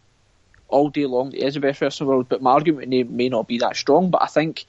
all 0.68 0.88
day 0.90 1.06
long 1.06 1.30
that 1.30 1.38
he 1.38 1.44
is 1.44 1.54
the 1.54 1.60
best 1.60 1.80
wrestler 1.80 2.04
in 2.04 2.08
the 2.08 2.14
world, 2.14 2.28
but 2.28 2.42
my 2.42 2.52
argument 2.52 2.88
may, 2.88 3.02
may 3.02 3.28
not 3.28 3.46
be 3.46 3.58
that 3.58 3.76
strong. 3.76 4.10
But 4.10 4.22
I 4.22 4.26
think 4.26 4.64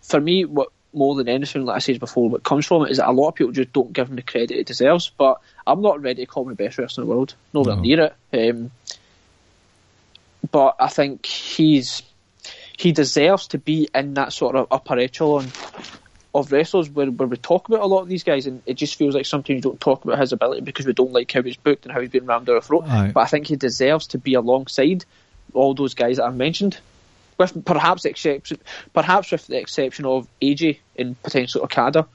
for 0.00 0.20
me, 0.20 0.44
what 0.44 0.68
more 0.92 1.14
than 1.14 1.28
anything, 1.28 1.64
like 1.64 1.76
I 1.76 1.80
said 1.80 2.00
before, 2.00 2.28
what 2.30 2.42
comes 2.42 2.66
from 2.66 2.86
it 2.86 2.90
is 2.90 2.96
that 2.96 3.08
a 3.08 3.12
lot 3.12 3.28
of 3.28 3.34
people 3.34 3.52
just 3.52 3.72
don't 3.72 3.92
give 3.92 4.08
him 4.08 4.16
the 4.16 4.22
credit 4.22 4.56
he 4.56 4.62
deserves. 4.64 5.10
But 5.16 5.40
I'm 5.66 5.82
not 5.82 6.00
ready 6.00 6.24
to 6.24 6.26
call 6.26 6.44
him 6.44 6.50
the 6.50 6.54
best 6.54 6.78
wrestler 6.78 7.02
in 7.02 7.08
the 7.08 7.14
world, 7.14 7.34
nowhere 7.52 7.76
No. 7.76 7.82
near 7.82 8.12
it. 8.32 8.50
Um, 8.50 8.70
but 10.50 10.76
I 10.80 10.88
think 10.88 11.26
he's 11.26 12.02
he 12.78 12.92
deserves 12.92 13.48
to 13.48 13.58
be 13.58 13.88
in 13.94 14.14
that 14.14 14.32
sort 14.32 14.54
of 14.54 14.68
upper 14.70 14.98
echelon 14.98 15.50
of 16.34 16.52
wrestlers 16.52 16.90
where, 16.90 17.06
where 17.06 17.26
we 17.26 17.36
talk 17.38 17.68
about 17.68 17.80
a 17.80 17.86
lot 17.86 18.02
of 18.02 18.08
these 18.08 18.22
guys, 18.22 18.46
and 18.46 18.62
it 18.66 18.74
just 18.74 18.96
feels 18.96 19.14
like 19.14 19.24
sometimes 19.24 19.56
we 19.56 19.60
don't 19.62 19.80
talk 19.80 20.04
about 20.04 20.18
his 20.18 20.32
ability 20.32 20.60
because 20.60 20.86
we 20.86 20.92
don't 20.92 21.12
like 21.12 21.32
how 21.32 21.42
he's 21.42 21.56
booked 21.56 21.86
and 21.86 21.92
how 21.92 22.00
he's 22.00 22.10
been 22.10 22.26
rammed 22.26 22.46
down 22.46 22.56
our 22.56 22.60
throat. 22.60 22.84
Aye. 22.86 23.12
But 23.14 23.20
I 23.20 23.26
think 23.26 23.46
he 23.46 23.56
deserves 23.56 24.08
to 24.08 24.18
be 24.18 24.34
alongside 24.34 25.04
all 25.52 25.74
those 25.74 25.94
guys 25.94 26.16
that 26.16 26.24
I've 26.24 26.36
mentioned, 26.36 26.78
with 27.38 27.64
perhaps 27.64 28.02
the 28.02 28.10
exception, 28.10 28.58
perhaps 28.92 29.30
with 29.30 29.46
the 29.46 29.58
exception 29.58 30.04
of 30.04 30.26
AJ 30.40 30.78
and 30.98 31.20
potentially 31.22 31.64
Okada, 31.64 32.06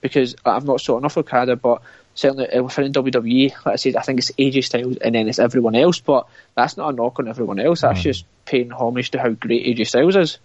because 0.00 0.36
I've 0.44 0.64
not 0.64 0.80
saw 0.80 0.98
enough 0.98 1.16
of 1.16 1.26
Okada, 1.26 1.56
but 1.56 1.82
certainly 2.14 2.48
uh, 2.48 2.62
within 2.62 2.92
WWE, 2.92 3.50
like 3.64 3.74
I 3.74 3.76
said, 3.76 3.96
I 3.96 4.02
think 4.02 4.18
it's 4.18 4.32
AJ 4.32 4.64
Styles 4.64 4.96
and 4.96 5.14
then 5.14 5.28
it's 5.28 5.38
everyone 5.38 5.76
else. 5.76 6.00
But 6.00 6.26
that's 6.54 6.76
not 6.76 6.92
a 6.92 6.96
knock 6.96 7.18
on 7.18 7.28
everyone 7.28 7.60
else. 7.60 7.82
That's 7.82 8.00
Aye. 8.00 8.02
just 8.02 8.24
paying 8.44 8.70
homage 8.70 9.12
to 9.12 9.20
how 9.20 9.30
great 9.30 9.66
AJ 9.66 9.88
Styles 9.88 10.16
is. 10.16 10.38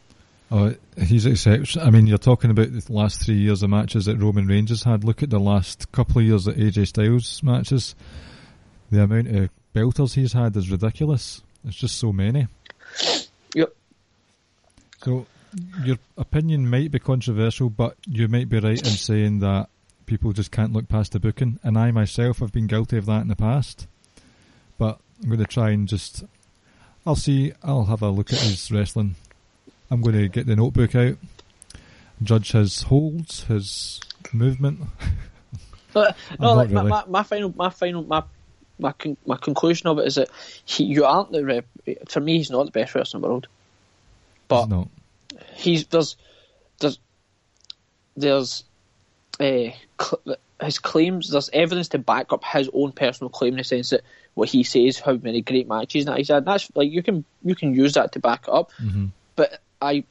Oh, 0.52 0.76
he's 0.98 1.26
exception. 1.26 1.82
I 1.82 1.92
mean, 1.92 2.08
you're 2.08 2.18
talking 2.18 2.52
about 2.52 2.74
the 2.74 2.84
last 2.92 3.24
three 3.24 3.38
years 3.38 3.64
of 3.64 3.70
matches 3.70 4.06
that 4.06 4.18
Roman 4.18 4.48
Reigns 4.48 4.70
has 4.70 4.84
had. 4.84 5.06
Look 5.06 5.24
at 5.24 5.30
the 5.30 5.40
last 5.40 5.92
couple 5.94 6.20
of 6.20 6.28
years 6.28 6.46
of 6.46 6.56
AJ 6.56 6.88
Styles 6.88 7.42
matches. 7.42 7.96
The 8.92 9.04
amount 9.04 9.30
of 9.30 9.50
belters 9.74 10.16
he's 10.16 10.34
had 10.34 10.56
is 10.58 10.70
ridiculous. 10.70 11.42
It's 11.66 11.76
just 11.76 11.98
so 11.98 12.12
many. 12.12 12.48
Yep. 13.54 13.74
So 15.04 15.26
your 15.84 15.98
opinion 16.18 16.70
might 16.70 16.92
be 16.92 17.00
controversial, 17.00 17.70
but 17.70 17.98
you 18.08 18.28
might 18.28 18.50
be 18.50 18.60
right 18.60 18.80
in 18.80 18.94
saying 18.94 19.40
that 19.40 19.70
people 20.06 20.34
just 20.34 20.52
can't 20.52 20.74
look 20.74 20.90
past 20.90 21.12
the 21.12 21.20
booking. 21.20 21.60
And 21.64 21.78
I 21.78 21.92
myself 21.92 22.40
have 22.40 22.52
been 22.52 22.68
guilty 22.68 22.98
of 22.98 23.06
that 23.06 23.22
in 23.22 23.28
the 23.28 23.36
past. 23.36 23.88
But 24.78 25.00
I'm 25.22 25.30
going 25.30 25.40
to 25.40 25.46
try 25.46 25.72
and 25.72 25.88
just. 25.88 26.24
I'll 27.06 27.16
see. 27.16 27.54
I'll 27.64 27.86
have 27.86 28.02
a 28.02 28.10
look 28.10 28.32
at 28.32 28.40
his 28.40 28.72
wrestling. 28.72 29.16
I'm 29.90 30.02
going 30.02 30.16
to 30.16 30.30
get 30.30 30.48
the 30.48 30.56
notebook 30.56 30.96
out, 30.96 31.18
judge 32.24 32.54
his 32.54 32.84
holds, 32.84 33.44
his 33.46 34.00
movement. 34.32 34.82
Uh, 34.82 34.86
but, 35.94 36.18
no, 36.40 36.54
like 36.54 36.70
really. 36.70 36.90
my, 36.90 37.04
my, 37.04 37.04
my 37.08 37.24
final, 37.24 37.54
my 37.56 37.70
final, 37.70 38.04
my 38.04 38.24
my 38.82 38.92
con- 38.94 39.18
my 39.26 39.38
conclusion 39.38 39.88
of 39.88 40.00
it 40.00 40.08
is 40.08 40.16
that 40.16 40.30
he, 40.66 40.84
you 40.84 41.06
aren't 41.06 41.32
the 41.32 41.46
rep. 41.46 41.66
For 42.10 42.20
me, 42.20 42.38
he's 42.38 42.50
not 42.50 42.66
the 42.66 42.72
best 42.72 42.96
wrestler 42.96 43.20
in 43.20 43.22
the 43.22 43.28
world. 43.28 43.48
But 44.48 44.64
He's 44.64 44.70
not. 44.70 44.88
he's 45.54 45.86
there's 45.88 46.18
there's 46.80 47.00
there's 48.18 48.64
uh, 49.40 49.70
cl- 50.02 50.38
his 50.62 50.80
claims. 50.80 51.30
There's 51.30 51.50
evidence 51.54 51.90
to 51.90 52.00
back 52.00 52.34
up 52.34 52.44
his 52.44 52.70
own 52.74 52.92
personal 52.92 53.30
claim 53.30 53.54
in 53.54 53.58
the 53.58 53.64
sense 53.64 53.92
that 53.92 54.02
what 54.34 54.50
he 54.50 54.64
says, 54.64 55.00
how 55.00 55.14
many 55.14 55.42
great 55.42 55.68
matches 55.68 56.06
that 56.06 56.18
he's 56.18 56.30
had. 56.30 56.46
That's 56.46 56.70
like 56.76 56.92
you 56.92 57.04
can 57.04 57.24
you 57.44 57.56
can 57.56 57.74
use 57.74 57.94
that 57.94 58.14
to 58.14 58.20
back 58.20 58.44
it 58.48 58.54
up. 58.54 58.72
hmm 58.74 59.08
But 59.36 59.62
I 59.82 60.04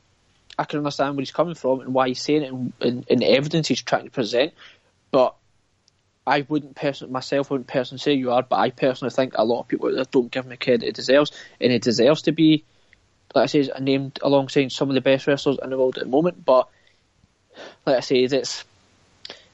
I 0.58 0.64
can 0.64 0.78
understand 0.78 1.16
where 1.16 1.22
he's 1.22 1.30
coming 1.32 1.54
from 1.54 1.80
and 1.80 1.94
why 1.94 2.08
he's 2.08 2.20
saying 2.20 2.42
it 2.42 2.52
and, 2.52 2.72
and, 2.80 3.06
and 3.10 3.20
the 3.20 3.30
evidence 3.30 3.68
he's 3.68 3.82
trying 3.82 4.04
to 4.04 4.10
present. 4.10 4.52
But 5.10 5.34
I 6.26 6.42
wouldn't 6.48 6.76
personally 6.76 7.12
myself 7.12 7.50
wouldn't 7.50 7.66
personally 7.68 7.98
say 8.00 8.12
you 8.14 8.30
are, 8.32 8.42
but 8.42 8.56
I 8.56 8.70
personally 8.70 9.10
think 9.10 9.34
a 9.34 9.44
lot 9.44 9.60
of 9.60 9.68
people 9.68 9.88
out 9.88 9.94
there 9.94 10.04
don't 10.04 10.30
give 10.30 10.44
him 10.44 10.50
the 10.50 10.56
credit 10.56 10.84
he 10.86 10.92
deserves, 10.92 11.32
and 11.60 11.72
he 11.72 11.78
deserves 11.78 12.22
to 12.22 12.32
be, 12.32 12.64
like 13.34 13.44
I 13.44 13.46
say, 13.46 13.68
named 13.80 14.18
alongside 14.22 14.70
some 14.72 14.88
of 14.88 14.94
the 14.94 15.00
best 15.00 15.26
wrestlers 15.26 15.58
in 15.62 15.70
the 15.70 15.78
world 15.78 15.96
at 15.96 16.04
the 16.04 16.10
moment. 16.10 16.44
But 16.44 16.68
like 17.86 17.96
I 17.96 18.00
say, 18.00 18.16
it's 18.16 18.64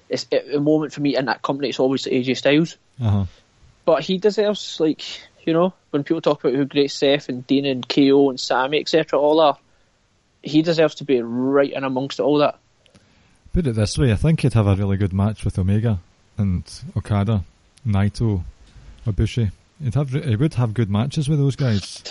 it's 0.09 0.27
at 0.33 0.51
the 0.51 0.61
moment 0.61 0.93
for 0.93 1.01
me 1.01 1.17
in 1.17 1.27
that 1.27 1.43
company. 1.43 1.69
It's 1.69 1.81
always 1.81 2.05
AJ 2.05 2.37
Styles, 2.37 2.77
Uh 3.01 3.11
huh. 3.11 3.25
but 3.85 4.03
he 4.03 4.19
deserves 4.19 4.79
like 4.81 5.03
you 5.47 5.53
know 5.53 5.73
when 5.91 6.05
people 6.05 6.21
talk 6.21 6.43
about 6.43 6.57
who 6.57 6.65
great 6.65 6.91
Seth 6.91 7.29
and 7.29 7.47
Dean 7.47 7.65
and 7.65 7.89
KO 7.89 8.31
and 8.31 8.41
Sami 8.41 8.81
etc. 8.81 9.19
All 9.19 9.41
are, 9.41 9.57
he 10.43 10.63
deserves 10.63 10.97
to 10.97 11.05
be 11.05 11.23
right 11.23 11.73
in 11.73 11.85
amongst 11.85 12.19
all 12.21 12.39
that. 12.39 12.59
Put 13.53 13.67
it 13.69 13.73
this 13.77 13.97
way, 13.97 14.13
I 14.13 14.17
think 14.17 14.41
he'd 14.41 14.53
have 14.53 14.67
a 14.67 14.75
really 14.75 14.97
good 14.97 15.15
match 15.15 15.45
with 15.45 15.59
Omega 15.59 16.01
and 16.39 16.63
Okada, 16.97 17.43
Naito, 17.87 18.43
Ibushi. 19.07 19.51
He'd 19.83 19.95
have, 19.95 20.11
he 20.11 20.37
would 20.37 20.55
have 20.55 20.75
good 20.75 20.91
matches 20.91 21.29
with 21.29 21.39
those 21.39 21.57
guys. 21.57 22.03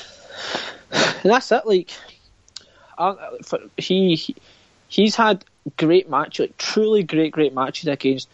And 0.92 1.32
that's 1.32 1.52
it. 1.52 1.66
Like, 1.66 1.90
uh, 2.98 3.16
for, 3.44 3.60
he, 3.78 4.16
he 4.16 4.36
he's 4.88 5.16
had 5.16 5.44
great 5.78 6.10
matches, 6.10 6.40
like 6.42 6.58
truly 6.58 7.04
great, 7.04 7.32
great 7.32 7.54
matches 7.54 7.88
against 7.88 8.30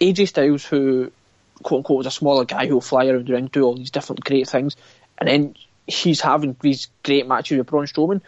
AJ 0.00 0.28
Styles, 0.28 0.64
who 0.64 1.12
quote 1.62 1.78
unquote 1.78 1.98
was 1.98 2.06
a 2.06 2.10
smaller 2.10 2.44
guy 2.44 2.66
who'll 2.66 2.80
fly 2.80 3.06
around 3.06 3.26
the 3.26 3.32
ring, 3.32 3.46
do 3.46 3.62
all 3.62 3.74
these 3.74 3.90
different 3.90 4.24
great 4.24 4.48
things, 4.48 4.76
and 5.18 5.28
then 5.28 5.54
he's 5.86 6.20
having 6.20 6.56
these 6.60 6.88
great 7.02 7.26
matches 7.28 7.58
with 7.58 7.66
Braun 7.66 7.86
Strowman, 7.86 8.20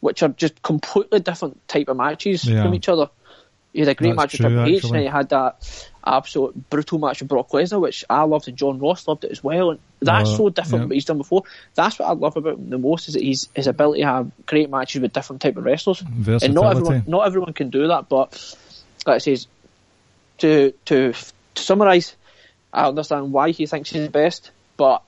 which 0.00 0.22
are 0.22 0.28
just 0.28 0.60
completely 0.62 1.20
different 1.20 1.66
type 1.68 1.88
of 1.88 1.96
matches 1.96 2.44
Yeah. 2.44 2.62
from 2.62 2.74
each 2.74 2.88
other. 2.88 3.08
He 3.72 3.80
had 3.80 3.88
a 3.88 3.94
great 3.94 4.08
That's 4.10 4.16
match 4.16 4.32
with 4.32 4.40
Triple 4.40 4.64
H, 4.64 4.84
and 4.84 4.96
he 4.96 5.04
had 5.06 5.28
that 5.28 5.88
absolute 6.04 6.70
brutal 6.70 6.98
match 6.98 7.20
with 7.20 7.28
Brock 7.28 7.50
Lesnar, 7.50 7.80
which 7.80 8.04
I 8.08 8.22
loved, 8.22 8.48
and 8.48 8.56
John 8.56 8.78
Ross 8.78 9.06
loved 9.06 9.24
it 9.24 9.30
as 9.30 9.44
well. 9.44 9.70
And 9.72 9.78
that's 10.00 10.30
Uh, 10.30 10.36
so 10.36 10.48
different 10.48 10.72
yeah. 10.72 10.78
from 10.78 10.88
what 10.88 10.94
he's 10.94 11.04
done 11.04 11.18
before. 11.18 11.42
That's 11.74 11.98
what 11.98 12.08
I 12.08 12.12
love 12.12 12.36
about 12.36 12.54
him 12.54 12.70
the 12.70 12.78
most 12.78 13.08
is 13.08 13.14
that 13.14 13.22
he's 13.22 13.48
his 13.54 13.66
ability 13.66 14.00
to 14.00 14.06
have 14.06 14.30
great 14.46 14.70
matches 14.70 15.02
with 15.02 15.12
different 15.12 15.42
type 15.42 15.56
of 15.58 15.64
wrestlers. 15.64 16.00
And 16.00 16.10
Versatility. 16.14 16.54
not 16.54 16.70
everyone, 16.76 17.04
not 17.06 17.26
everyone 17.26 17.52
can 17.52 17.68
do 17.68 17.88
that. 17.88 18.08
But 18.08 18.56
like 19.06 19.16
I 19.16 19.18
says, 19.18 19.46
to 20.38 20.72
to 20.86 21.12
to 21.54 21.62
summarise, 21.62 22.16
I 22.72 22.86
understand 22.88 23.32
why 23.32 23.50
he 23.50 23.66
thinks 23.66 23.90
he's 23.90 24.04
the 24.04 24.10
best, 24.10 24.50
but 24.78 25.02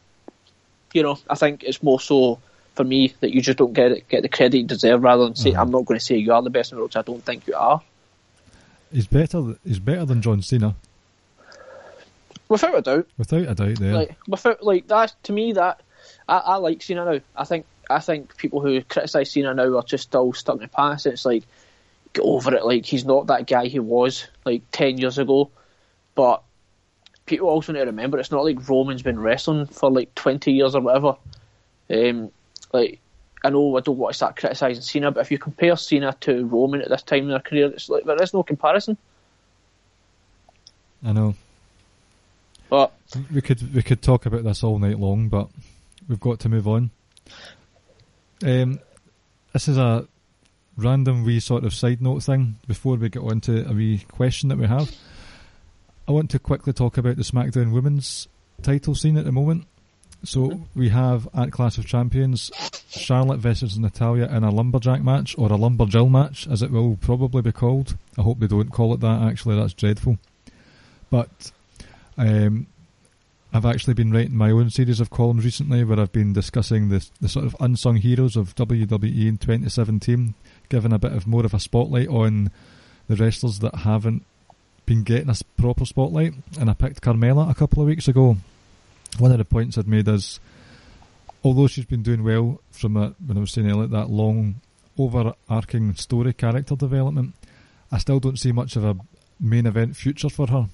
you 0.92 1.02
know, 1.02 1.18
I 1.28 1.34
think 1.36 1.62
it's 1.64 1.82
more 1.82 2.00
so 2.00 2.40
for 2.74 2.84
me 2.84 3.14
that 3.20 3.30
you 3.32 3.40
just 3.40 3.58
don't 3.58 3.72
get 3.72 3.92
it, 3.92 4.08
get 4.08 4.22
the 4.22 4.28
credit 4.28 4.58
you 4.58 4.64
deserve, 4.64 5.02
rather 5.02 5.24
than 5.24 5.34
say 5.34 5.52
Mhm. 5.52 5.58
I'm 5.60 5.70
not 5.70 5.86
going 5.86 5.98
to 5.98 6.04
say 6.04 6.16
you 6.18 6.32
are 6.32 6.42
the 6.42 6.50
best 6.50 6.72
in 6.72 6.76
the 6.76 6.82
world. 6.82 6.96
I 6.96 7.02
don't 7.02 7.24
think 7.24 7.46
you 7.46 7.54
are. 7.54 7.80
He's 8.92 9.06
better. 9.06 9.56
He's 9.64 9.78
better 9.78 10.04
than 10.04 10.22
John 10.22 10.42
Cena, 10.42 10.74
Without 12.48 12.78
a 12.78 12.82
doubt, 12.82 13.06
without 13.16 13.42
a 13.42 13.54
doubt. 13.54 13.78
There, 13.78 13.94
like 13.94 14.16
without 14.26 14.64
like 14.64 14.88
that 14.88 15.14
to 15.22 15.32
me 15.32 15.52
that 15.52 15.82
I, 16.28 16.38
I 16.38 16.56
like 16.56 16.82
Cena 16.82 17.04
now. 17.04 17.20
I 17.36 17.44
think 17.44 17.64
I 17.88 18.00
think 18.00 18.36
people 18.36 18.60
who 18.60 18.82
criticise 18.82 19.30
Cena 19.30 19.54
now 19.54 19.76
are 19.76 19.84
just 19.84 20.04
still 20.04 20.32
stuck 20.32 20.56
in 20.56 20.62
the 20.62 20.68
past. 20.68 21.06
It's 21.06 21.24
like 21.24 21.44
get 22.12 22.24
over 22.24 22.54
it. 22.54 22.64
Like 22.64 22.84
he's 22.86 23.04
not 23.04 23.28
that 23.28 23.46
guy 23.46 23.66
he 23.66 23.78
was 23.78 24.26
like 24.44 24.62
ten 24.72 24.98
years 24.98 25.18
ago. 25.18 25.50
But 26.16 26.42
people 27.26 27.48
also 27.48 27.72
need 27.72 27.80
to 27.80 27.86
remember 27.86 28.18
it's 28.18 28.32
not 28.32 28.44
like 28.44 28.68
Roman's 28.68 29.02
been 29.02 29.20
wrestling 29.20 29.66
for 29.66 29.90
like 29.90 30.14
twenty 30.16 30.52
years 30.52 30.74
or 30.74 30.80
whatever. 30.80 31.16
Um, 31.88 32.30
like 32.72 32.99
I 33.42 33.50
know 33.50 33.76
I 33.76 33.80
don't 33.80 33.96
want 33.96 34.12
to 34.12 34.16
start 34.16 34.36
criticising 34.36 34.82
Cena, 34.82 35.10
but 35.10 35.20
if 35.20 35.30
you 35.30 35.38
compare 35.38 35.76
Cena 35.76 36.14
to 36.20 36.44
Roman 36.44 36.82
at 36.82 36.88
this 36.88 37.02
time 37.02 37.22
in 37.24 37.28
their 37.28 37.40
career, 37.40 37.66
it's 37.66 37.88
like 37.88 38.04
there 38.04 38.22
is 38.22 38.34
no 38.34 38.42
comparison. 38.42 38.96
I 41.04 41.12
know. 41.12 41.34
But 42.68 42.92
We 43.32 43.40
could 43.40 43.74
we 43.74 43.82
could 43.82 44.02
talk 44.02 44.26
about 44.26 44.44
this 44.44 44.62
all 44.62 44.78
night 44.78 44.98
long, 44.98 45.28
but 45.28 45.48
we've 46.08 46.20
got 46.20 46.40
to 46.40 46.48
move 46.48 46.68
on. 46.68 46.90
Um, 48.44 48.80
this 49.52 49.68
is 49.68 49.76
a 49.76 50.06
random 50.76 51.24
wee 51.24 51.40
sort 51.40 51.64
of 51.64 51.74
side 51.74 52.00
note 52.00 52.22
thing 52.22 52.56
before 52.66 52.96
we 52.96 53.08
get 53.08 53.22
on 53.22 53.40
to 53.42 53.68
a 53.68 53.72
wee 53.72 54.04
question 54.12 54.48
that 54.50 54.58
we 54.58 54.66
have. 54.66 54.94
I 56.06 56.12
want 56.12 56.30
to 56.30 56.38
quickly 56.38 56.72
talk 56.72 56.96
about 56.96 57.16
the 57.16 57.22
SmackDown 57.22 57.72
Women's 57.72 58.28
title 58.62 58.94
scene 58.94 59.16
at 59.16 59.24
the 59.24 59.32
moment. 59.32 59.66
So 60.22 60.62
we 60.74 60.90
have 60.90 61.28
at 61.34 61.50
Clash 61.50 61.78
of 61.78 61.86
Champions 61.86 62.50
Charlotte 62.90 63.38
versus 63.38 63.78
Natalya 63.78 64.26
in 64.26 64.44
a 64.44 64.50
lumberjack 64.50 65.02
match 65.02 65.34
or 65.38 65.46
a 65.46 65.56
lumberjill 65.56 66.10
match, 66.10 66.46
as 66.46 66.62
it 66.62 66.70
will 66.70 66.96
probably 66.96 67.42
be 67.42 67.52
called. 67.52 67.96
I 68.18 68.22
hope 68.22 68.38
they 68.38 68.46
don't 68.46 68.70
call 68.70 68.92
it 68.92 69.00
that. 69.00 69.22
Actually, 69.22 69.56
that's 69.56 69.72
dreadful. 69.72 70.18
But 71.08 71.52
um, 72.18 72.66
I've 73.52 73.66
actually 73.66 73.94
been 73.94 74.12
writing 74.12 74.36
my 74.36 74.50
own 74.50 74.70
series 74.70 75.00
of 75.00 75.10
columns 75.10 75.44
recently 75.44 75.84
where 75.84 75.98
I've 75.98 76.12
been 76.12 76.32
discussing 76.32 76.88
the, 76.88 77.06
the 77.20 77.28
sort 77.28 77.46
of 77.46 77.56
unsung 77.58 77.96
heroes 77.96 78.36
of 78.36 78.54
WWE 78.56 79.26
in 79.26 79.38
2017, 79.38 80.34
giving 80.68 80.92
a 80.92 80.98
bit 80.98 81.12
of 81.12 81.26
more 81.26 81.44
of 81.44 81.54
a 81.54 81.60
spotlight 81.60 82.08
on 82.08 82.50
the 83.08 83.16
wrestlers 83.16 83.60
that 83.60 83.74
haven't 83.74 84.24
been 84.84 85.02
getting 85.02 85.30
a 85.30 85.34
proper 85.56 85.84
spotlight. 85.84 86.34
And 86.60 86.68
I 86.68 86.74
picked 86.74 87.00
Carmella 87.00 87.50
a 87.50 87.54
couple 87.54 87.82
of 87.82 87.88
weeks 87.88 88.06
ago. 88.06 88.36
One 89.18 89.32
of 89.32 89.38
the 89.38 89.44
points 89.44 89.76
I'd 89.76 89.88
made 89.88 90.08
is, 90.08 90.40
although 91.42 91.66
she's 91.66 91.84
been 91.84 92.02
doing 92.02 92.24
well 92.24 92.60
from 92.70 92.96
a, 92.96 93.14
when 93.24 93.36
I 93.36 93.40
was 93.40 93.50
saying 93.50 93.70
earlier, 93.70 93.86
that 93.88 94.10
long, 94.10 94.60
overarching 94.98 95.94
story 95.94 96.32
character 96.32 96.76
development, 96.76 97.34
I 97.92 97.98
still 97.98 98.20
don't 98.20 98.38
see 98.38 98.52
much 98.52 98.76
of 98.76 98.84
a 98.84 98.96
main 99.38 99.66
event 99.66 99.96
future 99.96 100.28
for 100.28 100.46
her 100.48 100.68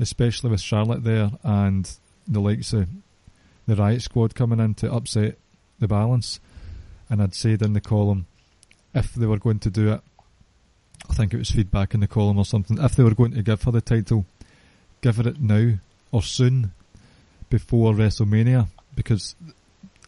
especially 0.00 0.50
with 0.50 0.60
Charlotte 0.60 1.04
there 1.04 1.30
and 1.44 1.90
the 2.26 2.40
likes 2.40 2.72
of 2.72 2.88
the 3.66 3.76
Riot 3.76 4.02
Squad 4.02 4.34
coming 4.34 4.58
in 4.58 4.74
to 4.74 4.92
upset 4.92 5.36
the 5.78 5.86
balance. 5.86 6.40
And 7.08 7.22
I'd 7.22 7.34
said 7.34 7.62
in 7.62 7.74
the 7.74 7.80
column, 7.80 8.26
if 8.94 9.14
they 9.14 9.26
were 9.26 9.38
going 9.38 9.58
to 9.60 9.70
do 9.70 9.92
it, 9.92 10.00
I 11.08 11.12
think 11.12 11.34
it 11.34 11.38
was 11.38 11.50
feedback 11.50 11.94
in 11.94 12.00
the 12.00 12.08
column 12.08 12.38
or 12.38 12.44
something, 12.44 12.78
if 12.78 12.96
they 12.96 13.02
were 13.02 13.14
going 13.14 13.34
to 13.34 13.42
give 13.42 13.62
her 13.64 13.70
the 13.70 13.80
title, 13.80 14.24
give 15.02 15.16
her 15.16 15.28
it 15.28 15.40
now 15.40 15.74
or 16.12 16.22
soon 16.22 16.72
before 17.50 17.92
WrestleMania 17.92 18.68
because 18.94 19.34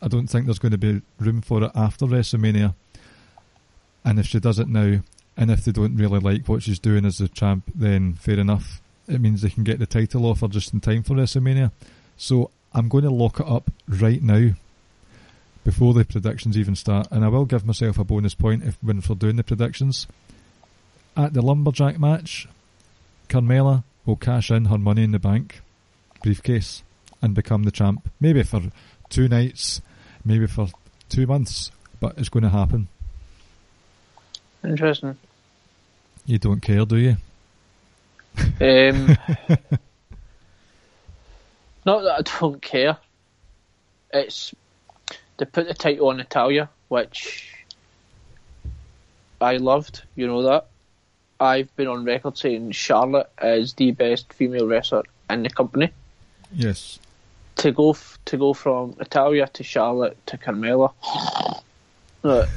I 0.01 0.09
don't 0.09 0.29
think 0.29 0.47
there's 0.47 0.59
going 0.59 0.73
to 0.73 0.79
be 0.79 1.03
room 1.21 1.43
for 1.43 1.63
it 1.65 1.73
after 1.75 2.07
WrestleMania. 2.07 2.75
And 4.05 4.19
if 4.19 4.27
she 4.27 4.41
does 4.41 4.59
it 4.59 4.69
now, 4.69 5.01
and 5.37 5.51
if 5.51 5.65
they 5.65 5.73
don't 5.73 5.97
really 5.97 6.21
like 6.21 6.49
what 6.49 6.63
she's 6.63 6.79
doing 6.79 7.05
as 7.05 7.21
a 7.21 7.29
champ, 7.29 7.65
then 7.75 8.15
fair 8.15 8.39
enough. 8.39 8.81
It 9.09 9.21
means 9.21 9.43
they 9.43 9.51
can 9.51 9.65
get 9.65 9.79
the 9.79 9.87
title 9.87 10.27
off 10.27 10.41
her 10.41 10.49
just 10.49 10.73
in 10.73 10.81
time 10.81 11.03
for 11.03 11.15
WrestleMania. 11.15 11.73
So 12.17 12.51
I'm 12.73 12.89
going 12.89 13.05
to 13.05 13.11
lock 13.11 13.41
it 13.41 13.47
up 13.47 13.71
right 13.89 14.23
now 14.23 14.51
before 15.65 15.95
the 15.95 16.05
predictions 16.05 16.59
even 16.59 16.75
start, 16.75 17.07
and 17.11 17.25
I 17.25 17.29
will 17.29 17.45
give 17.45 17.65
myself 17.65 17.99
a 17.99 18.05
bonus 18.05 18.35
point 18.35 18.65
if 18.65 18.77
when 18.83 19.01
for 19.01 19.15
doing 19.15 19.37
the 19.37 19.45
predictions. 19.45 20.07
At 21.17 21.35
the 21.35 21.43
lumberjack 21.43 22.01
match, 22.01 22.49
Carmella 23.29 23.85
will 24.05 24.17
cash 24.17 24.51
in 24.51 24.67
her 24.67 24.79
money 24.79 25.05
in 25.05 25.13
the 25.13 25.19
bank 25.19 25.61
briefcase 26.23 26.83
and 27.23 27.35
become 27.35 27.63
the 27.63 27.71
champ. 27.71 28.11
Maybe 28.21 28.43
for 28.43 28.61
two 29.09 29.29
nights, 29.29 29.81
maybe 30.25 30.47
for 30.47 30.69
two 31.09 31.27
months, 31.27 31.71
but 32.01 32.19
it's 32.19 32.29
going 32.29 32.43
to 32.43 32.51
happen. 32.51 32.89
interesting. 34.65 35.17
You 36.27 36.39
don't 36.39 36.61
care, 36.61 36.85
do 36.85 36.97
you? 36.97 37.17
Um, 38.61 39.07
not 41.87 42.03
that 42.03 42.19
I 42.19 42.23
don't 42.41 42.61
care. 42.61 42.99
It's 44.13 44.55
they 45.37 45.45
put 45.47 45.67
the 45.67 45.75
title 45.75 46.09
on 46.09 46.19
Natalya, 46.19 46.69
which 46.89 47.65
I 49.41 49.57
loved. 49.57 50.03
You 50.15 50.27
know 50.27 50.43
that. 50.43 50.67
I've 51.41 51.75
been 51.75 51.89
on 51.89 52.05
record 52.05 52.39
saying 52.39 52.71
Charlotte 52.71 53.31
is 53.43 53.75
the 53.75 53.91
best 53.91 54.33
female 54.33 54.69
wrestler 54.69 55.03
in 55.29 55.43
the 55.43 55.51
company. 55.51 55.91
Yes. 56.53 57.01
To 57.63 57.71
go 57.71 57.91
f- 57.91 58.19
to 58.25 58.37
go 58.37 58.55
from 58.55 58.97
Natalya 58.99 59.47
to 59.53 59.63
Charlotte 59.63 60.19
to 60.27 60.37
Carmella. 60.37 60.93
Look, 62.25 62.49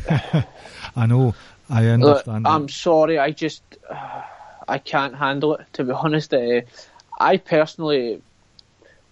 I 0.95 1.06
know. 1.06 1.36
I 1.70 1.84
look, 1.86 1.93
understand. 1.93 2.47
I'm 2.47 2.70
sorry. 2.70 3.18
I 3.20 3.32
just 3.32 3.64
uh, 3.89 4.22
I 4.68 4.78
can't 4.80 5.16
handle 5.16 5.56
it. 5.56 5.66
To 5.74 5.84
be 5.84 5.91
honest, 6.03 6.34
uh, 6.34 6.62
I 7.20 7.38
personally, 7.38 8.22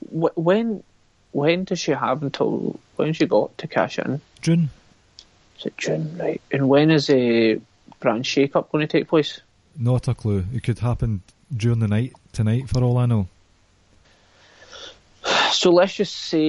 wh- 0.09 0.35
when 0.35 0.83
when 1.31 1.63
does 1.63 1.79
she 1.79 1.91
have 1.91 2.23
until 2.23 2.79
when 2.95 3.13
she 3.13 3.25
got 3.25 3.57
to 3.59 3.67
cash 3.67 3.99
in? 3.99 4.21
June. 4.41 4.69
Is 5.59 5.67
it 5.67 5.77
June, 5.77 6.17
right? 6.17 6.41
And 6.51 6.69
when 6.69 6.91
is 6.91 7.09
a 7.09 7.59
brand 7.99 8.25
shake 8.25 8.55
up 8.55 8.71
going 8.71 8.87
to 8.87 8.91
take 8.91 9.07
place? 9.07 9.41
Not 9.77 10.07
a 10.07 10.13
clue. 10.13 10.45
It 10.53 10.63
could 10.63 10.79
happen 10.79 11.21
during 11.55 11.79
the 11.79 11.87
night 11.87 12.13
tonight, 12.31 12.69
for 12.69 12.83
all 12.83 12.97
I 12.97 13.05
know. 13.05 13.27
So 15.53 15.69
let's 15.71 15.93
just 15.93 16.15
say 16.15 16.41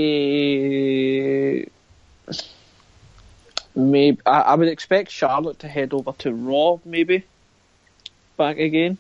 maybe 3.77 4.19
I, 4.25 4.41
I 4.41 4.55
would 4.55 4.69
expect 4.69 5.11
Charlotte 5.11 5.59
to 5.59 5.69
head 5.69 5.93
over 5.93 6.13
to 6.19 6.33
Raw, 6.33 6.79
maybe 6.87 7.23
back 8.39 8.59
again. 8.59 8.97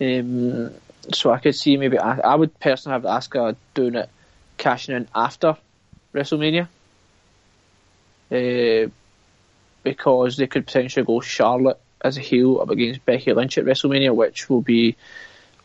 Um, 0.00 0.70
so 1.12 1.32
I 1.32 1.38
could 1.40 1.56
see 1.56 1.76
maybe 1.76 1.98
I, 1.98 2.20
I 2.20 2.36
would 2.36 2.58
personally 2.60 2.94
have 2.94 3.02
Asuka 3.02 3.56
doing 3.74 3.96
it, 3.96 4.08
cashing 4.56 4.94
in 4.94 5.08
after 5.14 5.56
WrestleMania, 6.14 6.68
uh, 8.30 8.88
because 9.82 10.36
they 10.36 10.46
could 10.46 10.66
potentially 10.66 11.04
go 11.04 11.20
Charlotte 11.20 11.80
as 12.02 12.16
a 12.16 12.20
heel 12.20 12.60
up 12.60 12.70
against 12.70 13.04
Becky 13.04 13.32
Lynch 13.32 13.58
at 13.58 13.64
WrestleMania, 13.64 14.14
which 14.14 14.48
will 14.48 14.62
be 14.62 14.96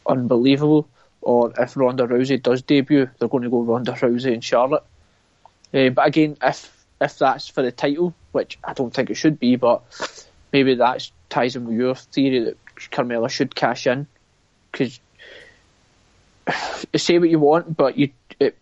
unbelievable. 0.08 0.90
Or 1.26 1.52
if 1.58 1.76
Ronda 1.76 2.08
Rousey 2.08 2.42
does 2.42 2.62
debut, 2.62 3.10
they're 3.18 3.28
going 3.28 3.44
to 3.44 3.50
go 3.50 3.64
Ronda 3.64 3.94
Rousey 3.94 4.32
and 4.32 4.44
Charlotte. 4.44 4.84
Uh, 5.74 5.90
but 5.90 6.08
again, 6.08 6.38
if 6.42 6.72
if 7.02 7.18
that's 7.18 7.50
for 7.50 7.62
the 7.62 7.72
title, 7.72 8.14
which 8.32 8.58
I 8.64 8.74
don't 8.74 8.94
think 8.94 9.10
it 9.10 9.16
should 9.16 9.40
be, 9.40 9.58
but 9.58 9.84
maybe 10.54 10.76
that 10.76 11.10
ties 11.30 11.56
in 11.56 11.66
with 11.66 11.76
your 11.76 11.96
theory 11.96 12.46
that 12.46 12.58
Carmella 12.92 13.30
should 13.30 13.56
cash 13.56 13.88
in 13.88 14.08
because 14.72 15.00
say 16.96 17.20
what 17.20 17.30
you 17.30 17.40
want, 17.40 17.76
but 17.76 17.98
you 17.98 18.12
it, 18.40 18.56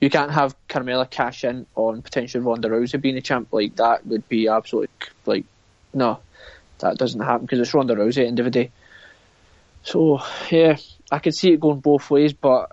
you 0.00 0.08
can't 0.10 0.32
have 0.32 0.56
Carmella 0.68 1.08
cash 1.08 1.44
in 1.44 1.66
on 1.76 2.02
potentially 2.02 2.42
Ronda 2.42 2.68
Rousey 2.68 3.00
being 3.00 3.14
the 3.14 3.20
champ. 3.20 3.48
Like 3.52 3.76
that 3.76 4.06
would 4.06 4.26
be 4.28 4.48
absolutely 4.48 4.88
like 5.26 5.44
no, 5.92 6.18
that 6.78 6.96
doesn't 6.96 7.20
happen 7.20 7.46
because 7.46 7.60
it's 7.60 7.74
Ronda 7.74 7.94
Rousey 7.94 8.08
at 8.08 8.14
the 8.14 8.26
end 8.26 8.38
of 8.40 8.46
the 8.46 8.50
day. 8.50 8.70
So 9.82 10.22
yeah, 10.50 10.78
I 11.10 11.18
could 11.18 11.34
see 11.34 11.52
it 11.52 11.60
going 11.60 11.80
both 11.80 12.10
ways, 12.10 12.32
but 12.32 12.70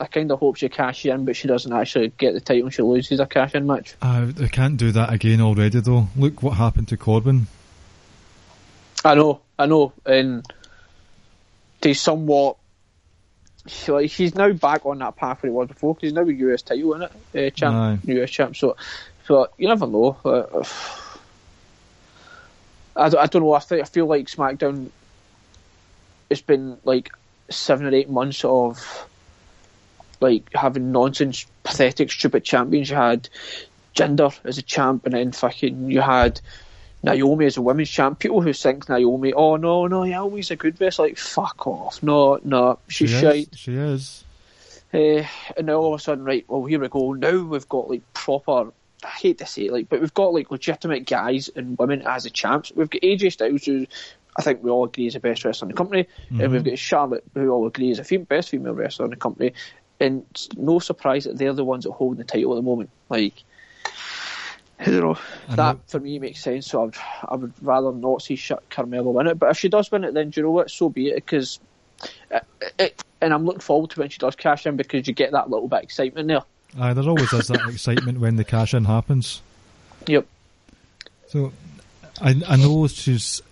I 0.00 0.06
kind 0.06 0.30
of 0.30 0.38
hope 0.38 0.56
she 0.56 0.68
cashes 0.68 1.10
in, 1.10 1.24
but 1.24 1.36
she 1.36 1.48
doesn't 1.48 1.72
actually 1.72 2.12
get 2.16 2.34
the 2.34 2.40
title 2.40 2.64
and 2.64 2.74
she 2.74 2.82
loses 2.82 3.20
a 3.20 3.26
cash 3.26 3.54
in 3.54 3.66
match. 3.66 3.96
Uh, 4.00 4.26
they 4.26 4.48
can't 4.48 4.76
do 4.76 4.92
that 4.92 5.12
again 5.12 5.40
already, 5.40 5.80
though. 5.80 6.08
Look 6.16 6.42
what 6.42 6.56
happened 6.56 6.88
to 6.88 6.96
Corbin. 6.96 7.46
I 9.04 9.14
know, 9.14 9.40
I 9.58 9.66
know, 9.66 9.92
and 10.06 10.44
he's 11.82 12.00
somewhat. 12.00 12.56
Like 13.86 14.10
he's 14.10 14.34
now 14.34 14.50
back 14.52 14.86
on 14.86 14.98
that 15.00 15.16
path 15.16 15.42
where 15.42 15.50
he 15.50 15.54
was 15.54 15.68
before 15.68 15.94
because 15.94 16.08
he's 16.08 16.14
now 16.14 16.22
a 16.22 16.32
US 16.32 16.62
title 16.62 16.94
in 16.94 17.02
it, 17.02 17.12
uh, 17.34 17.50
champ, 17.54 17.76
Aye. 17.76 18.12
US 18.14 18.30
champ. 18.30 18.56
So, 18.56 18.76
so 19.26 19.48
you 19.58 19.68
never 19.68 19.86
know. 19.86 20.16
Uh, 20.24 20.64
I, 22.96 23.10
don't, 23.10 23.20
I 23.20 23.26
don't 23.26 23.42
know. 23.42 23.52
I, 23.52 23.58
think, 23.58 23.82
I 23.82 23.84
feel 23.84 24.06
like 24.06 24.26
SmackDown. 24.26 24.88
It's 26.30 26.40
been 26.40 26.78
like 26.84 27.10
seven 27.50 27.86
or 27.86 27.94
eight 27.94 28.10
months 28.10 28.44
of 28.44 29.06
like 30.20 30.44
having 30.54 30.92
nonsense, 30.92 31.46
pathetic, 31.62 32.10
stupid 32.10 32.44
champions. 32.44 32.90
You 32.90 32.96
had 32.96 33.28
Jinder 33.94 34.34
as 34.44 34.58
a 34.58 34.62
champ, 34.62 35.04
and 35.04 35.14
then 35.14 35.32
fucking 35.32 35.90
you 35.90 36.00
had 36.00 36.40
Naomi 37.02 37.46
as 37.46 37.56
a 37.56 37.62
women's 37.62 37.90
champ. 37.90 38.18
People 38.18 38.40
who 38.40 38.52
think 38.52 38.88
Naomi, 38.88 39.32
oh 39.32 39.56
no, 39.56 39.86
no, 39.86 40.04
Naomi's 40.04 40.50
a 40.50 40.56
good 40.56 40.80
wrestler. 40.80 41.08
Like 41.08 41.18
fuck 41.18 41.66
off, 41.66 42.02
no, 42.02 42.40
no, 42.44 42.78
she's 42.88 43.10
she 43.10 43.20
shite. 43.20 43.48
She 43.54 43.74
is. 43.74 44.24
Uh, 44.92 45.22
and 45.56 45.66
now 45.66 45.74
all 45.74 45.94
of 45.94 46.00
a 46.00 46.02
sudden, 46.02 46.24
right, 46.24 46.44
well 46.48 46.64
here 46.64 46.80
we 46.80 46.88
go. 46.88 47.12
Now 47.12 47.38
we've 47.38 47.68
got 47.68 47.90
like 47.90 48.02
proper. 48.14 48.72
I 49.04 49.08
hate 49.10 49.38
to 49.38 49.46
say 49.46 49.66
it, 49.66 49.72
like, 49.72 49.88
but 49.88 50.00
we've 50.00 50.14
got 50.14 50.34
like 50.34 50.50
legitimate 50.50 51.06
guys 51.06 51.48
and 51.54 51.78
women 51.78 52.02
as 52.02 52.24
the 52.24 52.30
champs. 52.30 52.72
We've 52.74 52.90
got 52.90 53.02
AJ 53.02 53.32
Styles, 53.32 53.64
who 53.64 53.86
I 54.38 54.42
think 54.42 54.62
we 54.62 54.70
all 54.70 54.84
agree 54.84 55.08
is 55.08 55.14
the 55.14 55.20
best 55.20 55.44
wrestler 55.44 55.66
in 55.66 55.72
the 55.72 55.76
company, 55.76 56.06
and 56.30 56.38
mm-hmm. 56.38 56.52
we've 56.52 56.64
got 56.64 56.78
Charlotte, 56.78 57.24
who 57.34 57.50
all 57.50 57.66
agree 57.66 57.90
is 57.90 57.98
the 57.98 58.04
fem- 58.04 58.22
best 58.22 58.50
female 58.50 58.72
wrestler 58.72 59.06
in 59.06 59.10
the 59.10 59.16
company. 59.16 59.52
And 60.00 60.24
it's 60.30 60.48
no 60.56 60.78
surprise 60.78 61.24
that 61.24 61.36
they're 61.36 61.52
the 61.52 61.64
ones 61.64 61.82
that 61.82 61.90
hold 61.90 62.18
the 62.18 62.24
title 62.24 62.52
at 62.52 62.56
the 62.56 62.62
moment. 62.62 62.90
Like, 63.08 63.42
I 64.78 64.84
don't 64.84 65.00
know. 65.00 65.18
I 65.48 65.56
that 65.56 65.74
know- 65.74 65.80
for 65.88 65.98
me 65.98 66.20
makes 66.20 66.40
sense. 66.40 66.68
So 66.68 66.84
I'd, 66.84 66.94
I 67.28 67.34
would 67.34 67.52
rather 67.60 67.90
not 67.90 68.22
see 68.22 68.36
Sh- 68.36 68.52
Carmella 68.70 69.12
win 69.12 69.26
it. 69.26 69.40
But 69.40 69.50
if 69.50 69.58
she 69.58 69.68
does 69.68 69.90
win 69.90 70.04
it, 70.04 70.14
then 70.14 70.30
do 70.30 70.40
you 70.40 70.44
know 70.46 70.52
what? 70.52 70.70
So 70.70 70.88
be 70.88 71.08
it. 71.08 71.16
Because, 71.16 71.58
it, 72.00 72.12
uh, 72.30 72.36
uh, 72.62 72.68
it, 72.78 73.02
and 73.20 73.34
I'm 73.34 73.44
looking 73.44 73.60
forward 73.60 73.90
to 73.90 73.98
when 74.00 74.08
she 74.08 74.18
does 74.18 74.36
cash 74.36 74.66
in 74.66 74.76
because 74.76 75.08
you 75.08 75.14
get 75.14 75.32
that 75.32 75.50
little 75.50 75.66
bit 75.66 75.78
of 75.78 75.82
excitement 75.82 76.28
there. 76.28 76.42
Aye, 76.78 76.92
there 76.92 77.08
always 77.08 77.32
is 77.32 77.48
that 77.48 77.68
excitement 77.68 78.20
when 78.20 78.36
the 78.36 78.44
cash 78.44 78.72
in 78.74 78.84
happens. 78.84 79.42
Yep. 80.06 80.28
So, 81.26 81.52
I 82.20 82.40
I 82.46 82.54
know 82.54 82.86
she's 82.86 83.42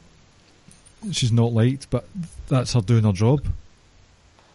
she's 1.12 1.32
not 1.32 1.52
liked, 1.52 1.90
but 1.90 2.06
that's 2.48 2.72
her 2.72 2.80
doing 2.80 3.04
her 3.04 3.12
job. 3.12 3.44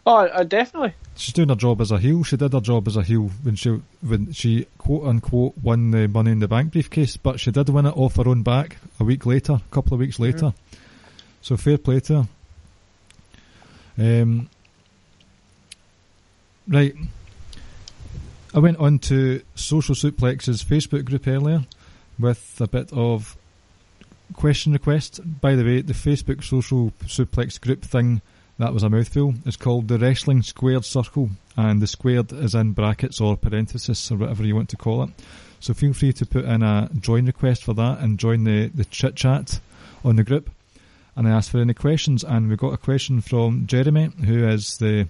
Oh, 0.06 0.26
uh, 0.26 0.44
definitely. 0.44 0.94
She's 1.16 1.34
doing 1.34 1.50
her 1.50 1.56
job 1.56 1.80
as 1.80 1.92
a 1.92 2.00
heel. 2.00 2.24
She 2.24 2.38
did 2.38 2.54
her 2.54 2.62
job 2.62 2.88
as 2.88 2.98
a 2.98 3.04
heel 3.04 3.30
when 3.44 3.56
she 3.56 3.82
when 4.02 4.32
she 4.34 4.66
quote 4.78 5.06
unquote 5.06 5.54
won 5.62 5.92
the 5.92 6.08
Money 6.08 6.32
in 6.32 6.40
the 6.40 6.48
Bank 6.48 6.72
briefcase, 6.72 7.18
but 7.18 7.40
she 7.40 7.52
did 7.52 7.70
win 7.70 7.86
it 7.86 7.96
off 7.96 8.16
her 8.16 8.28
own 8.28 8.42
back 8.42 8.78
a 9.00 9.04
week 9.04 9.26
later, 9.26 9.54
a 9.54 9.74
couple 9.74 9.94
of 9.94 10.00
weeks 10.00 10.20
later. 10.20 10.54
So 11.42 11.58
fair 11.58 11.78
play 11.78 12.00
to 12.02 12.24
her. 13.98 14.22
Um, 14.22 14.50
right. 16.68 16.96
I 18.54 18.60
went 18.60 18.78
on 18.78 19.00
to 19.00 19.42
Social 19.56 19.96
Suplex's 19.96 20.64
Facebook 20.64 21.06
group 21.06 21.28
earlier 21.28 21.66
with 22.20 22.60
a 22.60 22.68
bit 22.68 22.92
of 22.92 23.38
question 24.34 24.74
request. 24.74 25.20
By 25.42 25.56
the 25.56 25.64
way, 25.64 25.82
the 25.82 25.94
Facebook 25.94 26.44
Social 26.44 26.92
Suplex 27.06 27.60
group 27.60 27.84
thing 27.84 28.22
that 28.62 28.74
was 28.76 28.84
a 28.84 28.90
mouthful. 28.90 29.34
It's 29.46 29.58
called 29.58 29.88
the 29.88 29.98
Wrestling 29.98 30.44
Squared 30.44 30.86
Circle, 30.86 31.32
and 31.58 31.82
the 31.82 31.88
squared 31.88 32.32
is 32.32 32.54
in 32.54 32.74
brackets 32.74 33.20
or 33.20 33.36
parenthesis 33.36 34.12
or 34.12 34.18
whatever 34.18 34.44
you 34.46 34.56
want 34.56 34.70
to 34.70 34.78
call 34.78 35.02
it. 35.02 35.10
So 35.60 35.74
feel 35.74 35.94
free 35.94 36.14
to 36.14 36.26
put 36.28 36.46
in 36.46 36.62
a 36.62 36.88
join 37.00 37.26
request 37.26 37.64
for 37.64 37.74
that 37.74 38.00
and 38.00 38.20
join 38.20 38.44
the, 38.44 38.68
the 38.68 38.86
chit 38.86 39.16
chat 39.16 39.60
on 40.06 40.16
the 40.16 40.24
group. 40.24 40.52
And 41.16 41.28
I 41.28 41.32
asked 41.32 41.50
for 41.50 41.60
any 41.60 41.74
questions, 41.74 42.24
and 42.24 42.50
we 42.50 42.56
got 42.56 42.74
a 42.74 42.78
question 42.78 43.22
from 43.22 43.66
Jeremy, 43.66 44.12
who 44.26 44.48
is 44.48 44.78
the 44.78 45.08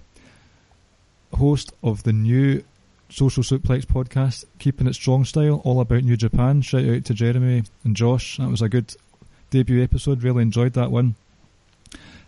host 1.34 1.72
of 1.82 2.02
the 2.04 2.12
new 2.14 2.64
Social 3.10 3.42
Suplex 3.42 3.84
podcast, 3.84 4.46
Keeping 4.58 4.86
It 4.86 4.94
Strong 4.94 5.26
Style, 5.26 5.60
all 5.64 5.82
about 5.82 6.04
New 6.04 6.16
Japan. 6.16 6.62
Shout 6.62 6.88
out 6.88 7.04
to 7.04 7.12
Jeremy 7.12 7.64
and 7.84 7.94
Josh. 7.94 8.38
That 8.38 8.48
was 8.48 8.62
a 8.62 8.70
good 8.70 8.96
debut 9.52 9.82
episode. 9.82 10.22
Really 10.22 10.42
enjoyed 10.42 10.72
that 10.72 10.90
one. 10.90 11.14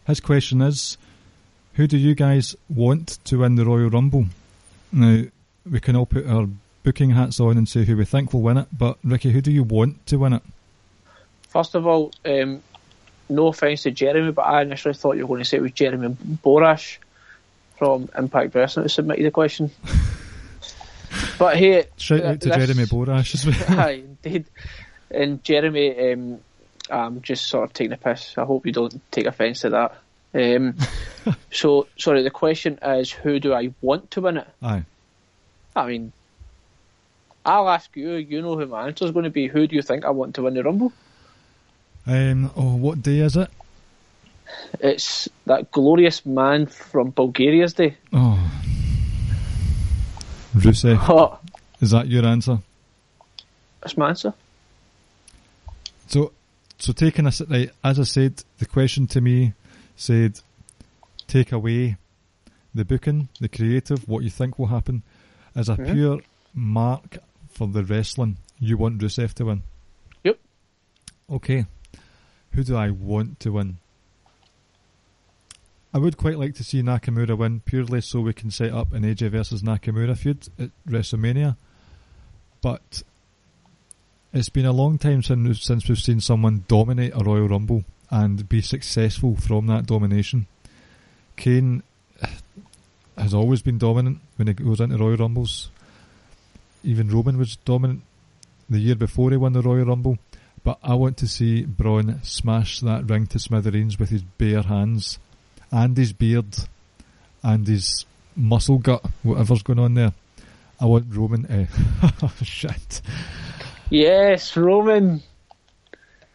His 0.06 0.20
question 0.20 0.60
is 0.60 0.96
Who 1.74 1.86
do 1.86 1.96
you 1.96 2.14
guys 2.14 2.54
want 2.68 3.18
to 3.24 3.38
win 3.38 3.56
the 3.56 3.64
Royal 3.64 3.90
Rumble? 3.90 4.26
Now, 4.92 5.24
we 5.68 5.80
can 5.80 5.96
all 5.96 6.06
put 6.06 6.26
our 6.28 6.46
booking 6.84 7.10
hats 7.10 7.40
on 7.40 7.56
and 7.56 7.68
say 7.68 7.84
who 7.84 7.96
we 7.96 8.04
think 8.04 8.32
will 8.32 8.42
win 8.42 8.58
it, 8.58 8.68
but 8.76 8.98
Ricky, 9.02 9.32
who 9.32 9.40
do 9.40 9.50
you 9.50 9.64
want 9.64 10.06
to 10.06 10.18
win 10.18 10.34
it? 10.34 10.42
First 11.48 11.74
of 11.74 11.86
all, 11.86 12.12
um, 12.26 12.62
no 13.30 13.46
offence 13.48 13.82
to 13.84 13.90
Jeremy, 13.90 14.32
but 14.32 14.42
I 14.42 14.62
initially 14.62 14.92
thought 14.94 15.16
you 15.16 15.22
were 15.22 15.28
going 15.28 15.42
to 15.42 15.48
say 15.48 15.56
it 15.56 15.62
was 15.62 15.72
Jeremy 15.72 16.14
Borash 16.44 16.98
from 17.78 18.10
Impact 18.16 18.54
Wrestling 18.54 18.84
who 18.84 18.88
submitted 18.88 19.24
the 19.24 19.30
question. 19.30 19.70
but 21.38 21.56
hey, 21.56 21.86
Shout 21.96 22.20
uh, 22.20 22.26
out 22.28 22.40
to 22.42 22.48
this- 22.50 22.56
Jeremy 22.56 22.84
Borash 22.84 23.34
as 23.34 23.46
well. 23.46 23.54
Hi, 23.78 23.90
indeed. 23.92 24.44
And 25.10 25.42
Jeremy, 25.42 26.12
um, 26.12 26.40
I'm 26.90 27.22
just 27.22 27.46
sort 27.46 27.64
of 27.64 27.72
taking 27.72 27.92
a 27.92 27.96
piss. 27.96 28.34
I 28.36 28.44
hope 28.44 28.66
you 28.66 28.72
don't 28.72 29.00
take 29.10 29.26
offence 29.26 29.60
to 29.60 29.70
that. 29.70 29.96
Um, 30.34 30.76
so, 31.50 31.86
sorry, 31.96 32.22
the 32.22 32.30
question 32.30 32.78
is 32.82 33.10
who 33.10 33.40
do 33.40 33.52
I 33.52 33.72
want 33.80 34.10
to 34.12 34.20
win 34.20 34.38
it? 34.38 34.48
Aye. 34.62 34.84
I 35.76 35.86
mean, 35.86 36.12
I'll 37.44 37.68
ask 37.68 37.94
you, 37.96 38.14
you 38.14 38.42
know 38.42 38.56
who 38.56 38.66
my 38.66 38.86
answer 38.86 39.04
is 39.04 39.10
going 39.10 39.24
to 39.24 39.30
be. 39.30 39.46
Who 39.46 39.66
do 39.66 39.76
you 39.76 39.82
think 39.82 40.04
I 40.04 40.10
want 40.10 40.34
to 40.36 40.42
win 40.42 40.54
the 40.54 40.62
Rumble? 40.62 40.92
Um, 42.06 42.50
oh, 42.56 42.76
what 42.76 43.02
day 43.02 43.20
is 43.20 43.36
it? 43.36 43.50
It's 44.80 45.28
that 45.46 45.70
glorious 45.70 46.24
man 46.26 46.66
from 46.66 47.10
Bulgaria's 47.10 47.72
day. 47.72 47.96
Oh. 48.12 48.38
Rusev. 50.54 51.38
Is 51.80 51.90
that 51.90 52.08
your 52.08 52.24
answer? 52.24 52.58
that's 53.80 53.96
my 53.98 54.08
answer. 54.08 54.32
So, 56.06 56.32
so 56.78 56.92
taking 56.92 57.26
us 57.26 57.40
right 57.48 57.70
as 57.82 57.98
I 58.00 58.04
said, 58.04 58.42
the 58.58 58.66
question 58.66 59.06
to 59.08 59.20
me 59.20 59.52
said, 59.96 60.40
take 61.26 61.52
away 61.52 61.96
the 62.74 62.84
booking, 62.84 63.28
the 63.40 63.48
creative, 63.48 64.08
what 64.08 64.24
you 64.24 64.30
think 64.30 64.58
will 64.58 64.66
happen, 64.66 65.02
as 65.54 65.68
a 65.68 65.76
Mhm. 65.76 65.92
pure 65.92 66.20
mark 66.52 67.18
for 67.48 67.68
the 67.68 67.84
wrestling. 67.84 68.38
You 68.58 68.76
want 68.76 69.00
Rusev 69.00 69.32
to 69.34 69.44
win. 69.44 69.62
Yep. 70.24 70.38
Okay. 71.30 71.66
Who 72.52 72.64
do 72.64 72.76
I 72.76 72.90
want 72.90 73.40
to 73.40 73.52
win? 73.52 73.78
I 75.92 75.98
would 75.98 76.16
quite 76.16 76.38
like 76.38 76.54
to 76.56 76.64
see 76.64 76.82
Nakamura 76.82 77.38
win 77.38 77.60
purely 77.60 78.00
so 78.00 78.20
we 78.20 78.32
can 78.32 78.50
set 78.50 78.72
up 78.72 78.92
an 78.92 79.04
AJ 79.04 79.28
versus 79.30 79.62
Nakamura 79.62 80.16
feud 80.18 80.48
at 80.58 80.70
WrestleMania. 80.88 81.56
But 82.60 83.04
it's 84.34 84.48
been 84.48 84.66
a 84.66 84.72
long 84.72 84.98
time 84.98 85.22
since 85.22 85.62
since 85.62 85.88
we've 85.88 85.98
seen 85.98 86.20
someone 86.20 86.64
dominate 86.66 87.14
a 87.14 87.22
Royal 87.22 87.48
Rumble 87.48 87.84
and 88.10 88.48
be 88.48 88.60
successful 88.60 89.36
from 89.36 89.68
that 89.68 89.86
domination. 89.86 90.46
Kane 91.36 91.82
has 93.16 93.32
always 93.32 93.62
been 93.62 93.78
dominant 93.78 94.18
when 94.36 94.48
he 94.48 94.54
goes 94.54 94.80
into 94.80 94.98
Royal 94.98 95.16
Rumbles. 95.16 95.70
Even 96.82 97.08
Roman 97.08 97.38
was 97.38 97.56
dominant 97.56 98.02
the 98.68 98.80
year 98.80 98.96
before 98.96 99.30
he 99.30 99.36
won 99.36 99.52
the 99.52 99.62
Royal 99.62 99.86
Rumble. 99.86 100.18
But 100.64 100.78
I 100.82 100.94
want 100.94 101.16
to 101.18 101.28
see 101.28 101.64
Braun 101.64 102.20
smash 102.24 102.80
that 102.80 103.08
ring 103.08 103.26
to 103.28 103.38
smithereens 103.38 103.98
with 103.98 104.10
his 104.10 104.22
bare 104.22 104.62
hands 104.62 105.18
and 105.70 105.96
his 105.96 106.12
beard 106.12 106.56
and 107.42 107.66
his 107.66 108.04
muscle 108.34 108.78
gut, 108.78 109.04
whatever's 109.22 109.62
going 109.62 109.78
on 109.78 109.94
there. 109.94 110.12
I 110.80 110.86
want 110.86 111.14
Roman. 111.14 111.46
Uh, 111.46 112.10
oh 112.22 112.32
shit. 112.42 113.00
Yes, 113.90 114.56
Roman. 114.56 115.22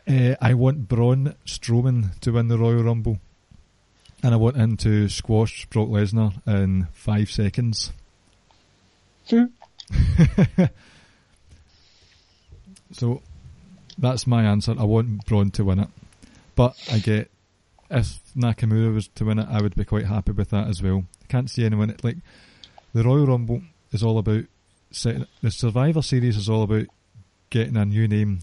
Uh, 0.07 0.35
I 0.41 0.53
want 0.53 0.87
Braun 0.87 1.35
Strowman 1.45 2.19
to 2.19 2.31
win 2.31 2.47
the 2.47 2.57
Royal 2.57 2.83
Rumble. 2.83 3.19
And 4.23 4.33
I 4.33 4.37
want 4.37 4.57
him 4.57 4.75
to 4.77 5.07
squash 5.07 5.65
Brock 5.67 5.89
Lesnar 5.89 6.33
in 6.45 6.87
five 6.91 7.31
seconds. 7.31 7.91
Hmm. 9.29 9.45
so 12.91 13.21
that's 13.97 14.27
my 14.27 14.43
answer. 14.43 14.75
I 14.77 14.83
want 14.83 15.25
Braun 15.25 15.51
to 15.51 15.63
win 15.63 15.79
it. 15.79 15.89
But 16.55 16.75
I 16.91 16.99
get 16.99 17.31
if 17.89 18.19
Nakamura 18.35 18.93
was 18.93 19.07
to 19.09 19.25
win 19.25 19.39
it, 19.39 19.47
I 19.49 19.61
would 19.61 19.75
be 19.75 19.85
quite 19.85 20.05
happy 20.05 20.31
with 20.31 20.49
that 20.51 20.67
as 20.67 20.81
well. 20.81 21.05
Can't 21.27 21.49
see 21.49 21.65
anyone 21.65 21.95
like 22.03 22.17
the 22.93 23.03
Royal 23.03 23.27
Rumble 23.27 23.61
is 23.91 24.03
all 24.03 24.17
about 24.17 24.43
setting 24.91 25.25
the 25.41 25.51
Survivor 25.51 26.01
Series 26.01 26.37
is 26.37 26.49
all 26.49 26.63
about 26.63 26.87
getting 27.49 27.77
a 27.77 27.85
new 27.85 28.07
name, 28.07 28.39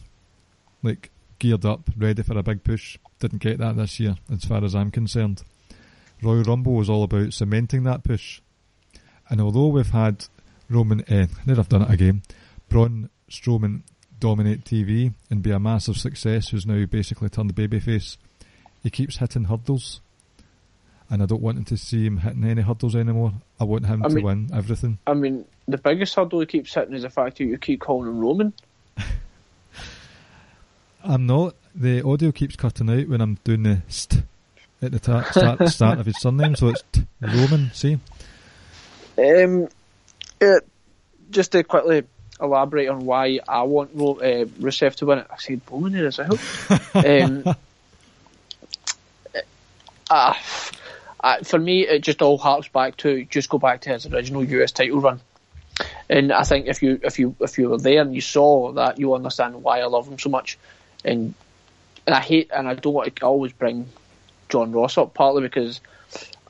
like 0.83 1.11
geared 1.39 1.65
up, 1.65 1.91
ready 1.97 2.23
for 2.23 2.39
a 2.39 2.43
big 2.43 2.65
push. 2.65 2.99
Didn't 3.19 3.41
get 3.43 3.59
that 3.59 3.77
this 3.77 3.99
year, 4.01 4.17
as 4.33 4.45
far 4.45 4.65
as 4.65 4.75
I'm 4.75 4.91
concerned. 4.91 5.43
Royal 6.23 6.43
Rumble 6.45 6.75
was 6.75 6.89
all 6.91 7.03
about 7.03 7.33
cementing 7.33 7.85
that 7.85 8.05
push. 8.05 8.41
And 9.29 9.41
although 9.41 9.69
we've 9.69 9.91
had 9.91 10.27
Roman, 10.69 11.05
eh, 11.11 11.27
there 11.45 11.59
I've 11.59 11.69
done 11.69 11.83
it 11.83 11.91
again, 11.91 12.23
Braun 12.69 13.11
Strowman 13.31 13.83
dominate 14.19 14.65
TV 14.65 15.13
and 15.31 15.43
be 15.43 15.51
a 15.51 15.59
massive 15.61 15.97
success, 15.97 16.49
who's 16.49 16.67
now 16.67 16.85
basically 16.87 17.29
turned 17.29 17.51
the 17.51 17.69
babyface, 17.69 18.17
he 18.83 18.91
keeps 18.91 19.19
hitting 19.19 19.45
hurdles. 19.45 20.01
And 21.09 21.23
I 21.23 21.27
don't 21.27 21.43
want 21.43 21.59
him 21.59 21.65
to 21.67 21.77
see 21.77 22.05
him 22.05 22.19
hitting 22.19 22.45
any 22.45 22.63
hurdles 22.63 22.97
anymore. 22.97 23.33
I 23.61 23.65
want 23.65 23.87
him 23.87 24.03
I 24.05 24.09
to 24.09 24.15
mean- 24.15 24.25
win 24.25 24.51
everything. 24.53 24.99
I 25.07 25.15
mean, 25.15 25.45
the 25.69 25.79
biggest 25.79 26.15
hurdle 26.15 26.41
he 26.41 26.47
keeps 26.47 26.75
hitting 26.75 26.95
is 26.95 27.03
the 27.03 27.11
fact 27.11 27.39
that 27.39 27.45
you 27.45 27.59
keep 27.59 27.81
calling 27.81 28.09
him 28.09 28.19
Roman. 28.19 28.53
I'm 31.05 31.27
not. 31.27 31.55
The 31.75 32.03
audio 32.03 32.33
keeps 32.33 32.57
cutting 32.57 32.89
out 32.91 33.09
when 33.09 33.21
I'm 33.21 33.39
doing 33.45 33.63
the 33.65 33.83
st 33.89 34.23
at 34.83 34.93
the 34.93 34.99
ta- 34.99 35.23
start, 35.31 35.69
start 35.69 35.99
of 35.99 36.07
his 36.07 36.19
surname, 36.19 36.55
so 36.57 36.69
it's 36.69 36.83
t- 36.93 37.07
Roman. 37.21 37.71
See, 37.73 37.99
Um, 39.19 39.69
uh, 40.41 40.61
just 41.31 41.53
to 41.53 41.65
quickly 41.65 42.05
elaborate 42.41 42.89
on 42.89 43.07
why 43.07 43.41
I 43.49 43.63
want 43.63 43.91
Ro- 43.95 44.19
uh, 44.19 44.45
Rusev 44.61 44.95
to 44.97 45.07
win 45.07 45.19
it. 45.21 45.27
I 45.31 45.37
said 45.39 45.61
Roman 45.71 45.93
there 45.93 46.07
as 46.07 46.19
well. 46.19 46.39
um, 46.95 47.45
uh, 50.11 50.35
uh, 51.21 51.43
for 51.43 51.59
me, 51.59 51.87
it 51.87 52.01
just 52.01 52.23
all 52.23 52.39
harks 52.39 52.69
back 52.69 52.97
to 52.99 53.25
just 53.25 53.49
go 53.49 53.59
back 53.59 53.81
to 53.83 53.91
his 53.91 54.07
original 54.07 54.45
US 54.45 54.73
title 54.73 55.01
run. 55.01 55.21
And 56.09 56.33
I 56.33 56.45
think 56.45 56.67
if 56.67 56.83
you 56.83 57.01
if 57.03 57.19
you 57.19 57.35
if 57.41 57.59
you 57.59 57.71
were 57.71 57.79
there 57.79 58.03
and 58.03 58.15
you 58.15 58.21
saw 58.21 58.73
that, 58.73 58.99
you 58.99 59.15
understand 59.15 59.63
why 59.63 59.81
I 59.81 59.87
love 59.87 60.09
him 60.09 60.19
so 60.19 60.31
much. 60.31 60.59
And 61.05 61.35
and 62.07 62.15
I 62.15 62.21
hate 62.21 62.51
and 62.55 62.69
I 62.69 62.75
don't 62.75 62.95
want 62.95 63.15
to 63.15 63.27
always 63.27 63.53
bring 63.53 63.89
John 64.49 64.73
Ross 64.73 64.99
up 64.99 65.15
partly 65.15 65.43
because 65.43 65.81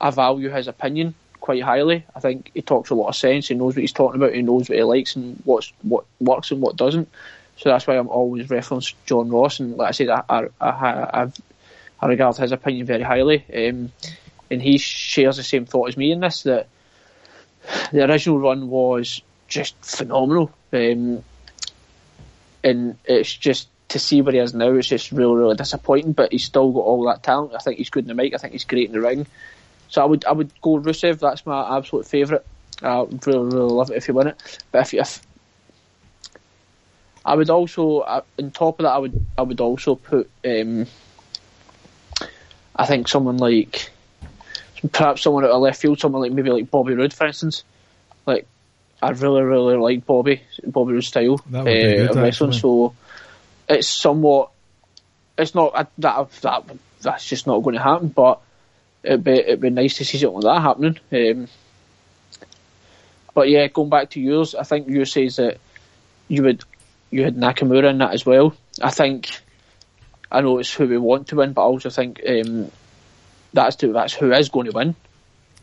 I 0.01 0.11
value 0.11 0.51
his 0.51 0.69
opinion 0.69 1.15
quite 1.41 1.63
highly. 1.63 2.05
I 2.15 2.21
think 2.21 2.51
he 2.53 2.61
talks 2.61 2.91
a 2.91 2.95
lot 2.95 3.09
of 3.09 3.17
sense. 3.17 3.49
He 3.49 3.55
knows 3.55 3.75
what 3.75 3.81
he's 3.81 3.93
talking 3.93 4.21
about. 4.21 4.35
He 4.35 4.43
knows 4.43 4.69
what 4.69 4.77
he 4.77 4.85
likes 4.85 5.17
and 5.17 5.41
what's 5.45 5.73
what 5.83 6.05
works 6.21 6.51
and 6.51 6.61
what 6.61 6.77
doesn't. 6.77 7.09
So 7.57 7.71
that's 7.71 7.87
why 7.87 7.97
I'm 7.97 8.09
always 8.09 8.51
reference 8.51 8.95
John 9.07 9.31
Ross. 9.31 9.61
And 9.61 9.77
like 9.77 9.89
I 9.89 9.93
said, 9.93 10.09
I 10.11 10.23
I, 10.29 10.49
I, 10.61 11.33
I 12.01 12.07
regard 12.07 12.37
his 12.37 12.53
opinion 12.53 12.85
very 12.87 13.03
highly. 13.03 13.45
Um, 13.55 13.93
and 14.51 14.63
he 14.63 14.79
shares 14.79 15.39
the 15.39 15.43
same 15.43 15.65
thought 15.65 15.89
as 15.89 15.97
me 15.97 16.13
in 16.13 16.21
this 16.21 16.43
that 16.43 16.69
the 17.93 18.09
original 18.09 18.39
run 18.39 18.69
was 18.69 19.23
just 19.49 19.75
phenomenal. 19.85 20.53
Um, 20.73 21.25
and 22.63 22.99
it's 23.05 23.33
just 23.33 23.69
to 23.89 23.99
see 23.99 24.21
where 24.21 24.33
he 24.33 24.41
is 24.41 24.55
now, 24.55 24.73
it's 24.73 24.89
just 24.89 25.13
really, 25.13 25.37
really 25.37 25.57
disappointing. 25.57 26.13
But 26.13 26.33
he's 26.33 26.45
still 26.45 26.73
got 26.73 26.81
all 26.81 27.05
that 27.07 27.23
talent. 27.23 27.55
I 27.55 27.59
think 27.59 27.79
he's 27.79 27.91
good 27.91 28.05
in 28.05 28.09
the 28.09 28.15
mic. 28.15 28.35
I 28.35 28.39
think 28.39 28.53
he's 28.53 28.65
great 28.65 28.89
in 28.89 28.93
the 28.93 29.01
ring. 29.01 29.27
So 29.89 30.03
I 30.03 30.05
would, 30.05 30.25
I 30.25 30.33
would 30.33 30.51
go 30.61 30.79
Rusev. 30.79 31.21
That's 31.21 31.47
my 31.47 31.77
absolute 31.77 32.07
favourite. 32.07 32.45
I 32.83 33.01
would 33.01 33.27
really, 33.27 33.47
really 33.47 33.73
love 33.73 33.91
it 33.91 33.97
if 33.97 34.07
he 34.07 34.13
win 34.13 34.27
it. 34.29 34.59
But 34.73 34.93
if, 34.93 34.95
if 34.95 35.23
I 37.25 37.35
would 37.35 37.51
also, 37.51 38.01
uh, 38.01 38.23
on 38.39 38.51
top 38.51 38.81
of 38.81 38.85
that, 38.85 38.91
I 38.91 38.99
would, 38.99 39.27
I 39.39 39.43
would 39.43 39.61
also 39.61 39.95
put. 39.95 40.31
Um, 40.45 40.87
I 42.75 42.85
think 42.85 43.09
someone 43.09 43.39
like, 43.39 43.91
perhaps 44.93 45.23
someone 45.23 45.45
out 45.45 45.51
of 45.51 45.63
left 45.63 45.81
field, 45.81 45.99
someone 45.99 46.21
like 46.21 46.33
maybe 46.33 46.51
like 46.51 46.71
Bobby 46.71 46.95
Roode, 46.95 47.15
for 47.15 47.27
instance. 47.27 47.65
I 49.03 49.11
really, 49.11 49.43
really 49.43 49.77
like 49.77 50.07
Bobby, 50.07 50.43
Bobby 50.65 50.93
Roode's 50.93 51.09
style 51.09 51.37
That 51.51 51.65
would 51.65 51.73
be 51.73 51.83
uh, 51.83 51.97
good, 51.97 52.11
of 52.11 52.17
wrestling. 52.17 52.53
So 52.53 52.95
it's 53.69 53.89
somewhat, 53.89 54.51
it's 55.37 55.55
not 55.55 55.75
uh, 55.75 55.85
that 55.99 56.31
that 56.43 56.65
that's 57.03 57.29
just 57.29 57.47
not 57.47 57.61
going 57.61 57.77
to 57.77 57.83
happen. 57.83 58.09
But 58.09 58.41
it'd 59.03 59.25
be 59.25 59.33
it'd 59.33 59.61
be 59.61 59.71
nice 59.71 59.99
to 59.99 60.05
see 60.05 60.19
something 60.19 60.41
like 60.41 60.57
that 60.57 60.63
happening. 60.63 60.99
Um, 61.13 61.49
but 63.35 63.51
yeah, 63.51 63.67
going 63.69 63.91
back 63.91 64.11
to 64.11 64.21
yours, 64.21 64.55
I 64.55 64.63
think 64.63 64.89
you 64.89 65.05
says 65.05 65.37
that 65.37 65.59
you 66.29 66.43
would 66.43 66.65
you 67.11 67.23
had 67.23 67.37
Nakamura 67.37 67.91
in 67.91 67.99
that 67.99 68.15
as 68.15 68.25
well. 68.25 68.55
I 68.83 68.91
think 68.91 69.31
I 70.31 70.41
know 70.41 70.59
it's 70.59 70.73
who 70.73 70.89
we 70.89 70.99
want 70.99 71.29
to 71.29 71.37
win, 71.37 71.53
but 71.53 71.63
I 71.63 71.67
also 71.67 71.91
think 71.91 72.21
um, 72.27 72.71
that's 73.53 73.77
to, 73.77 73.93
that's 73.93 74.15
who 74.15 74.33
is 74.33 74.49
going 74.49 74.67
to 74.67 74.73
win. 74.73 74.95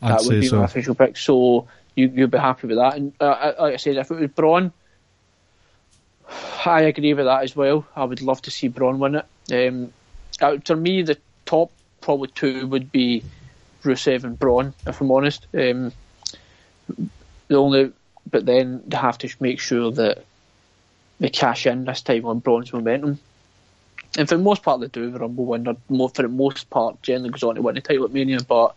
I'd 0.00 0.12
that 0.12 0.20
say 0.20 0.28
would 0.28 0.40
be 0.40 0.46
so. 0.46 0.58
my 0.58 0.64
official 0.64 0.94
pick. 0.94 1.16
So 1.16 1.68
you 1.94 2.08
you'd 2.14 2.30
be 2.30 2.38
happy 2.38 2.66
with 2.66 2.78
that. 2.78 2.96
And 2.96 3.12
uh, 3.20 3.52
like 3.58 3.74
I 3.74 3.76
said, 3.76 3.96
if 3.96 4.10
it 4.10 4.20
was 4.20 4.30
Braun, 4.30 4.72
I 6.64 6.82
agree 6.82 7.14
with 7.14 7.26
that 7.26 7.42
as 7.44 7.54
well. 7.54 7.86
I 7.94 8.04
would 8.04 8.22
love 8.22 8.42
to 8.42 8.50
see 8.50 8.68
Braun 8.68 8.98
win 8.98 9.16
it. 9.16 9.68
Um, 9.68 9.92
uh, 10.40 10.58
for 10.64 10.76
me, 10.76 11.02
the 11.02 11.18
top 11.46 11.70
probably 12.00 12.28
two 12.28 12.66
would 12.66 12.90
be 12.90 13.22
Rusev 13.82 14.24
and 14.24 14.38
Braun, 14.38 14.74
if 14.86 15.00
I'm 15.00 15.10
honest. 15.10 15.46
Um, 15.54 15.92
the 17.48 17.56
only, 17.56 17.92
but 18.30 18.46
then 18.46 18.82
they 18.86 18.96
have 18.96 19.18
to 19.18 19.28
make 19.40 19.60
sure 19.60 19.90
that 19.92 20.24
they 21.20 21.28
cash 21.28 21.66
in 21.66 21.84
this 21.84 22.02
time 22.02 22.24
on 22.26 22.38
Braun's 22.40 22.72
momentum. 22.72 23.18
And 24.16 24.28
for 24.28 24.36
the 24.36 24.42
most 24.42 24.62
part, 24.62 24.80
they 24.80 24.86
do 24.86 25.10
the 25.10 25.18
Rumble 25.18 25.44
winner. 25.44 25.74
For 25.88 26.22
the 26.22 26.28
most 26.28 26.70
part, 26.70 27.02
generally 27.02 27.30
goes 27.30 27.42
on 27.42 27.56
to 27.56 27.62
win 27.62 27.74
the 27.74 27.80
title 27.80 28.04
at 28.04 28.12
Mania. 28.12 28.38
But 28.42 28.74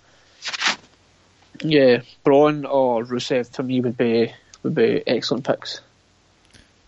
yeah, 1.61 2.01
Braun 2.23 2.65
or 2.65 3.03
Rusev 3.03 3.53
for 3.53 3.63
me 3.63 3.81
would 3.81 3.97
be 3.97 4.33
would 4.63 4.75
be 4.75 5.03
excellent 5.05 5.45
picks. 5.45 5.81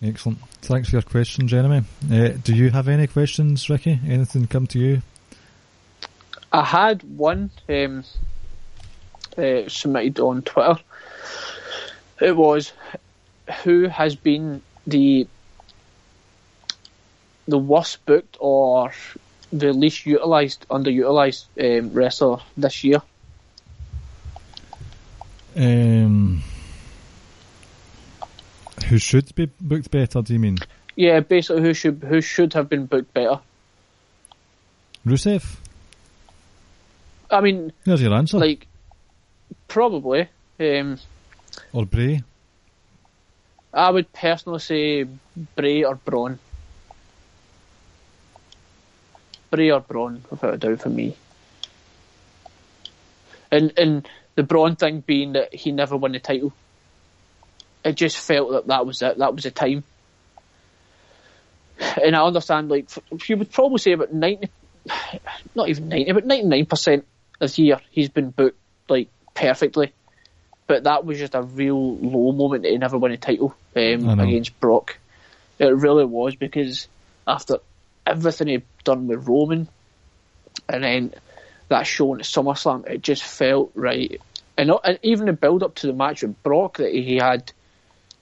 Excellent. 0.02 0.40
Thanks 0.62 0.90
for 0.90 0.96
your 0.96 1.02
question, 1.02 1.48
Jeremy. 1.48 1.84
Uh, 2.12 2.30
do 2.42 2.56
you 2.56 2.70
have 2.70 2.88
any 2.88 3.08
questions, 3.08 3.70
Ricky? 3.70 4.00
Anything 4.08 4.48
come 4.48 4.66
to 4.68 4.80
you? 4.80 5.02
I 6.52 6.64
had 6.64 7.04
one 7.04 7.52
um, 7.68 8.04
uh, 9.38 9.68
submitted 9.68 10.20
on 10.20 10.42
Twitter. 10.42 10.80
It 12.22 12.36
was 12.36 12.72
who 13.64 13.88
has 13.88 14.16
been 14.16 14.62
the 14.88 15.28
the 17.48 17.58
worst 17.58 18.06
booked 18.06 18.38
or 18.40 18.94
the 19.52 19.74
least 19.74 20.06
utilised, 20.06 20.68
underutilised 20.70 21.46
um, 21.60 21.94
wrestler 21.94 22.38
this 22.56 22.84
year. 22.84 23.02
Um, 25.56 26.44
who 28.88 28.98
should 28.98 29.34
be 29.36 29.50
booked 29.60 29.92
better? 29.92 30.22
Do 30.22 30.34
you 30.34 30.40
mean? 30.40 30.58
Yeah, 30.96 31.20
basically 31.22 31.62
who 31.62 31.74
should 31.74 32.04
who 32.08 32.22
should 32.22 32.54
have 32.54 32.70
been 32.70 32.86
booked 32.86 33.14
better. 33.14 33.40
Rusev? 35.06 35.58
I 37.32 37.42
mean, 37.42 37.72
There's 37.86 38.02
your 38.02 38.14
answer. 38.14 38.38
like 38.38 38.68
probably. 39.68 40.28
Um, 40.60 40.98
or 41.74 41.86
Bray? 41.86 42.22
I 43.74 43.90
would 43.92 44.12
personally 44.14 44.60
say 44.60 45.06
Bray 45.56 45.84
or 45.84 45.96
Braun. 45.96 46.40
Bray 49.52 49.72
or 49.72 49.80
Braun, 49.80 50.24
without 50.30 50.54
a 50.56 50.58
doubt, 50.58 50.82
for 50.82 50.90
me. 50.90 51.16
And 53.52 53.74
and 53.78 54.08
the 54.40 54.44
Braun 54.44 54.78
thing 54.78 55.02
being 55.02 55.34
that 55.34 55.54
he 55.54 55.74
never 55.74 55.98
won 55.98 56.14
the 56.14 56.20
title. 56.20 56.54
It 57.84 57.96
just 57.96 58.18
felt 58.18 58.52
that 58.52 58.68
that 58.68 58.86
was 58.86 59.02
it. 59.02 59.18
That 59.18 59.36
was 59.36 59.44
the 59.44 59.52
time. 59.52 59.84
And 62.02 62.16
I 62.16 62.24
understand, 62.24 62.70
like, 62.70 62.90
you 63.28 63.36
would 63.36 63.52
probably 63.52 63.80
say 63.80 63.92
about 63.92 64.14
90, 64.14 64.50
not 65.56 65.68
even 65.68 65.90
90, 65.90 66.14
but 66.14 66.26
99% 66.26 67.04
this 67.40 67.60
year 67.60 67.82
he's 67.92 68.08
been 68.08 68.30
booked, 68.30 68.58
like, 68.88 69.10
perfectly. 69.34 69.92
But 70.68 70.86
that 70.86 71.04
was 71.04 71.20
just 71.20 71.36
a 71.36 71.42
real 71.42 71.98
low 71.98 72.32
moment 72.32 72.64
that 72.64 72.72
he 72.72 72.78
never 72.78 72.98
won 72.98 73.12
a 73.12 73.18
title 73.18 73.54
um, 73.76 74.20
against 74.22 74.58
Brock. 74.62 75.00
It 75.58 75.66
really 75.66 76.06
was 76.06 76.38
because 76.38 76.88
after 77.28 77.58
everything 78.08 78.48
he'd 78.48 78.64
done 78.86 79.08
with 79.08 79.28
Roman 79.28 79.68
and 80.70 80.84
then 80.84 81.14
that 81.70 81.84
show 81.88 82.14
at 82.16 82.22
SummerSlam, 82.22 82.88
it 82.88 83.02
just 83.02 83.24
felt 83.24 83.72
right. 83.74 84.22
And, 84.58 84.72
and 84.84 85.00
even 85.02 85.28
the 85.28 85.34
build 85.34 85.64
up 85.64 85.76
to 85.76 85.88
the 85.88 85.94
match 85.94 86.22
with 86.22 86.42
Brock 86.44 86.78
that 86.78 86.94
he 86.94 87.16
had, 87.16 87.52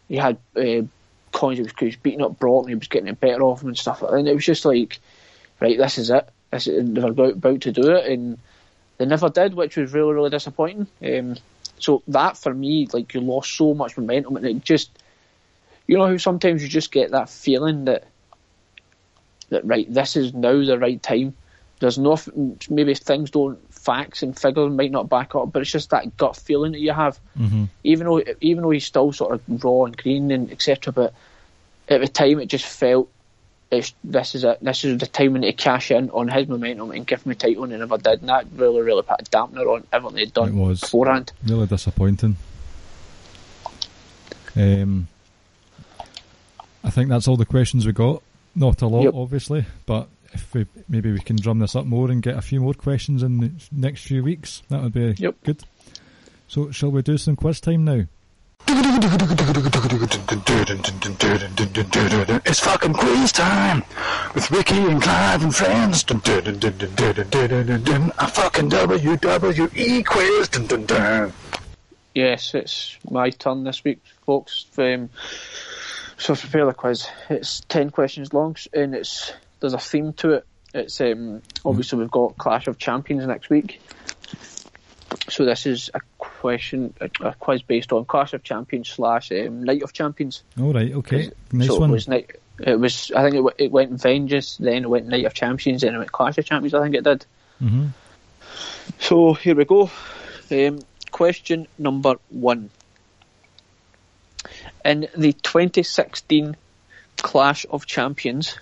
he 0.07 0.17
had 0.17 0.37
uh, 0.55 0.83
coins. 1.31 1.59
Was, 1.59 1.71
he 1.79 1.85
was 1.85 1.95
beating 1.95 2.21
up 2.21 2.37
Brock 2.39 2.63
and 2.63 2.69
he 2.69 2.75
was 2.75 2.87
getting 2.87 3.07
it 3.07 3.19
better 3.19 3.41
off 3.41 3.63
him 3.63 3.69
and 3.69 3.77
stuff. 3.77 4.03
And 4.03 4.27
it 4.27 4.35
was 4.35 4.45
just 4.45 4.63
like, 4.63 4.99
right, 5.59 5.77
this 5.77 5.97
is 5.97 6.09
it. 6.09 6.29
This 6.51 6.67
is, 6.67 6.89
they 6.89 7.01
were 7.01 7.09
about, 7.09 7.33
about 7.33 7.61
to 7.61 7.71
do 7.71 7.91
it, 7.91 8.05
and 8.11 8.37
they 8.97 9.05
never 9.05 9.29
did, 9.29 9.53
which 9.53 9.75
was 9.75 9.93
really 9.93 10.13
really 10.13 10.29
disappointing. 10.29 10.87
Um, 11.03 11.35
so 11.79 12.03
that 12.07 12.37
for 12.37 12.53
me, 12.53 12.87
like 12.93 13.13
you 13.13 13.21
lost 13.21 13.55
so 13.55 13.73
much 13.73 13.97
momentum, 13.97 14.37
and 14.37 14.45
it 14.45 14.63
just, 14.63 14.89
you 15.87 15.97
know, 15.97 16.05
how 16.05 16.17
sometimes 16.17 16.63
you 16.63 16.69
just 16.69 16.91
get 16.91 17.11
that 17.11 17.29
feeling 17.29 17.85
that 17.85 18.05
that 19.49 19.65
right, 19.65 19.91
this 19.93 20.15
is 20.15 20.33
now 20.33 20.63
the 20.63 20.79
right 20.79 21.01
time. 21.01 21.35
There's 21.79 21.97
no 21.97 22.17
maybe 22.69 22.93
things 22.95 23.29
don't 23.31 23.59
facts 23.73 24.23
and 24.23 24.37
figures 24.37 24.71
might 24.71 24.91
not 24.91 25.09
back 25.09 25.35
up, 25.35 25.51
but 25.53 25.61
it's 25.61 25.71
just 25.71 25.91
that 25.91 26.17
gut 26.17 26.35
feeling 26.35 26.71
that 26.71 26.79
you 26.79 26.91
have. 26.91 27.19
Mm-hmm. 27.37 27.65
Even 27.83 28.07
though 28.07 28.23
even 28.41 28.63
though 28.63 28.71
he's 28.71 28.85
still 28.85 29.11
sort 29.13 29.33
of 29.35 29.63
raw 29.63 29.83
and 29.83 29.95
green 29.95 30.31
and 30.31 30.51
etc. 30.51 30.91
But 30.91 31.13
at 31.87 32.01
the 32.01 32.07
time, 32.07 32.39
it 32.39 32.47
just 32.47 32.65
felt 32.65 33.09
it's, 33.69 33.93
this 34.03 34.33
is 34.33 34.43
it. 34.43 34.59
This 34.61 34.85
is 34.85 34.97
the 34.97 35.07
time 35.07 35.33
when 35.33 35.41
to 35.43 35.53
cash 35.53 35.91
in 35.91 36.09
on 36.11 36.29
his 36.29 36.47
momentum 36.47 36.91
and 36.91 37.05
give 37.05 37.21
him 37.23 37.33
a 37.33 37.35
title, 37.35 37.63
and 37.65 37.73
he 37.73 37.77
never 37.77 37.97
did. 37.97 38.21
And 38.21 38.29
that 38.29 38.47
really 38.55 38.81
really 38.81 39.03
put 39.03 39.21
a 39.21 39.23
dampener 39.25 39.71
on 39.75 39.83
everything 39.93 40.19
he'd 40.19 40.33
done 40.33 40.49
It 40.49 40.53
was. 40.55 40.79
beforehand. 40.81 41.31
Really 41.45 41.67
disappointing. 41.67 42.37
Um, 44.55 45.07
I 46.83 46.89
think 46.89 47.09
that's 47.09 47.27
all 47.27 47.37
the 47.37 47.45
questions 47.45 47.85
we 47.85 47.91
got. 47.91 48.23
Not 48.55 48.81
a 48.81 48.87
lot, 48.87 49.03
Yep. 49.03 49.13
obviously, 49.13 49.65
but 49.85 50.07
if 50.33 50.53
we, 50.53 50.65
maybe 50.89 51.11
we 51.11 51.19
can 51.19 51.35
drum 51.37 51.59
this 51.59 51.75
up 51.75 51.85
more 51.85 52.09
and 52.11 52.21
get 52.21 52.35
a 52.37 52.41
few 52.41 52.59
more 52.61 52.73
questions 52.73 53.23
in 53.23 53.39
the 53.39 53.51
next 53.71 54.03
few 54.03 54.23
weeks, 54.23 54.63
that 54.69 54.81
would 54.83 54.93
be 54.93 55.15
Yep. 55.17 55.35
good. 55.43 55.63
So, 56.47 56.71
shall 56.71 56.91
we 56.91 57.01
do 57.01 57.17
some 57.17 57.35
quiz 57.35 57.59
time 57.59 57.83
now? 57.85 58.03
It's 62.45 62.59
fucking 62.59 62.93
quiz 62.93 63.31
time 63.33 63.83
with 64.33 64.49
Ricky 64.51 64.77
and 64.77 65.01
Clive 65.01 65.43
and 65.43 65.53
friends. 65.55 66.03
A 66.03 66.07
fucking 68.27 68.69
WWE 68.69 70.05
quiz. 70.05 71.31
Yes, 72.15 72.53
it's 72.55 72.97
my 73.09 73.29
turn 73.31 73.63
this 73.65 73.83
week, 73.83 73.99
folks. 74.25 74.65
Um, 74.77 75.09
so 76.17 76.35
prepare 76.35 76.65
the 76.65 76.73
quiz. 76.73 77.07
It's 77.29 77.59
ten 77.67 77.89
questions 77.89 78.33
long, 78.33 78.55
and 78.73 78.95
it's 78.95 79.33
there's 79.59 79.73
a 79.73 79.79
theme 79.79 80.13
to 80.13 80.33
it. 80.33 80.45
It's 80.73 80.99
um, 81.01 81.41
obviously 81.65 81.99
we've 81.99 82.11
got 82.11 82.37
Clash 82.37 82.67
of 82.67 82.77
Champions 82.77 83.25
next 83.25 83.49
week. 83.49 83.81
So 85.29 85.45
this 85.45 85.65
is 85.65 85.89
a 85.93 86.01
question, 86.17 86.93
a, 86.99 87.09
a 87.21 87.33
quiz 87.33 87.61
based 87.61 87.93
on 87.93 88.05
Clash 88.05 88.33
of 88.33 88.43
Champions 88.43 88.89
slash 88.89 89.31
um, 89.31 89.63
Night 89.63 89.81
of 89.81 89.93
Champions. 89.93 90.43
All 90.59 90.73
right, 90.73 90.93
okay, 90.93 91.31
nice 91.51 91.67
so 91.67 91.79
one. 91.79 91.89
it 91.89 91.93
was 91.93 92.07
night. 92.07 92.31
It 92.59 92.79
was. 92.79 93.11
I 93.15 93.23
think 93.23 93.35
it, 93.35 93.37
w- 93.37 93.55
it 93.57 93.71
went 93.71 94.01
Vengeance, 94.01 94.57
then 94.57 94.83
it 94.83 94.89
went 94.89 95.07
Night 95.07 95.25
of 95.25 95.33
Champions, 95.33 95.81
then 95.81 95.95
it 95.95 95.97
went 95.97 96.11
Clash 96.11 96.37
of 96.37 96.45
Champions. 96.45 96.73
I 96.73 96.83
think 96.83 96.95
it 96.95 97.03
did. 97.03 97.25
hmm 97.59 97.87
So 98.99 99.33
here 99.33 99.55
we 99.55 99.65
go. 99.65 99.89
Um, 100.51 100.79
question 101.11 101.67
number 101.77 102.15
one. 102.29 102.69
In 104.83 105.07
the 105.17 105.33
2016 105.33 106.55
Clash 107.17 107.65
of 107.69 107.85
Champions, 107.85 108.57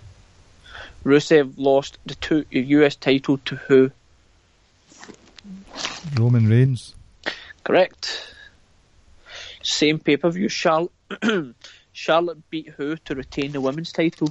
Rusev 1.06 1.54
lost 1.58 2.00
the 2.06 2.16
two 2.16 2.46
US 2.50 2.96
title 2.96 3.38
to 3.46 3.56
who? 3.56 3.92
Roman 6.18 6.50
Reigns. 6.50 6.96
Correct. 7.64 8.34
Same 9.62 10.00
pay 10.00 10.18
per 10.18 10.32
view. 10.32 10.50
Charlotte, 10.50 10.92
Charlotte 11.94 12.50
beat 12.50 12.70
who 12.70 12.98
to 12.98 13.14
retain 13.14 13.52
the 13.52 13.62
women's 13.62 13.92
title? 13.92 14.30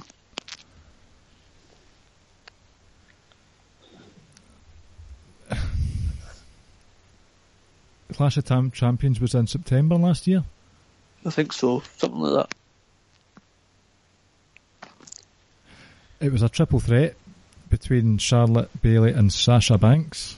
Clash 8.13 8.35
of 8.37 8.43
Tam- 8.45 8.71
Champions 8.71 9.21
was 9.21 9.33
in 9.33 9.47
September 9.47 9.95
last 9.95 10.27
year. 10.27 10.43
I 11.25 11.29
think 11.29 11.53
so. 11.53 11.81
Something 11.97 12.19
like 12.19 12.49
that. 12.49 12.53
It 16.19 16.31
was 16.31 16.41
a 16.41 16.49
triple 16.49 16.79
threat 16.79 17.15
between 17.69 18.17
Charlotte, 18.17 18.69
Bayley, 18.81 19.11
and 19.11 19.31
Sasha 19.31 19.77
Banks. 19.77 20.37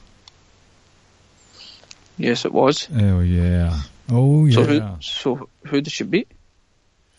Yes, 2.17 2.45
it 2.45 2.53
was. 2.53 2.87
Oh 2.95 3.19
yeah. 3.19 3.79
Oh 4.09 4.49
So 4.49 4.61
yeah. 4.61 4.95
who? 4.95 5.01
So 5.01 5.49
who 5.65 5.81
did 5.81 5.91
she 5.93 6.03
beat? 6.03 6.27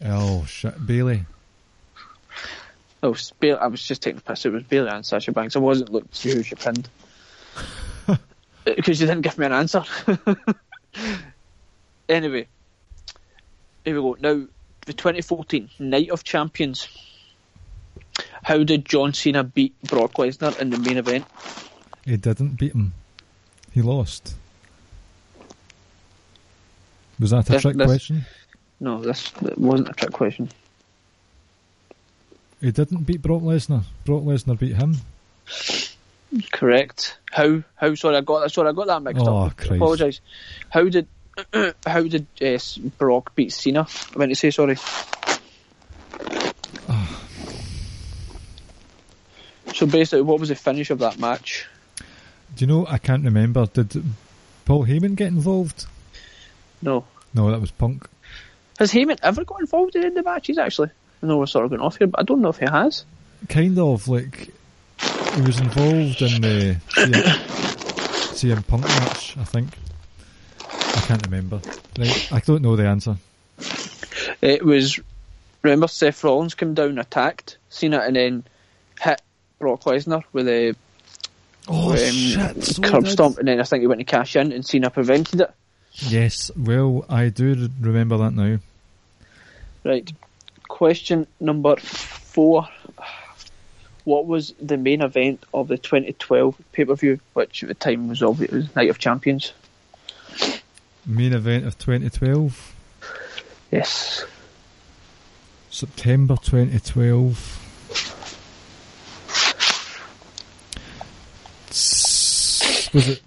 Oh 0.04 0.44
shit, 0.46 0.86
Bayley. 0.86 1.24
Oh, 3.02 3.14
Bayley, 3.38 3.58
I 3.60 3.66
was 3.68 3.82
just 3.82 4.02
taking 4.02 4.16
the 4.16 4.22
piss. 4.22 4.44
It 4.44 4.52
was 4.52 4.64
Bayley 4.64 4.88
and 4.88 5.06
Sasha 5.06 5.30
Banks. 5.30 5.54
I 5.54 5.60
wasn't 5.60 5.92
looking 5.92 6.08
to 6.08 6.16
see 6.16 6.34
who 6.34 6.42
she 6.42 6.54
pinned. 6.54 6.88
Uh, 8.66 8.74
because 8.74 9.00
you 9.00 9.06
didn't 9.06 9.22
give 9.22 9.38
me 9.38 9.46
an 9.46 9.52
answer. 9.52 9.84
anyway, 12.08 12.46
here 13.84 13.94
we 13.94 14.00
go. 14.02 14.16
Now, 14.20 14.46
the 14.84 14.92
2014 14.92 15.70
Night 15.78 16.10
of 16.10 16.24
Champions. 16.24 16.88
How 18.42 18.62
did 18.62 18.84
John 18.84 19.12
Cena 19.12 19.44
beat 19.44 19.80
Brock 19.82 20.14
Lesnar 20.14 20.58
in 20.60 20.70
the 20.70 20.78
main 20.78 20.96
event? 20.96 21.26
He 22.04 22.16
didn't 22.16 22.58
beat 22.58 22.72
him. 22.72 22.92
He 23.72 23.82
lost. 23.82 24.34
Was 27.20 27.30
that 27.30 27.48
a 27.48 27.52
This- 27.52 27.62
trick 27.62 27.76
this- 27.76 27.86
question? 27.86 28.24
No, 28.80 29.00
this 29.02 29.30
that 29.42 29.58
wasn't 29.58 29.88
a 29.88 29.92
trick 29.92 30.12
question. 30.12 30.48
He 32.60 32.70
didn't 32.70 33.04
beat 33.04 33.22
Brock 33.22 33.42
Lesnar. 33.42 33.82
Brock 34.04 34.22
Lesnar 34.22 34.58
beat 34.58 34.76
him. 34.76 34.96
Correct. 36.52 37.18
How? 37.32 37.62
How? 37.76 37.94
Sorry, 37.94 38.16
I 38.16 38.20
got 38.20 38.40
that. 38.40 38.50
Sorry, 38.50 38.68
I 38.68 38.72
got 38.72 38.86
that 38.88 39.02
mixed 39.02 39.24
Oh, 39.26 39.46
up. 39.46 39.56
Christ. 39.56 39.72
Apologise. 39.72 40.20
How 40.70 40.88
did? 40.88 41.06
how 41.86 42.02
did 42.02 42.26
uh, 42.42 42.58
Brock 42.98 43.34
beat 43.34 43.52
Cena? 43.52 43.86
I 44.14 44.18
meant 44.18 44.30
to 44.32 44.36
say 44.36 44.50
sorry. 44.50 44.76
So 49.78 49.86
basically, 49.86 50.22
what 50.22 50.40
was 50.40 50.48
the 50.48 50.56
finish 50.56 50.90
of 50.90 50.98
that 50.98 51.20
match? 51.20 51.64
Do 52.56 52.64
you 52.64 52.66
know? 52.66 52.84
I 52.88 52.98
can't 52.98 53.24
remember. 53.24 53.64
Did 53.66 54.02
Paul 54.64 54.84
Heyman 54.84 55.14
get 55.14 55.28
involved? 55.28 55.86
No. 56.82 57.04
No, 57.32 57.48
that 57.52 57.60
was 57.60 57.70
Punk. 57.70 58.08
Has 58.80 58.90
Heyman 58.90 59.20
ever 59.22 59.44
got 59.44 59.60
involved 59.60 59.94
in 59.94 60.14
the 60.14 60.24
matches? 60.24 60.58
Actually, 60.58 60.90
I 61.22 61.26
know 61.26 61.36
we're 61.36 61.46
sort 61.46 61.64
of 61.64 61.70
going 61.70 61.80
off 61.80 61.96
here, 61.96 62.08
but 62.08 62.18
I 62.18 62.24
don't 62.24 62.40
know 62.40 62.48
if 62.48 62.58
he 62.58 62.66
has. 62.68 63.04
Kind 63.48 63.78
of 63.78 64.08
like 64.08 64.52
he 65.36 65.42
was 65.42 65.60
involved 65.60 66.22
in 66.22 66.42
the 66.42 66.76
CM, 66.96 67.12
CM 68.34 68.66
Punk 68.66 68.82
match. 68.82 69.36
I 69.38 69.44
think. 69.44 69.68
I 70.60 71.02
can't 71.06 71.24
remember. 71.24 71.60
Right, 71.96 72.32
I 72.32 72.40
don't 72.40 72.62
know 72.62 72.74
the 72.74 72.88
answer. 72.88 73.16
It 74.42 74.64
was. 74.64 74.98
Remember, 75.62 75.86
Seth 75.86 76.24
Rollins 76.24 76.56
came 76.56 76.74
down, 76.74 76.98
attacked 76.98 77.58
Cena, 77.68 77.98
and 78.00 78.16
then 78.16 78.44
hit 79.00 79.22
Brock 79.58 79.82
Lesnar 79.84 80.22
with 80.32 80.48
a 80.48 80.74
Oh 81.70 81.90
um, 81.92 81.96
shit! 81.98 82.64
so 82.64 82.82
curb 82.82 83.04
did. 83.04 83.12
stomp, 83.12 83.38
and 83.38 83.46
then 83.48 83.60
I 83.60 83.62
think 83.64 83.82
he 83.82 83.86
went 83.86 84.00
to 84.00 84.04
cash 84.04 84.36
in, 84.36 84.52
and 84.52 84.64
Cena 84.64 84.88
prevented 84.90 85.40
it. 85.42 85.50
Yes, 85.92 86.50
well, 86.56 87.04
I 87.08 87.28
do 87.28 87.68
remember 87.80 88.16
that 88.18 88.32
now. 88.32 88.58
Right. 89.84 90.10
Question 90.68 91.26
number 91.40 91.76
four. 91.76 92.68
what 94.04 94.26
was 94.26 94.54
the 94.60 94.76
main 94.78 95.02
event 95.02 95.42
of 95.52 95.68
the 95.68 95.76
2012 95.76 96.56
pay 96.72 96.84
per 96.84 96.94
view, 96.94 97.20
which 97.34 97.62
at 97.62 97.68
the 97.68 97.74
time 97.74 98.08
was 98.08 98.22
obvious 98.22 98.50
was 98.52 98.76
Night 98.76 98.88
of 98.90 98.98
Champions? 98.98 99.52
Main 101.04 101.32
event 101.32 101.66
of 101.66 101.76
2012, 101.78 102.74
Yes. 103.70 104.24
September 105.70 106.36
2012. 106.36 107.67
Was 112.98 113.08
it? 113.10 113.22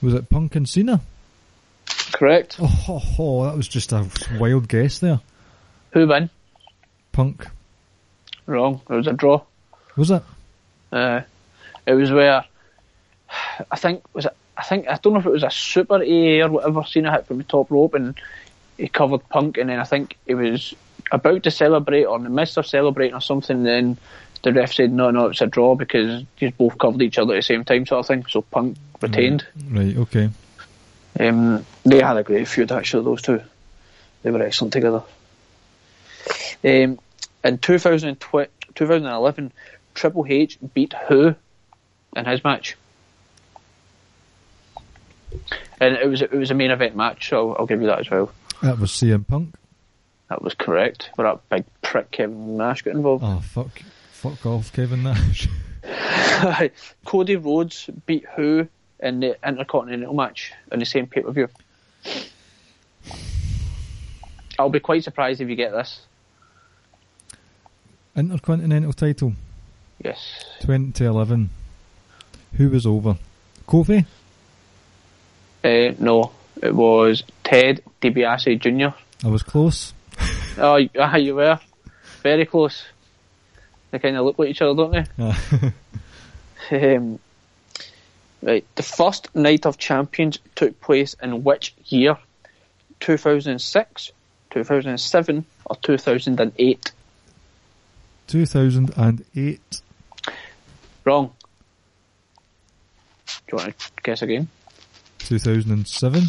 Was 0.00 0.14
it 0.14 0.30
Punk 0.30 0.54
and 0.54 0.68
Cena? 0.68 1.00
Correct. 2.12 2.58
Oh, 2.60 2.66
ho, 2.66 2.98
ho, 2.98 3.44
that 3.44 3.56
was 3.56 3.66
just 3.66 3.90
a 3.90 4.08
wild 4.38 4.68
guess 4.68 5.00
there. 5.00 5.18
Who 5.90 6.06
won? 6.06 6.30
Punk. 7.10 7.48
Wrong. 8.46 8.82
It 8.88 8.92
was 8.92 9.08
a 9.08 9.14
draw. 9.14 9.42
Was 9.96 10.12
it? 10.12 10.22
Uh, 10.92 11.22
it 11.86 11.94
was 11.94 12.12
where 12.12 12.44
I 13.68 13.76
think 13.76 14.04
was 14.14 14.26
it. 14.26 14.36
I 14.56 14.62
think 14.62 14.86
I 14.86 14.96
don't 15.02 15.14
know 15.14 15.18
if 15.18 15.26
it 15.26 15.32
was 15.32 15.42
a 15.42 15.50
super 15.50 15.96
AA 15.96 16.46
or 16.46 16.50
whatever. 16.50 16.84
Cena 16.84 17.10
hit 17.10 17.26
from 17.26 17.38
the 17.38 17.44
top 17.44 17.68
rope 17.72 17.94
and 17.94 18.14
he 18.76 18.86
covered 18.86 19.28
Punk, 19.28 19.58
and 19.58 19.70
then 19.70 19.80
I 19.80 19.84
think 19.84 20.16
he 20.24 20.34
was 20.34 20.72
about 21.10 21.42
to 21.42 21.50
celebrate 21.50 22.04
or 22.04 22.16
in 22.16 22.22
the 22.22 22.30
midst 22.30 22.58
of 22.58 22.66
celebrating 22.68 23.16
or 23.16 23.20
something. 23.20 23.64
Then 23.64 23.98
the 24.42 24.52
ref 24.52 24.74
said, 24.74 24.92
"No, 24.92 25.10
no, 25.10 25.26
it's 25.26 25.40
a 25.40 25.46
draw 25.46 25.74
because 25.74 26.24
you 26.38 26.50
both 26.52 26.78
covered 26.78 27.02
each 27.02 27.18
other 27.18 27.34
at 27.34 27.38
the 27.38 27.42
same 27.42 27.64
time, 27.64 27.86
sort 27.86 28.00
of 28.00 28.06
thing." 28.06 28.24
So 28.28 28.42
Punk 28.42 28.76
retained. 29.00 29.46
Right. 29.70 29.96
Okay. 29.96 30.30
Um, 31.18 31.64
they 31.84 32.00
had 32.00 32.16
a 32.16 32.22
great 32.22 32.46
feud 32.48 32.72
actually. 32.72 33.04
Those 33.04 33.22
two, 33.22 33.40
they 34.22 34.30
were 34.30 34.42
excellent 34.42 34.72
together. 34.72 35.02
Um, 36.64 36.98
in 37.44 37.58
2012 37.58 38.48
2011, 38.74 39.52
Triple 39.94 40.26
H 40.28 40.58
beat 40.74 40.94
Who 41.08 41.34
in 42.14 42.24
his 42.24 42.44
match, 42.44 42.76
and 45.80 45.94
it 45.94 46.08
was 46.08 46.22
it 46.22 46.32
was 46.32 46.50
a 46.50 46.54
main 46.54 46.70
event 46.70 46.96
match. 46.96 47.28
So 47.28 47.54
I'll 47.54 47.66
give 47.66 47.80
you 47.80 47.86
that 47.88 48.00
as 48.00 48.10
well. 48.10 48.32
That 48.62 48.78
was 48.78 48.90
CM 48.90 49.26
Punk. 49.26 49.54
That 50.28 50.42
was 50.42 50.54
correct. 50.54 51.10
Where 51.14 51.28
that 51.28 51.48
big 51.48 51.64
prick 51.82 52.10
Kevin 52.10 52.56
Nash 52.56 52.82
got 52.82 52.94
involved. 52.94 53.24
Oh 53.24 53.40
fuck! 53.40 53.82
Fuck 54.26 54.46
off, 54.46 54.72
Kevin 54.72 55.04
Nash. 55.04 55.48
Cody 57.04 57.36
Rhodes 57.36 57.88
beat 58.06 58.24
Who 58.34 58.66
in 58.98 59.20
the 59.20 59.36
Intercontinental 59.46 60.14
match 60.14 60.52
in 60.72 60.80
the 60.80 60.84
same 60.84 61.06
pay 61.06 61.22
per 61.22 61.30
view. 61.30 61.48
I'll 64.58 64.68
be 64.68 64.80
quite 64.80 65.04
surprised 65.04 65.40
if 65.40 65.48
you 65.48 65.54
get 65.54 65.70
this. 65.70 66.00
Intercontinental 68.16 68.92
title, 68.94 69.34
Yes. 70.02 70.44
2011. 70.62 71.50
Who 72.54 72.70
was 72.70 72.84
over? 72.84 73.16
Kofi. 73.68 74.06
Uh, 75.62 75.94
no, 76.00 76.32
it 76.60 76.74
was 76.74 77.22
Ted 77.44 77.80
DiBiase 78.02 78.58
Jr. 78.58 78.96
I 79.24 79.30
was 79.30 79.44
close. 79.44 79.94
Oh, 80.58 80.80
ah, 80.98 81.16
you 81.16 81.36
were 81.36 81.60
very 82.22 82.44
close. 82.46 82.82
They 83.96 84.00
kind 84.00 84.16
of 84.18 84.26
look 84.26 84.38
like 84.38 84.50
each 84.50 84.60
other, 84.60 84.74
don't 84.74 84.92
they? 84.92 85.72
Um, 86.70 87.20
right. 88.42 88.64
The 88.74 88.82
first 88.82 89.34
Night 89.34 89.64
of 89.64 89.78
Champions 89.78 90.38
took 90.54 90.80
place 90.80 91.14
in 91.22 91.44
which 91.44 91.74
year? 91.86 92.18
2006, 93.00 94.12
2007, 94.50 95.44
or 95.64 95.76
2008? 95.76 96.92
2008. 98.26 99.80
Wrong. 101.04 101.32
Do 103.26 103.32
you 103.52 103.58
want 103.58 103.78
to 103.78 103.90
guess 104.02 104.22
again? 104.22 104.48
2007. 105.20 106.22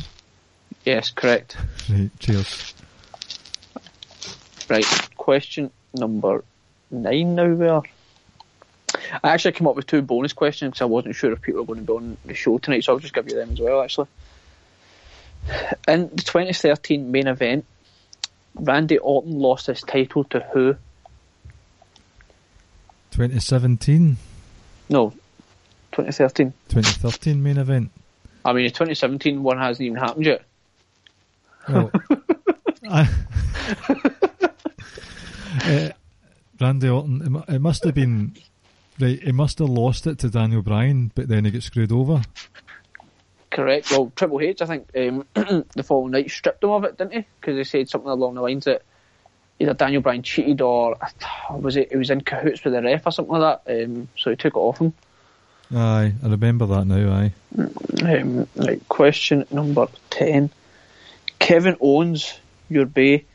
Yes, 0.86 1.10
correct. 1.10 1.58
Right. 1.90 2.12
Cheers. 2.20 2.76
Right. 4.70 5.10
Question 5.18 5.72
number 5.96 6.44
nine 6.92 7.36
now 7.36 7.48
we 7.48 7.68
are. 7.68 7.84
I 9.24 9.30
actually 9.30 9.54
came 9.54 9.68
up 9.68 9.76
with 9.76 9.88
two 9.88 10.02
bonus 10.02 10.34
questions 10.34 10.72
because 10.72 10.82
I 10.82 10.86
wasn't 10.86 11.16
sure 11.16 11.32
if 11.32 11.42
people 11.42 11.62
were 11.62 11.68
going 11.68 11.80
to 11.80 11.86
be 11.86 11.94
on 11.94 12.18
the 12.26 12.34
show 12.34 12.58
tonight, 12.58 12.84
so 12.84 12.94
I'll 12.94 13.00
just 13.00 13.14
give 13.14 13.30
you 13.30 13.36
them 13.36 13.52
as 13.52 13.60
well, 13.60 13.82
actually. 13.82 14.08
In 15.88 16.10
the 16.10 16.24
2013 16.24 17.12
main 17.12 17.28
event, 17.28 17.66
Randy 18.56 18.98
Orton 18.98 19.40
lost 19.40 19.68
his 19.68 19.82
title 19.82 20.24
to 20.26 20.40
who? 20.54 20.74
2017. 23.12 24.18
No, 24.90 25.12
2013. 25.92 26.54
2013 26.70 27.42
main 27.42 27.58
event. 27.58 27.92
I 28.44 28.54
mean, 28.54 28.66
the 28.66 28.70
2017 28.70 29.44
one 29.44 29.58
hasn't 29.58 29.86
even 29.86 29.98
happened 29.98 30.26
yet. 30.26 30.44
Well, 31.68 31.92
I, 32.90 33.10
Randy 36.60 36.90
Orton. 36.90 37.44
It, 37.48 37.56
it 37.56 37.60
must 37.60 37.84
have 37.84 37.96
been 37.96 38.36
right. 39.00 39.22
He 39.22 39.32
must 39.32 39.60
have 39.60 39.70
lost 39.70 40.08
it 40.08 40.20
to 40.20 40.30
Daniel 40.30 40.62
Bryan, 40.62 41.12
but 41.16 41.28
then 41.28 41.46
he 41.46 41.52
got 41.52 41.64
screwed 41.64 41.92
over. 41.92 42.22
Correct. 43.50 43.90
Well, 43.92 44.12
Triple 44.16 44.42
H, 44.42 44.62
I 44.62 44.66
think, 44.66 44.90
um, 44.96 45.26
the 45.34 45.84
following 45.84 46.12
night 46.12 46.30
stripped 46.30 46.64
him 46.64 46.70
of 46.70 46.84
it, 46.84 46.98
didn't 46.98 47.14
he? 47.14 47.26
Because 47.40 47.58
he 47.58 47.64
said 47.64 47.90
something 47.90 48.10
along 48.10 48.36
the 48.36 48.42
lines 48.42 48.66
that 48.66 48.84
either 49.60 49.74
Daniel 49.74 50.02
Bryan 50.02 50.22
cheated 50.22 50.62
or 50.62 50.98
was 51.50 51.76
it? 51.78 51.92
He 51.92 51.98
was 51.98 52.10
in 52.10 52.22
cahoots 52.22 52.64
with 52.64 52.74
the 52.74 52.82
ref 52.82 53.08
or 53.08 53.12
something 53.12 53.38
like 53.38 53.66
that. 53.66 53.84
Um, 53.84 54.10
so 54.18 54.30
he 54.32 54.36
took 54.36 54.56
it 54.56 54.60
off 54.60 54.80
him. 54.80 54.94
Aye, 55.74 56.14
I 56.24 56.28
remember 56.28 56.66
that 56.68 56.86
now. 56.86 57.14
Aye. 57.14 57.34
Um, 58.04 58.48
right, 58.56 58.88
question 58.88 59.46
number 59.52 59.88
10. 60.12 60.50
Kevin 61.40 61.78
Owens, 61.82 62.40
your 62.70 62.86
Bay, 62.86 63.26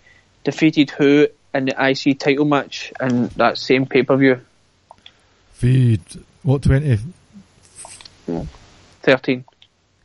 defeated 0.44 0.90
who 0.90 1.28
in 1.54 1.66
the 1.66 1.74
IC 1.78 2.18
title 2.18 2.44
match 2.44 2.92
in 3.00 3.28
that 3.36 3.58
same 3.58 3.86
pay 3.86 4.02
per 4.02 4.16
view? 4.16 4.40
Feed 5.52 6.00
what 6.42 6.62
20? 6.62 6.98
13. 9.02 9.44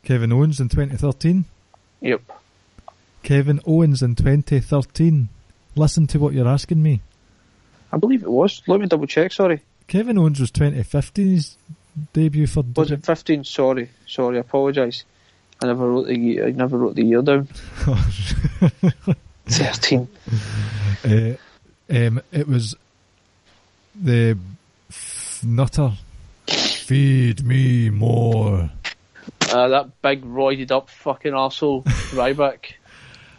Kevin 0.02 0.32
Owens 0.32 0.60
in 0.60 0.68
2013. 0.68 1.44
Yep. 2.00 2.22
Kevin 3.22 3.60
Owens 3.66 4.02
in 4.02 4.14
2013. 4.14 5.28
Listen 5.76 6.06
to 6.08 6.18
what 6.18 6.32
you're 6.32 6.48
asking 6.48 6.82
me. 6.82 7.00
I 7.92 7.96
believe 7.96 8.22
it 8.22 8.30
was. 8.30 8.62
Let 8.66 8.80
me 8.80 8.86
double 8.86 9.06
check, 9.06 9.32
sorry. 9.32 9.62
Kevin 9.86 10.18
Owens 10.18 10.40
was 10.40 10.50
2015's 10.50 11.56
debut 12.12 12.46
for. 12.46 12.64
Was 12.76 12.90
it 12.90 13.04
15? 13.04 13.44
Sorry. 13.44 13.90
Sorry, 14.06 14.36
I 14.36 14.40
apologise. 14.40 15.04
I 15.62 15.66
never 15.66 15.90
wrote 15.90 16.06
the 16.06 16.16
year, 16.16 16.46
I 16.46 16.50
never 16.52 16.78
wrote 16.78 16.94
the 16.94 17.04
year 17.04 17.22
down. 17.22 17.48
13. 19.48 20.08
Uh, 21.04 21.34
um, 21.90 22.20
it 22.32 22.48
was 22.48 22.74
the 23.94 24.36
nutter. 25.44 25.92
Feed 26.48 27.44
me 27.46 27.88
more. 27.88 28.68
Uh, 29.52 29.68
that 29.68 30.02
big 30.02 30.24
roided 30.24 30.72
up 30.72 30.90
fucking 30.90 31.32
arsehole, 31.32 31.84
Ryback. 32.10 32.72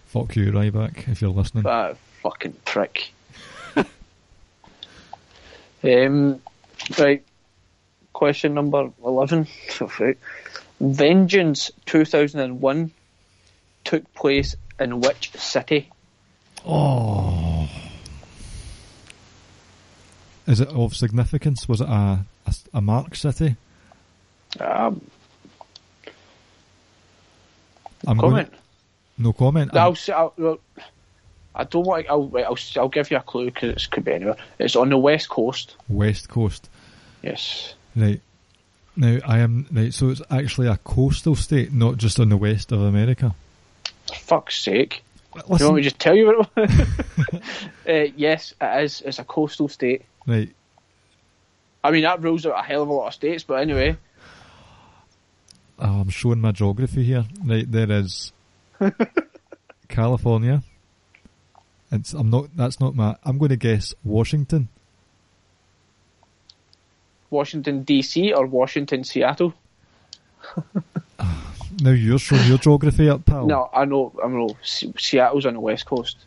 Fuck 0.05 0.38
you, 0.38 0.51
Ryback, 0.53 1.10
if 1.10 1.22
you're 1.22 1.32
listening. 1.32 1.64
That 1.64 1.97
fucking 2.24 2.53
prick. 2.64 3.12
um, 5.84 6.41
right. 6.97 7.24
Question 8.14 8.53
number 8.53 8.89
11. 9.03 9.47
Right. 9.99 10.18
Vengeance 10.80 11.72
2001 11.88 12.91
took 13.84 14.14
place 14.14 14.55
in 14.80 15.01
which 15.01 15.32
city? 15.34 15.89
Oh. 16.66 17.70
Is 20.47 20.60
it 20.60 20.70
of 20.70 20.95
significance? 20.95 21.68
Was 21.68 21.82
it 21.82 21.88
a 21.89 22.20
a 22.74 22.82
Mark 22.82 23.16
City? 23.16 23.55
Um, 24.60 25.01
I'm 28.07 28.18
comment. 28.18 28.49
Going, 28.51 28.62
no 29.20 29.34
comment. 29.34 29.76
I'll, 29.76 29.91
s- 29.91 30.10
I'll, 30.10 30.60
I 31.53 31.64
don't 31.66 31.86
want. 31.86 32.07
I'll, 32.10 32.32
I'll, 32.38 32.53
s- 32.53 32.76
I'll 32.78 32.89
give 32.89 33.12
you 33.12 33.18
a 33.18 33.22
clue 33.22 33.45
because 33.45 33.84
it 33.84 33.91
could 33.91 34.05
be 34.05 34.14
anywhere. 34.14 34.38
It's 34.57 34.76
on 34.76 34.89
the 34.89 34.97
west 34.97 35.30
coast. 35.30 35.76
West 35.88 36.30
Coast. 36.30 36.70
Yes. 37.22 37.76
Right. 37.95 38.22
Now 38.95 39.20
I 39.28 39.39
am 39.39 39.68
right. 39.72 39.93
So 39.93 40.10
it's 40.10 40.22
actually 40.32 40.68
a 40.68 40.78
coastal 40.78 41.36
state, 41.36 41.72
not 41.72 41.97
just 41.97 42.20
on 42.20 42.30
the 42.30 42.38
west 42.38 42.72
of 42.72 42.82
America. 42.82 43.36
For 44.07 44.16
fuck's 44.16 44.60
sake. 44.60 45.03
Do 45.47 45.57
you 45.57 45.65
want 45.65 45.75
me 45.75 45.81
to 45.81 45.89
just 45.89 45.99
tell 45.99 46.15
you 46.15 46.25
what 46.27 46.49
it 46.55 46.69
was? 46.69 47.41
uh, 47.87 48.13
yes, 48.15 48.53
it 48.59 48.83
is. 48.83 49.01
It's 49.01 49.19
a 49.19 49.23
coastal 49.23 49.67
state. 49.67 50.03
right. 50.27 50.49
I 51.81 51.91
mean, 51.91 52.03
that 52.03 52.21
rules 52.21 52.45
out 52.45 52.59
a 52.59 52.61
hell 52.61 52.83
of 52.83 52.89
a 52.89 52.93
lot 52.93 53.07
of 53.07 53.13
states, 53.13 53.43
but 53.43 53.61
anyway. 53.61 53.95
Oh, 55.79 56.01
I'm 56.01 56.09
showing 56.09 56.41
my 56.41 56.51
geography 56.51 57.03
here. 57.03 57.25
Right, 57.45 57.71
there 57.71 57.89
is 57.89 58.33
California. 59.87 60.61
It's 61.91 62.13
I'm 62.13 62.29
not. 62.29 62.55
That's 62.55 62.79
not 62.81 62.95
my. 62.95 63.15
I'm 63.23 63.37
going 63.37 63.49
to 63.49 63.55
guess 63.55 63.95
Washington. 64.03 64.67
Washington 67.29 67.85
DC 67.85 68.35
or 68.35 68.45
Washington 68.45 69.03
Seattle? 69.03 69.53
Now 71.82 71.91
you're 71.91 72.19
showing 72.19 72.47
your 72.47 72.57
geography 72.57 73.09
up, 73.09 73.25
pal. 73.25 73.47
No, 73.47 73.69
I 73.73 73.86
know. 73.86 74.13
I 74.23 74.27
know. 74.27 74.57
Seattle's 74.63 75.45
on 75.45 75.53
the 75.53 75.59
west 75.59 75.86
coast. 75.86 76.17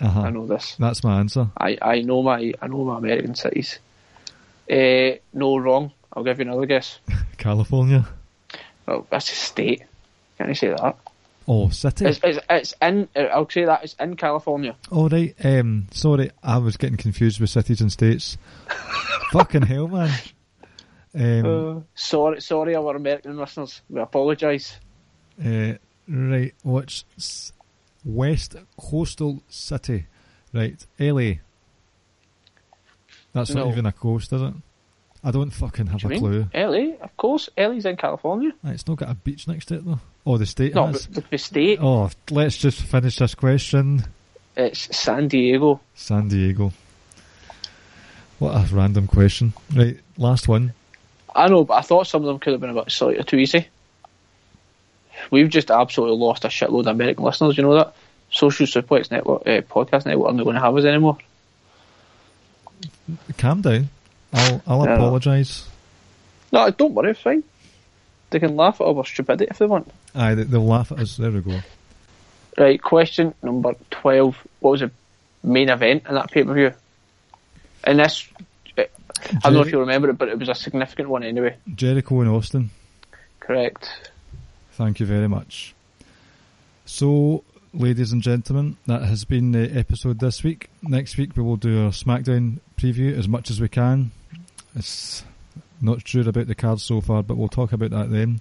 Uh-huh. 0.00 0.20
I 0.20 0.30
know 0.30 0.46
this. 0.46 0.76
That's 0.78 1.04
my 1.04 1.18
answer. 1.20 1.48
I, 1.56 1.78
I 1.80 2.00
know 2.02 2.22
my 2.22 2.52
I 2.60 2.66
know 2.66 2.84
my 2.84 2.98
American 2.98 3.34
cities. 3.34 3.78
Uh, 4.70 5.18
no, 5.32 5.56
wrong. 5.58 5.92
I'll 6.12 6.24
give 6.24 6.38
you 6.38 6.46
another 6.46 6.66
guess. 6.66 6.98
California. 7.38 8.08
Well, 8.86 9.06
that's 9.10 9.30
a 9.30 9.34
state. 9.34 9.84
Can 10.38 10.48
you 10.48 10.54
say 10.54 10.68
that? 10.68 10.96
Oh, 11.48 11.68
city. 11.70 12.06
It's, 12.06 12.20
it's, 12.22 12.38
it's 12.48 12.74
in. 12.80 13.08
uh, 13.16 13.20
I'll 13.20 13.48
say 13.48 13.64
that 13.64 13.82
it's 13.84 13.94
in 13.94 14.16
California. 14.16 14.76
All 14.90 15.08
right. 15.08 15.34
Um, 15.44 15.88
sorry, 15.92 16.30
I 16.42 16.58
was 16.58 16.76
getting 16.76 16.96
confused 16.96 17.40
with 17.40 17.50
cities 17.50 17.80
and 17.80 17.90
states. 17.90 18.38
Fucking 19.32 19.62
hell, 19.62 19.88
man. 19.88 20.12
Um, 21.14 21.44
Uh, 21.78 21.80
sorry, 21.94 22.40
sorry, 22.40 22.74
our 22.76 22.94
American 22.96 23.36
listeners. 23.36 23.82
We 23.90 24.00
apologise. 24.00 24.78
Uh, 25.44 25.74
right, 26.08 26.54
what's 26.62 27.52
west 28.04 28.56
coastal 28.78 29.42
city? 29.48 30.06
Right, 30.52 30.84
LA. 30.98 31.34
That's 33.32 33.50
not 33.54 33.68
even 33.68 33.86
a 33.86 33.92
coast, 33.92 34.32
is 34.32 34.42
it? 34.42 34.54
I 35.24 35.30
don't 35.30 35.50
fucking 35.50 35.86
have 35.86 36.00
Do 36.00 36.06
a 36.08 36.10
mean 36.10 36.18
clue. 36.18 36.46
LA? 36.52 36.96
Of 37.00 37.16
course, 37.16 37.48
LA's 37.56 37.86
in 37.86 37.96
California. 37.96 38.50
It's 38.64 38.86
not 38.88 38.98
got 38.98 39.10
a 39.10 39.14
beach 39.14 39.46
next 39.46 39.66
to 39.66 39.76
it 39.76 39.84
though. 39.86 40.00
Oh, 40.26 40.36
the 40.36 40.46
state 40.46 40.74
No, 40.74 40.86
has. 40.88 41.06
the, 41.06 41.22
the 41.30 41.38
state. 41.38 41.78
Oh, 41.80 42.10
let's 42.30 42.58
just 42.58 42.80
finish 42.80 43.16
this 43.16 43.34
question. 43.34 44.04
It's 44.56 44.94
San 44.96 45.28
Diego. 45.28 45.80
San 45.94 46.28
Diego. 46.28 46.72
What 48.38 48.54
a 48.56 48.74
random 48.74 49.06
question. 49.06 49.52
Right, 49.74 49.98
last 50.18 50.48
one. 50.48 50.74
I 51.34 51.48
know, 51.48 51.64
but 51.64 51.74
I 51.74 51.80
thought 51.82 52.06
some 52.08 52.22
of 52.22 52.26
them 52.26 52.38
could 52.40 52.52
have 52.52 52.60
been 52.60 52.70
a 52.70 52.74
bit 52.74 52.90
slightly 52.90 53.22
too 53.24 53.36
easy. 53.36 53.68
We've 55.30 55.48
just 55.48 55.70
absolutely 55.70 56.16
lost 56.16 56.44
a 56.44 56.48
shitload 56.48 56.80
of 56.80 56.86
American 56.88 57.24
listeners. 57.24 57.56
You 57.56 57.64
know 57.64 57.74
that 57.74 57.94
Social 58.30 58.66
Suplex 58.66 59.10
Network 59.10 59.42
uh, 59.42 59.60
podcast 59.62 60.06
network 60.06 60.28
aren't 60.28 60.42
going 60.42 60.54
to 60.54 60.60
have 60.60 60.76
us 60.76 60.84
anymore. 60.84 61.18
Calm 63.38 63.60
down. 63.60 63.88
I'll 64.32 64.62
I'll 64.66 64.82
apologise. 64.82 65.68
No, 66.52 66.70
don't 66.70 66.94
worry, 66.94 67.10
it's 67.10 67.20
fine. 67.20 67.42
They 68.30 68.38
can 68.38 68.56
laugh 68.56 68.80
at 68.80 68.86
our 68.86 69.04
stupidity 69.04 69.48
if 69.50 69.58
they 69.58 69.66
want. 69.66 69.90
Aye, 70.14 70.34
they, 70.34 70.44
they'll 70.44 70.64
laugh 70.64 70.92
at 70.92 70.98
us. 70.98 71.16
There 71.16 71.30
we 71.30 71.40
go. 71.40 71.60
Right, 72.56 72.80
question 72.80 73.34
number 73.42 73.74
12. 73.90 74.36
What 74.60 74.70
was 74.72 74.80
the 74.80 74.90
main 75.42 75.68
event 75.70 76.04
in 76.08 76.14
that 76.14 76.30
pay 76.30 76.44
per 76.44 76.54
view? 76.54 76.72
And 77.84 77.98
this, 77.98 78.28
I 78.76 78.86
don't 79.42 79.54
know 79.54 79.60
if 79.62 79.72
you 79.72 79.80
remember 79.80 80.10
it, 80.10 80.18
but 80.18 80.28
it 80.28 80.38
was 80.38 80.48
a 80.48 80.54
significant 80.54 81.08
one 81.08 81.22
anyway. 81.22 81.56
Jericho 81.74 82.20
and 82.20 82.30
Austin. 82.30 82.70
Correct. 83.40 84.11
Thank 84.72 85.00
you 85.00 85.06
very 85.06 85.28
much. 85.28 85.74
So, 86.86 87.44
ladies 87.74 88.12
and 88.12 88.22
gentlemen, 88.22 88.76
that 88.86 89.02
has 89.02 89.24
been 89.24 89.52
the 89.52 89.70
episode 89.76 90.18
this 90.18 90.42
week. 90.42 90.70
Next 90.82 91.16
week 91.16 91.36
we 91.36 91.42
will 91.42 91.56
do 91.56 91.84
our 91.84 91.90
SmackDown 91.90 92.58
preview 92.78 93.16
as 93.16 93.28
much 93.28 93.50
as 93.50 93.60
we 93.60 93.68
can. 93.68 94.10
It's 94.74 95.24
not 95.80 96.06
sure 96.06 96.28
about 96.28 96.46
the 96.46 96.54
cards 96.54 96.82
so 96.82 97.00
far, 97.00 97.22
but 97.22 97.36
we'll 97.36 97.48
talk 97.48 97.72
about 97.72 97.90
that 97.90 98.10
then. 98.10 98.40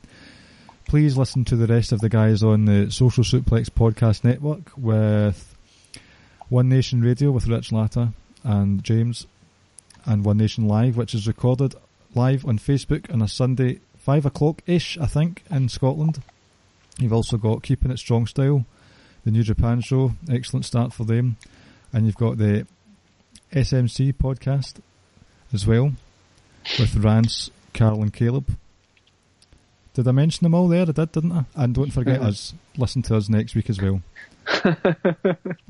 Please 0.88 1.18
listen 1.18 1.46
to 1.46 1.56
the 1.56 1.68
rest 1.68 1.92
of 1.92 2.00
the 2.00 2.10
guys 2.10 2.44
on 2.44 2.66
the 2.66 2.90
Social 2.92 3.24
Suplex 3.24 3.70
Podcast 3.70 4.24
Network 4.24 4.72
with 4.78 5.56
One 6.50 6.70
Nation 6.70 7.02
Radio 7.02 7.32
with 7.32 7.48
Rich 7.48 7.72
Latta 7.72 8.14
and 8.44 8.84
James, 8.84 9.28
and 10.06 10.26
One 10.26 10.38
Nation 10.38 10.68
Live, 10.68 10.98
which 10.98 11.14
is 11.14 11.28
recorded 11.28 11.76
live 12.16 12.46
on 12.46 12.58
Facebook 12.58 13.12
on 13.14 13.22
a 13.22 13.28
Sunday, 13.28 13.80
5 14.02 14.26
o'clock 14.26 14.62
ish, 14.66 14.97
I 14.97 15.06
think, 15.06 15.43
in 15.49 15.70
Scotland. 15.70 16.22
You've 16.99 17.14
also 17.14 17.38
got 17.38 17.64
Keeping 17.64 17.91
It 17.91 17.97
Strong 17.99 18.28
Style, 18.28 18.66
the 19.24 19.32
New 19.32 19.43
Japan 19.43 19.82
show, 19.82 20.14
excellent 20.30 20.66
start 20.66 20.91
for 20.93 21.04
them. 21.04 21.38
And 21.93 22.06
you've 22.06 22.16
got 22.18 22.38
the 22.38 22.66
SMC 23.54 24.14
podcast 24.14 24.76
as 25.54 25.68
well, 25.68 25.93
with 26.80 26.95
Rance, 26.95 27.49
Carl, 27.74 28.02
and 28.02 28.14
Caleb. 28.14 28.58
Did 29.93 30.08
I 30.08 30.12
mention 30.12 30.45
them 30.45 30.54
all 30.56 30.68
there? 30.70 30.84
I 30.84 30.91
did, 30.91 31.12
didn't 31.12 31.34
I? 31.34 31.45
And 31.56 31.76
don't 31.76 31.91
forget 31.91 32.22
Mhm. 32.22 32.26
us. 32.28 32.54
Listen 32.78 33.02
to 33.04 33.18
us 33.18 33.28
next 33.30 33.56
week 33.56 33.70
as 33.70 33.82
well. 33.82 34.02
uh, 34.64 34.74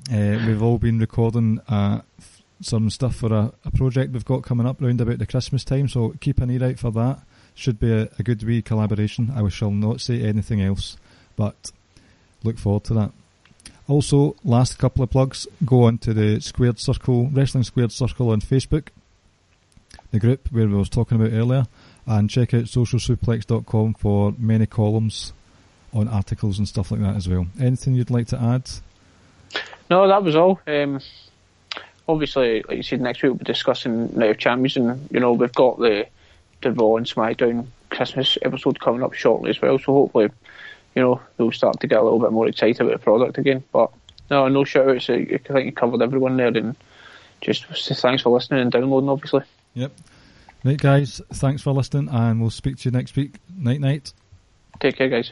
we've 0.09 0.61
all 0.61 0.77
been 0.77 0.99
recording 0.99 1.59
uh, 1.67 2.01
f- 2.19 2.41
some 2.61 2.89
stuff 2.91 3.15
for 3.15 3.33
a, 3.33 3.51
a 3.65 3.71
project 3.71 4.13
we've 4.13 4.23
got 4.25 4.43
coming 4.43 4.67
up 4.67 4.79
round 4.81 5.01
about 5.01 5.17
the 5.17 5.25
Christmas 5.25 5.63
time, 5.65 5.87
so 5.87 6.13
keep 6.21 6.39
an 6.39 6.51
ear 6.51 6.63
out 6.63 6.77
for 6.79 6.91
that. 6.91 7.19
Should 7.55 7.79
be 7.79 7.91
a, 7.91 8.09
a 8.17 8.23
good 8.23 8.43
wee 8.43 8.61
collaboration. 8.61 9.31
I 9.35 9.47
shall 9.49 9.71
not 9.71 10.01
say 10.01 10.21
anything 10.21 10.61
else, 10.61 10.97
but 11.35 11.71
look 12.43 12.57
forward 12.57 12.85
to 12.85 12.93
that. 12.95 13.11
Also, 13.87 14.35
last 14.43 14.77
couple 14.79 15.03
of 15.03 15.09
plugs 15.09 15.47
go 15.65 15.83
on 15.83 15.97
to 15.99 16.13
the 16.13 16.39
Squared 16.39 16.79
Circle, 16.79 17.29
Wrestling 17.31 17.63
Squared 17.63 17.91
Circle 17.91 18.29
on 18.29 18.41
Facebook, 18.41 18.87
the 20.11 20.19
group 20.19 20.47
where 20.51 20.67
we 20.67 20.73
was 20.75 20.89
talking 20.89 21.19
about 21.19 21.33
earlier, 21.33 21.65
and 22.05 22.29
check 22.29 22.53
out 22.53 22.63
socialsuplex.com 22.63 23.95
for 23.95 24.33
many 24.37 24.65
columns 24.65 25.33
on 25.93 26.07
articles 26.07 26.57
and 26.57 26.67
stuff 26.67 26.91
like 26.91 27.01
that 27.01 27.15
as 27.15 27.27
well. 27.27 27.47
Anything 27.59 27.95
you'd 27.95 28.09
like 28.09 28.27
to 28.27 28.41
add? 28.41 28.69
No, 29.89 30.07
that 30.07 30.23
was 30.23 30.35
all. 30.35 30.61
Um, 30.67 31.01
obviously, 32.07 32.63
like 32.67 32.77
you 32.77 32.83
said, 32.83 33.01
next 33.01 33.21
week 33.21 33.31
we'll 33.31 33.39
be 33.39 33.43
discussing 33.43 34.15
Night 34.17 34.29
of 34.29 34.37
Champions, 34.37 34.77
and 34.77 35.09
you 35.11 35.19
know 35.19 35.33
we've 35.33 35.51
got 35.51 35.79
the 35.79 36.07
the 36.61 36.71
Raw 36.71 36.95
and 36.95 37.05
SmackDown 37.05 37.67
Christmas 37.89 38.37
episode 38.41 38.79
coming 38.79 39.03
up 39.03 39.13
shortly 39.13 39.49
as 39.49 39.61
well. 39.61 39.77
So 39.79 39.93
hopefully, 39.93 40.29
you 40.95 41.01
know, 41.01 41.21
we'll 41.37 41.51
start 41.51 41.79
to 41.81 41.87
get 41.87 41.99
a 41.99 42.03
little 42.03 42.19
bit 42.19 42.31
more 42.31 42.47
excited 42.47 42.81
about 42.81 42.93
the 42.93 42.99
product 42.99 43.37
again. 43.37 43.63
But 43.71 43.91
no, 44.29 44.47
no 44.47 44.63
shout 44.63 44.89
outs. 44.89 45.09
I 45.09 45.25
think 45.25 45.65
you 45.65 45.71
covered 45.71 46.01
everyone 46.01 46.37
there, 46.37 46.47
and 46.47 46.75
just 47.41 47.65
thanks 47.65 48.23
for 48.23 48.29
listening 48.29 48.61
and 48.61 48.71
downloading. 48.71 49.09
Obviously, 49.09 49.41
Yep. 49.73 49.91
Right, 50.63 50.77
guys, 50.77 51.21
thanks 51.33 51.63
for 51.63 51.71
listening, 51.73 52.09
and 52.09 52.39
we'll 52.39 52.51
speak 52.51 52.77
to 52.77 52.89
you 52.89 52.91
next 52.91 53.15
week. 53.15 53.37
Night, 53.57 53.79
night. 53.79 54.13
take 54.79 54.95
care, 54.95 55.09
guys. 55.09 55.31